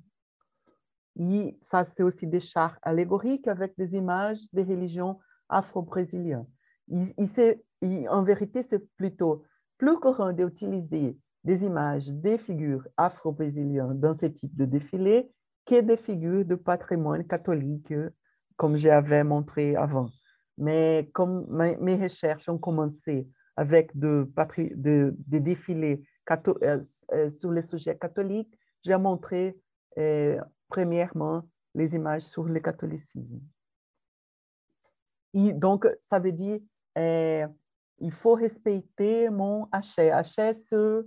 Et 1.19 1.57
ça, 1.61 1.85
c'est 1.85 2.03
aussi 2.03 2.27
des 2.27 2.39
chars 2.39 2.77
allégoriques 2.81 3.47
avec 3.47 3.73
des 3.77 3.95
images 3.95 4.39
des 4.53 4.63
religions 4.63 5.19
afro-brésiliennes. 5.49 6.45
En 8.09 8.23
vérité, 8.23 8.63
c'est 8.63 8.85
plutôt 8.95 9.43
plus 9.77 9.97
courant 9.97 10.33
d'utiliser 10.33 11.17
des 11.43 11.63
images 11.63 12.09
des 12.09 12.37
figures 12.37 12.85
afro-brésiliennes 12.97 13.99
dans 13.99 14.13
ce 14.13 14.25
type 14.25 14.55
de 14.55 14.65
défilé 14.65 15.31
que 15.65 15.81
des 15.81 15.97
figures 15.97 16.45
de 16.45 16.55
patrimoine 16.55 17.25
catholique, 17.25 17.93
comme 18.57 18.75
j'avais 18.75 19.23
montré 19.23 19.75
avant. 19.75 20.09
Mais 20.57 21.09
comme 21.13 21.45
mes 21.49 21.95
recherches 21.95 22.49
ont 22.49 22.57
commencé 22.57 23.27
avec 23.55 23.97
des 23.97 24.23
de, 24.75 25.15
de 25.27 25.37
défilés 25.37 26.03
euh, 26.31 26.83
euh, 27.13 27.29
sur 27.29 27.51
les 27.51 27.61
sujets 27.61 27.97
catholiques, 27.97 28.57
j'ai 28.83 28.97
montré 28.97 29.57
euh, 29.97 30.39
premièrement 30.67 31.43
les 31.73 31.95
images 31.95 32.23
sur 32.23 32.43
le 32.43 32.59
catholicisme. 32.59 33.41
Donc, 35.33 35.87
ça 36.01 36.19
veut 36.19 36.31
dire 36.31 36.59
il 37.99 38.11
faut 38.11 38.33
respecter 38.33 39.29
mon 39.29 39.67
hachet. 39.71 40.11
Hachet, 40.11 40.53
c'est 40.53 41.01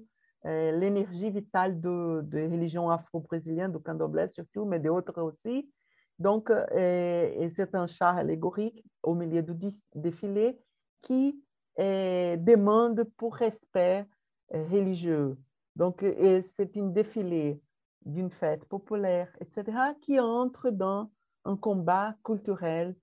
l'énergie 0.45 1.31
vitale 1.31 1.81
de, 1.81 2.23
de 2.23 2.41
religion 2.51 2.91
afro-brésilienne, 2.91 3.73
du 3.73 3.79
candomblé 3.79 4.29
surtout, 4.29 4.65
mais 4.65 4.81
d'autres 4.81 5.21
aussi. 5.23 5.71
Donc, 6.19 6.51
c'est 6.71 7.75
un 7.75 7.87
char 7.87 8.17
allégorique 8.17 8.85
au 9.03 9.15
milieu 9.15 9.43
du 9.43 9.55
défilé 9.95 10.59
qui 11.01 11.43
demande 11.79 13.05
pour 13.17 13.35
respect 13.37 14.07
religieux. 14.51 15.37
Donc, 15.75 16.05
c'est 16.45 16.77
une 16.77 16.93
défilé 16.93 17.61
d'une 18.05 18.31
fête 18.31 18.65
populaire, 18.67 19.29
etc., 19.41 19.95
qui 20.01 20.21
entre 20.21 20.71
dans 20.71 21.11
un 21.45 21.57
combat 21.57 22.15
culturel 22.25 22.95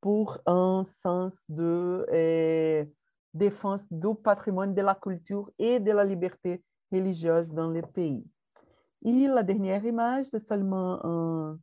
pour 0.00 0.38
un 0.46 0.84
sens 1.02 1.42
de 1.48 2.86
défense 3.34 3.84
du 3.90 4.14
patrimoine 4.14 4.74
de 4.74 4.82
la 4.82 4.94
culture 4.94 5.50
et 5.58 5.78
de 5.78 5.92
la 5.92 6.04
liberté 6.04 6.62
religieuse 6.90 7.52
dans 7.52 7.68
le 7.68 7.82
pays. 7.82 8.24
Et 9.04 9.26
la 9.28 9.42
dernière 9.42 9.84
image, 9.84 10.26
c'est 10.26 10.44
seulement 10.44 11.02
une 11.04 11.58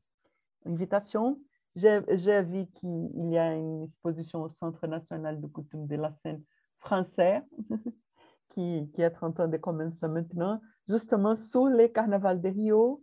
invitation. 0.66 1.40
J'ai 1.76 2.42
vu 2.44 2.68
qu'il 2.68 3.30
y 3.30 3.38
a 3.38 3.56
une 3.56 3.84
exposition 3.84 4.44
au 4.44 4.50
Centre 4.50 4.86
national 4.88 5.42
de 5.42 5.48
coutume 5.48 5.88
de 5.88 5.96
la 5.96 6.12
scène 6.12 6.44
français 6.78 7.42
qui, 8.54 8.90
qui 8.94 9.02
est 9.02 9.24
en 9.24 9.32
train 9.32 9.48
de 9.48 9.58
commencer 9.58 10.08
maintenant, 10.08 10.62
justement 10.88 11.36
sur 11.36 11.66
le 11.66 11.88
carnaval 11.88 12.40
de 12.42 12.50
Rio. 12.50 13.03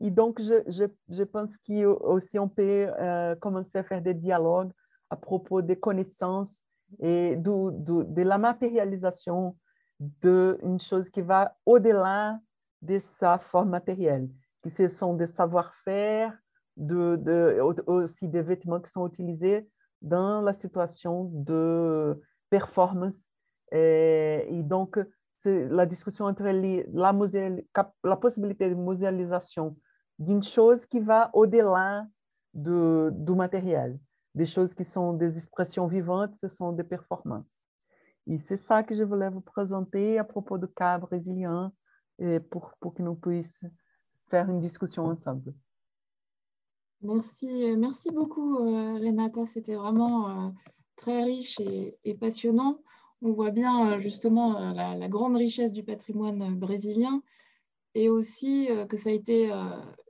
Et 0.00 0.10
donc, 0.10 0.40
je, 0.40 0.62
je, 0.68 0.84
je 1.08 1.22
pense 1.24 1.50
qu'aussi 1.66 2.38
on 2.38 2.48
peut 2.48 2.88
euh, 3.00 3.34
commencer 3.36 3.78
à 3.78 3.82
faire 3.82 4.00
des 4.00 4.14
dialogues 4.14 4.72
à 5.10 5.16
propos 5.16 5.62
des 5.62 5.76
connaissances 5.76 6.62
et 7.00 7.36
de 7.36 8.22
la 8.22 8.38
matérialisation 8.38 9.56
d'une 9.98 10.80
chose 10.80 11.10
qui 11.10 11.20
va 11.20 11.56
au-delà 11.66 12.38
de 12.82 12.98
sa 12.98 13.38
forme 13.38 13.70
matérielle, 13.70 14.28
que 14.62 14.70
ce 14.70 14.88
sont 14.88 15.14
des 15.14 15.26
savoir-faire, 15.26 16.36
de, 16.76 17.16
de, 17.16 17.60
aussi 17.86 18.28
des 18.28 18.42
vêtements 18.42 18.80
qui 18.80 18.90
sont 18.90 19.06
utilisés 19.08 19.68
dans 20.00 20.40
la 20.40 20.54
situation 20.54 21.30
de 21.34 22.20
performance. 22.50 23.16
Et, 23.72 24.60
donc, 24.62 24.98
c'est 25.40 25.66
la 25.68 25.86
discussion 25.86 26.26
entre 26.26 26.44
la, 26.44 27.12
la 28.04 28.16
possibilité 28.16 28.70
de 28.70 28.74
muséalisation 28.74 29.76
d'une 30.18 30.42
chose 30.42 30.84
qui 30.86 31.00
va 31.00 31.30
au-delà 31.32 32.06
de, 32.54 33.10
du 33.12 33.32
matériel. 33.32 33.98
Des 34.34 34.46
choses 34.46 34.74
qui 34.74 34.84
sont 34.84 35.12
des 35.12 35.36
expressions 35.36 35.86
vivantes, 35.86 36.34
ce 36.36 36.48
sont 36.48 36.72
des 36.72 36.84
performances. 36.84 37.52
Et 38.26 38.38
c'est 38.38 38.56
ça 38.56 38.82
que 38.82 38.94
je 38.94 39.02
voulais 39.02 39.30
vous 39.30 39.40
présenter 39.40 40.18
à 40.18 40.24
propos 40.24 40.58
du 40.58 40.68
cas 40.68 40.98
brésilien 40.98 41.72
pour, 42.50 42.72
pour 42.80 42.94
que 42.94 43.02
nous 43.02 43.14
puissions 43.14 43.70
faire 44.28 44.50
une 44.50 44.60
discussion 44.60 45.06
ensemble. 45.06 45.54
Merci, 47.00 47.76
merci 47.76 48.10
beaucoup, 48.10 48.58
euh, 48.58 48.98
Renata. 48.98 49.46
C'était 49.46 49.76
vraiment 49.76 50.28
euh, 50.28 50.50
très 50.96 51.22
riche 51.22 51.58
et, 51.60 52.14
passionnant 52.20 52.80
on 53.22 53.32
voit 53.32 53.50
bien 53.50 53.92
euh, 53.92 53.98
justement 53.98 54.56
euh, 54.56 54.72
la, 54.72 55.08
grande 55.08 55.36
richesse 55.36 55.72
du 55.72 55.82
patrimoine 55.82 56.42
euh, 56.42 56.54
brésilien 56.54 57.22
et 57.98 58.08
aussi 58.08 58.68
que 58.88 58.96
ça 58.96 59.10
a 59.10 59.12
été 59.12 59.50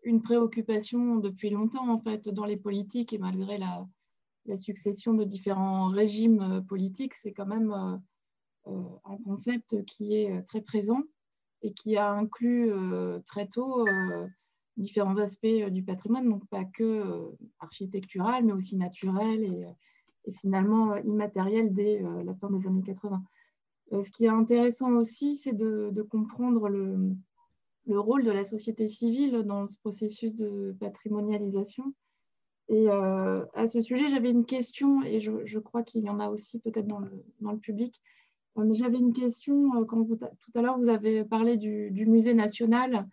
une 0.03 0.21
préoccupation 0.23 1.17
depuis 1.17 1.51
longtemps 1.51 1.89
en 1.89 1.99
fait 1.99 2.29
dans 2.29 2.45
les 2.45 2.57
politiques 2.57 3.13
et 3.13 3.19
malgré 3.19 3.59
la, 3.59 3.87
succession 4.57 5.13
de 5.13 5.25
différents 5.25 5.89
régimes 5.89 6.65
politiques, 6.69 7.15
c'est 7.15 7.33
quand 7.33 7.47
même 7.47 7.71
un 8.67 9.17
concept 9.25 9.85
qui 9.85 10.17
est 10.17 10.43
très 10.43 10.63
présent 10.63 11.03
et 11.63 11.73
qui 11.73 11.97
a 11.97 12.11
inclus 12.11 12.71
très 13.27 13.47
tôt 13.47 13.87
différents 14.77 15.19
aspects 15.19 15.47
du 15.71 15.83
patrimoine, 15.83 16.29
donc 16.29 16.47
pas 16.49 16.65
que 16.65 17.31
architectural, 17.59 18.45
mais 18.45 18.53
aussi 18.53 18.77
naturel 18.77 19.77
et 20.29 20.33
finalement 20.33 20.93
euh, 20.93 21.01
immatériel 21.05 21.73
dès 21.73 22.03
euh, 22.03 22.23
la 22.23 22.35
fin 22.35 22.51
des 22.51 22.67
années 22.67 22.83
80. 22.83 23.23
Euh, 23.93 24.03
ce 24.03 24.11
qui 24.13 24.27
est 24.27 24.29
intéressant 24.29 24.93
aussi, 24.93 25.37
c'est 25.37 25.55
de, 25.55 26.07
comprendre 26.11 26.69
le, 26.69 27.17
le, 27.89 28.01
rôle 28.01 28.25
de 28.25 28.31
la 28.31 28.45
société 28.45 28.89
civile 28.89 29.43
dans 29.43 29.67
ce 29.67 29.77
processus 29.79 30.35
de 30.35 30.77
patrimonialisation. 30.81 31.95
Et 32.71 32.89
à 32.91 33.67
ce 33.67 33.81
sujet, 33.81 34.11
j'avais 34.11 34.31
une 34.31 34.45
question, 34.45 35.03
et 35.03 35.21
je, 35.21 35.59
crois 35.59 35.83
qu'il 35.83 36.05
y 36.05 36.11
en 36.11 36.21
a 36.21 36.29
aussi 36.29 36.59
peut-être 36.59 36.87
dans 36.87 36.99
le, 36.99 37.25
dans 37.41 37.53
le, 37.53 37.59
public. 37.59 38.03
j'avais 38.73 38.99
une 38.99 39.15
question, 39.15 39.87
quand 39.87 40.03
vous, 40.03 40.17
tout 40.17 40.51
à 40.55 40.61
l'heure, 40.61 40.79
vous 40.79 40.91
avez 40.91 41.25
parlé 41.25 41.57
du, 41.57 41.91
du 41.91 42.05
musée 42.05 42.35
national 42.35 43.09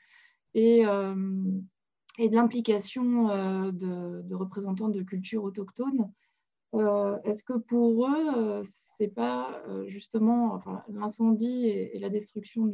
et, 0.55 0.81
et 0.81 2.29
de 2.29 2.35
l'implication 2.35 3.27
de, 3.71 4.35
représentants 4.35 4.89
de 4.89 5.03
cultures 5.03 5.45
autochtones. 5.45 6.11
Euh, 6.75 7.17
est-ce 7.23 7.43
que 7.43 7.53
pour 7.53 8.07
eux, 8.07 8.37
euh, 8.37 8.61
c'est 8.65 9.07
pas 9.07 9.61
euh, 9.67 9.87
justement 9.87 10.61
l'incendie 10.89 11.67
et, 11.67 11.99
la 11.99 12.09
destruction 12.09 12.65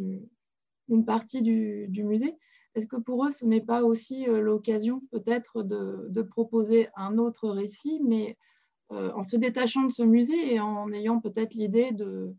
partie 0.99 1.41
du, 1.41 2.03
musée. 2.03 2.35
Est-ce 2.75 2.87
que 2.87 2.95
pour 2.95 3.25
eux, 3.25 3.31
ce 3.31 3.45
n'est 3.45 3.61
pas 3.61 3.83
aussi 3.83 4.25
l'occasion 4.25 5.01
peut-être 5.11 5.63
de, 5.63 6.21
proposer 6.21 6.89
un 6.95 7.17
autre 7.17 7.49
récit, 7.49 8.01
mais 8.03 8.37
en 8.89 9.23
se 9.23 9.37
détachant 9.37 9.83
de 9.83 9.91
ce 9.91 10.03
musée 10.03 10.53
et 10.53 10.59
en 10.59 10.91
ayant 10.91 11.19
peut-être 11.19 11.53
l'idée 11.53 11.91
de, 11.91 12.35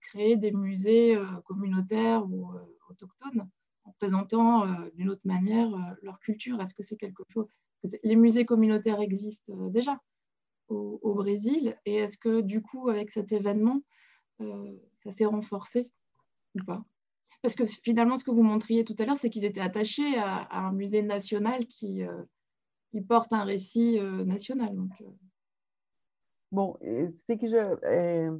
créer 0.00 0.36
des 0.36 0.52
musées 0.52 1.18
communautaires 1.44 2.24
ou 2.30 2.50
autochtones 2.90 3.48
en 3.84 3.92
présentant 3.92 4.66
d'une 4.94 5.10
autre 5.10 5.26
manière 5.26 5.70
leur 6.02 6.18
culture? 6.20 6.60
Est-ce 6.60 6.74
que 6.74 6.82
c'est 6.82 6.96
quelque 6.96 7.22
chose 7.28 7.48
Les 8.02 8.16
musées 8.16 8.44
communautaires 8.44 9.00
existent 9.00 9.68
déjà 9.70 10.00
au, 10.68 11.14
Brésil? 11.14 11.76
Et 11.84 11.96
est-ce 11.96 12.18
que 12.18 12.40
du 12.40 12.62
coup, 12.62 12.88
avec 12.88 13.10
cet 13.10 13.32
événement, 13.32 13.82
euh, 14.40 14.76
ça 14.94 15.12
s'est 15.12 15.24
renforcé 15.24 15.90
ou 16.54 16.64
pas? 16.64 16.84
Parce 17.42 17.54
que 17.54 17.66
finalement, 17.66 18.16
ce 18.16 18.24
que 18.24 18.30
vous 18.30 18.42
montriez 18.42 18.84
tout 18.84 18.96
à 18.98 19.04
l'heure, 19.04 19.16
c'est 19.16 19.30
qu'ils 19.30 19.44
étaient 19.44 19.60
attachés 19.60 20.16
à, 20.18 20.66
un 20.66 20.72
musée 20.72 21.02
national 21.02 21.66
qui, 21.66 22.02
euh, 22.02 22.22
porte 23.08 23.32
un 23.32 23.44
récit 23.44 23.98
euh, 23.98 24.24
national. 24.24 24.74
Donc, 24.74 24.90
Bon, 26.50 26.78
c'est 27.26 27.36
que 27.36 27.46
je, 27.46 28.38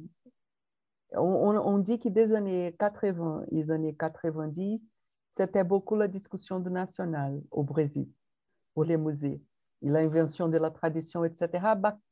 on, 1.15 1.77
dit 1.77 1.99
que 1.99 2.09
des 2.09 2.33
années 2.33 2.75
80 2.79 3.45
les 3.51 3.71
années 3.71 3.95
90, 3.95 4.81
c'était 5.37 5.63
beaucoup 5.63 5.95
la 5.95 6.07
discussion 6.07 6.59
du 6.59 6.69
national 6.69 7.41
au 7.51 7.63
Brésil, 7.63 8.07
pour 8.73 8.83
les 8.83 8.97
musées. 8.97 9.41
Et 9.81 9.89
l'invention 9.89 10.49
de 10.49 10.57
la 10.57 10.71
tradition, 10.71 11.23
etc., 11.23 11.49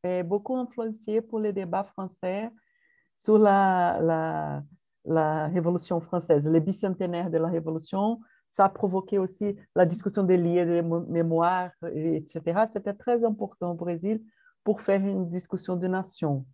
est 0.03 0.23
beaucoup 0.23 0.55
influencé 0.55 1.21
pour 1.21 1.39
les 1.39 1.51
débats 1.51 1.83
français 1.83 2.49
sur 3.17 3.37
la, 3.37 4.63
la 5.07 5.47
Révolution 5.47 5.99
française, 6.01 6.47
le 6.47 6.59
bicentenaire 6.59 7.29
de 7.29 7.37
la 7.37 7.47
Révolution. 7.47 8.19
Ça 8.51 8.65
a 8.65 8.69
provoqué 8.69 9.17
aussi 9.17 9.55
la 9.75 9.85
discussion 9.85 10.23
des 10.23 10.37
liens 10.37 10.65
de 10.65 10.81
mémoire, 11.09 11.71
etc. 11.93 12.65
C'était 12.71 12.93
très 12.93 13.23
important 13.23 13.71
au 13.71 13.75
Brésil 13.75 14.21
pour 14.63 14.81
faire 14.81 15.01
une 15.01 15.29
discussion 15.29 15.75
de 15.75 15.87
nation. 15.87 16.45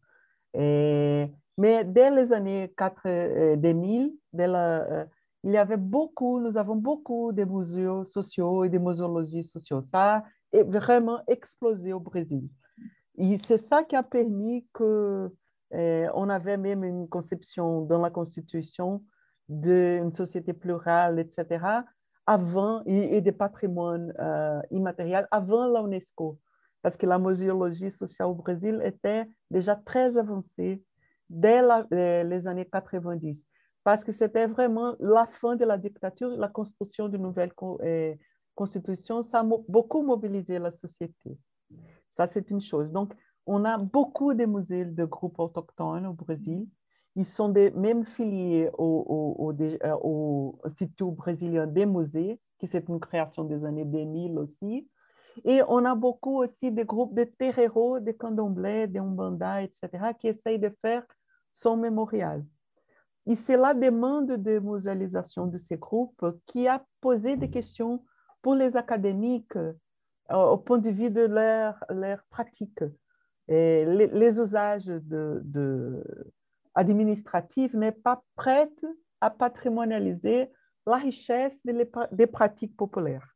Mais 1.58 1.84
dès 1.84 2.10
les 2.12 2.34
années 2.34 2.74
4, 2.78 3.56
2000, 3.56 4.14
dès 4.34 4.48
la, 4.48 4.82
euh, 4.82 5.06
il 5.44 5.52
y 5.52 5.58
avait 5.58 5.78
beaucoup, 5.78 6.40
nous 6.40 6.58
avons 6.58 6.76
beaucoup 6.76 7.32
de 7.32 7.44
musées 7.44 7.88
sociaux 8.06 8.64
et 8.64 8.70
de 8.70 8.78
muséologies 8.78 9.44
sociaux. 9.44 9.82
Ça 9.82 10.16
a 10.18 10.64
vraiment 10.64 11.22
explosé 11.28 11.94
au 11.94 12.00
Brésil. 12.00 12.48
Et 13.18 13.38
c'est 13.40 13.58
ça 13.58 13.84
qui 13.84 13.96
a 13.96 14.04
permis 14.04 14.66
que 14.74 15.30
eh, 15.74 16.08
on 16.14 16.30
avait 16.30 16.58
même 16.58 16.84
une 16.84 17.08
conception 17.08 17.82
dans 17.82 18.00
la 18.00 18.10
Constitution 18.10 19.04
d'une 19.50 20.14
société 20.14 20.54
plurale, 20.54 21.20
etc., 21.20 21.66
avant, 22.26 22.84
et, 22.86 23.20
de 23.20 23.32
patrimoine 23.32 24.14
euh, 24.20 24.62
immatériel 24.72 25.28
avant 25.30 25.68
la 25.68 25.82
UNESCO, 25.82 26.40
parce 26.82 26.96
que 26.96 27.06
la 27.06 27.20
muséologie 27.20 27.92
sociale 27.92 28.30
au 28.30 28.34
Brésil 28.34 28.82
était 28.86 29.26
déjà 29.52 29.76
très 29.76 30.18
avancée 30.18 30.82
dès 31.30 31.62
les 32.24 32.48
années 32.48 32.66
90 32.66 33.46
parce 33.84 34.04
que 34.04 34.12
c'était 34.12 34.48
vraiment 34.48 34.96
la 35.00 35.26
fin 35.26 35.56
de 35.56 35.66
la 35.66 35.78
dictature, 35.78 36.30
la 36.30 36.48
construction 36.48 37.10
d'une 37.10 37.22
nouvelle 37.22 37.52
euh, 37.82 38.16
constitution, 38.56 39.24
ça 39.24 39.40
a 39.40 39.44
beaucoup 39.44 40.02
mobilisé 40.04 40.58
la 40.60 40.72
société. 40.72 41.38
Ça, 42.12 42.28
c'est 42.28 42.50
une 42.50 42.62
chose. 42.62 42.92
Donc, 42.92 43.14
on 43.46 43.66
a 43.66 43.78
beaucoup 43.78 44.34
de 44.34 44.46
musées 44.46 44.86
de 44.86 45.06
groupes 45.06 45.40
autochtones 45.40 46.06
au 46.06 46.14
Brésil. 46.14 46.68
Ils 47.16 47.26
sont 47.26 47.50
des, 47.50 47.72
même 47.72 48.06
filiés 48.06 48.70
au, 48.78 49.38
au, 49.38 49.54
euh, 49.62 49.96
au, 50.02 50.60
Institut 50.64 51.12
brésilien 51.12 51.68
des 51.68 51.86
musées, 51.86 52.40
qui 52.58 52.68
c'est 52.68 52.88
une 52.90 53.00
création 53.00 53.44
des 53.44 53.66
années 53.66 53.86
2000 53.86 54.40
aussi. 54.40 54.90
Et 55.46 55.62
on 55.68 55.86
a 55.86 55.96
beaucoup 55.96 56.42
aussi 56.44 56.72
de 56.72 56.84
groupes 56.84 57.14
de 57.14 57.24
terreiros, 57.24 58.00
de 58.00 58.12
candomblés, 58.12 58.88
de 58.88 59.00
umbanda, 59.00 59.62
etc., 59.62 59.90
qui 60.18 60.28
essayent 60.28 60.60
de 60.60 60.72
faire 60.82 61.04
son 61.54 61.78
mémorial. 61.78 62.46
Et 63.26 63.36
c'est 63.36 63.58
la 63.58 63.74
demande 63.74 64.32
de 64.32 64.60
muséalisation 64.60 65.48
de 65.48 65.58
ces 65.58 65.78
groupes 65.78 66.26
qui 66.48 66.68
a 66.68 66.84
posé 67.00 67.38
des 67.38 67.50
questions 67.50 68.04
pour 68.42 68.56
les 68.56 68.76
académiques 68.76 69.56
euh, 69.56 69.74
au 70.30 70.58
point 70.58 70.78
de 70.78 70.90
vue 70.90 71.10
de 71.10 71.22
leur, 71.22 71.84
leur 71.90 72.24
pratique. 72.30 72.84
Et 73.48 73.86
les, 73.86 74.08
les 74.08 74.40
usages 74.40 74.86
de, 74.86 75.42
de 75.44 76.04
administratifs 76.76 77.74
n'est 77.74 77.92
pas 77.92 78.24
prête 78.36 78.86
à 79.22 79.30
patrimonialiser 79.30 80.50
la 80.86 80.98
richesse 80.98 81.64
des, 81.66 81.90
des 82.12 82.28
pratiques 82.28 82.76
populaires. 82.76 83.28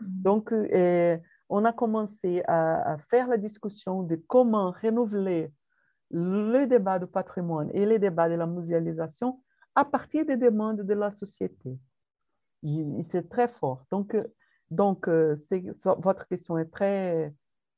Mm. 0.00 0.22
Donc, 0.22 0.52
euh, 0.52 1.16
on 1.48 1.64
a 1.64 1.72
commencé 1.72 2.42
à, 2.46 2.92
à, 2.92 2.98
faire 2.98 3.28
la 3.28 3.36
discussion 3.36 4.02
de 4.02 4.16
comment 4.26 4.70
renouveler 4.70 5.52
le 6.10 6.64
débat 6.66 6.98
du 6.98 7.06
patrimoine 7.06 7.70
et 7.72 7.86
le 7.86 7.98
débat 7.98 8.28
de 8.28 8.34
la 8.34 8.46
muséalisation 8.46 9.40
à 9.74 9.84
partir 9.84 10.26
des 10.26 10.36
demandes 10.36 10.82
de 10.82 10.94
la 10.94 11.10
société. 11.10 11.78
C'est 13.10 13.28
très 13.28 13.48
fort. 13.48 13.84
Donc, 13.90 14.14
euh, 14.14 14.24
donc 14.70 15.08
euh, 15.08 15.36
votre 15.98 16.26
question 16.26 16.58
est 16.58 16.70
très 16.70 17.32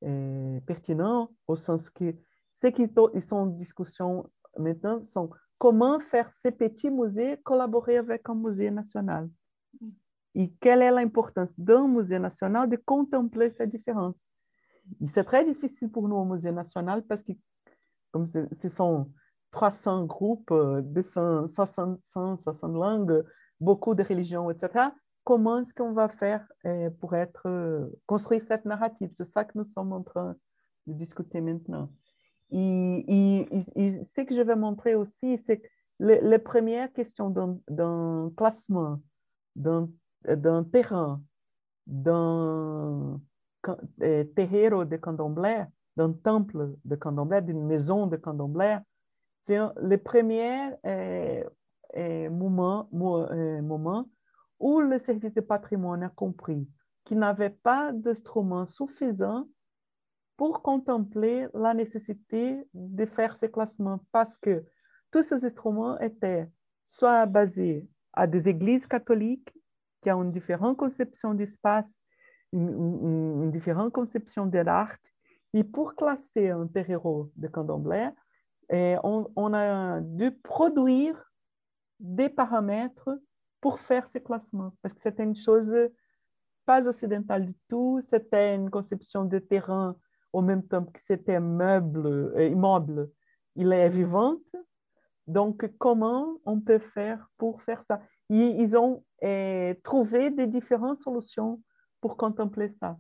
euh, 0.05 0.61
pertinente 0.61 1.31
au 1.47 1.55
sens 1.55 1.91
que 1.91 2.15
ce 2.61 2.69
qui 2.69 2.89
sont 3.21 3.37
en 3.37 3.47
discussion 3.47 4.31
maintenant 4.59 5.05
sont 5.05 5.31
comment 5.59 6.01
faire 6.01 6.31
ces 6.33 6.51
petits 6.51 6.91
musées 6.91 7.39
collaborer 7.43 7.97
avec 7.97 8.29
un 8.29 8.35
musée 8.35 8.71
national. 8.71 9.29
Et 10.35 10.51
quelle 10.61 10.83
est 10.83 10.91
l'importance 10.91 11.51
d'un 11.59 11.87
musée 11.87 12.19
national 12.19 12.69
de 12.69 12.77
contempler 12.77 13.51
ces 13.51 13.67
différences? 13.67 14.29
C'est 15.13 15.25
très 15.25 15.45
difficile 15.45 15.91
pour 15.91 16.09
nous 16.09 16.17
au 16.17 16.25
musée 16.25 16.53
national 16.53 17.03
parce 17.05 17.23
que 17.23 17.33
comme 18.11 18.27
ce 18.27 18.69
sont 18.69 19.11
300 19.53 20.07
groupes 20.07 20.53
de 20.53 21.03
160, 21.03 22.01
160 22.05 22.73
langues, 22.75 23.25
beaucoup 23.61 23.95
de 23.95 24.03
religions, 24.03 24.51
etc. 24.51 24.91
Comment 25.25 25.61
est-ce 25.61 25.73
qu'on 25.75 25.93
va 25.93 26.09
faire 26.09 26.45
euh, 26.67 26.91
pour 27.01 27.15
être, 27.15 27.47
euh, 27.47 27.87
construire 28.07 28.43
cette 28.43 28.65
narrative? 28.65 29.11
C'est 29.17 29.25
ça 29.25 29.45
que 29.45 29.57
nous 29.57 29.65
sommes 29.65 29.93
en 29.93 30.03
train 30.03 30.37
de 30.87 30.93
discuter 30.95 31.41
maintenant. 31.41 31.91
Et, 32.51 33.47
ce 33.65 34.21
que 34.21 34.35
je 34.35 34.43
vais 34.43 34.57
montrer 34.57 34.95
aussi, 34.95 35.39
c'est 35.39 35.59
que 35.61 35.69
les, 36.01 36.39
premières 36.39 36.93
questions 36.93 37.31
d'un 37.69 38.33
classement, 38.37 39.01
d'un 39.55 39.89
terrain, 40.73 41.23
d'un 41.87 43.21
euh, 44.03 44.25
de 44.25 44.97
candomblé, 44.97 45.65
d'un 45.97 46.13
temple 46.13 46.75
de 46.85 46.97
candomblé, 46.97 47.41
d'une 47.43 47.65
maison 47.65 48.07
de 48.07 48.17
candomblé, 48.17 48.79
c'est 49.43 49.59
le 49.81 49.97
premier 49.97 50.71
euh, 50.87 51.45
euh, 51.97 52.31
moment, 52.31 52.89
euh, 52.93 53.61
moment 53.63 54.09
où 54.63 54.81
le 54.81 54.99
service 54.99 55.35
de 55.35 55.41
patrimoine 55.41 56.03
a 56.03 56.09
compris 56.09 56.67
qu'il 57.05 57.19
n'avait 57.19 57.51
pas 57.51 57.93
d'instrument 57.93 58.65
suffisant 58.65 59.49
pour 60.37 60.63
contempler 60.63 61.49
la 61.53 61.75
nécessité 61.75 62.67
de 62.73 63.05
faire 63.05 63.37
ces 63.37 63.51
classements 63.51 64.01
parce 64.13 64.39
que 64.39 64.65
tous 65.11 65.23
ces 65.23 65.45
instruments 65.45 65.99
étaient 65.99 66.49
soit 66.85 67.27
basés 67.27 67.87
à 68.13 68.27
des 68.27 68.49
églises 68.49 68.87
catholiques 68.87 69.53
qui 70.01 70.11
ont 70.11 70.23
une 70.23 70.33
différente 70.33 70.77
conception 70.77 71.35
d'espace, 71.35 72.01
une, 72.53 73.43
une, 73.43 73.51
différente 73.51 73.93
conception 73.93 74.47
de 74.47 74.59
l'art. 74.59 74.97
Et 75.55 75.65
pour 75.65 75.95
classer 75.95 76.49
un 76.49 76.67
terreau 76.67 77.31
de 77.37 77.49
candomblé, 77.49 78.09
et 78.71 78.97
on, 79.05 79.55
a 79.55 80.01
dû 80.01 80.31
produire 80.31 81.31
des 82.01 82.31
paramètres 82.31 83.11
pour 83.63 83.79
faire 83.79 84.07
ces 84.11 84.21
classements, 84.21 84.73
parce 84.83 84.93
que 84.93 85.01
c'était 85.01 85.23
une 85.23 85.37
chose 85.37 85.73
pas 86.67 86.87
occidentale 86.87 87.47
du 87.47 87.55
tout, 87.69 88.01
c'était 88.03 88.55
une 88.57 88.69
conception 88.69 89.25
de 89.25 89.39
terrain 89.39 89.97
au 90.33 90.43
même 90.43 90.67
temps 90.67 90.85
que 90.85 91.01
c'était 91.01 91.41
meuble, 91.41 92.07
euh, 92.07 92.49
immeuble, 92.49 93.11
il 93.57 93.73
est 93.73 93.89
vivante. 93.89 94.57
Donc, 95.27 95.71
comment 95.79 96.39
on 96.45 96.61
peut 96.61 96.81
faire 96.81 97.29
pour 97.39 97.63
faire 97.63 97.83
ça? 97.85 98.01
Ils, 98.29 98.77
ont 98.77 99.05
euh, 99.23 99.75
trouvé 99.85 100.31
des 100.31 100.49
différentes 100.49 100.97
solutions 100.97 101.63
pour 102.01 102.17
contempler 102.17 102.71
ça, 102.71 102.99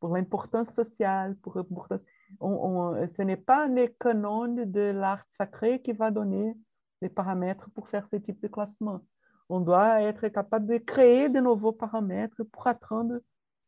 pour 0.00 0.16
l'importance 0.16 0.70
sociale, 0.70 1.36
pour 1.36 1.56
l'importance 1.56 2.00
ce 2.40 3.22
n'est 3.22 3.36
pas 3.36 3.68
les 3.68 3.94
canons 4.00 4.48
de 4.48 4.80
l'art 4.80 5.24
sacré 5.28 5.80
qui 5.82 5.92
va 5.92 6.10
donner 6.10 6.56
les 7.00 7.08
paramètres 7.08 7.70
pour 7.70 7.88
faire 7.88 8.08
ce 8.08 8.16
type 8.16 8.40
de 8.40 8.48
classement. 8.48 9.04
On 9.48 9.60
doit 9.60 10.02
être 10.02 10.28
capable 10.28 10.66
de 10.66 10.78
créer 10.78 11.28
de 11.28 11.40
nouveaux 11.40 11.72
paramètres 11.72 12.42
pour 12.44 12.66
attendre 12.66 13.20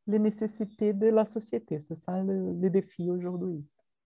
les 0.06 0.18
nécessités 0.18 0.92
de 0.92 1.06
la 1.08 1.26
société. 1.26 1.80
C'est 1.88 1.96
ça 1.96 2.22
le, 2.22 2.52
le 2.52 2.70
défi 2.70 3.10
aujourd'hui. 3.10 3.64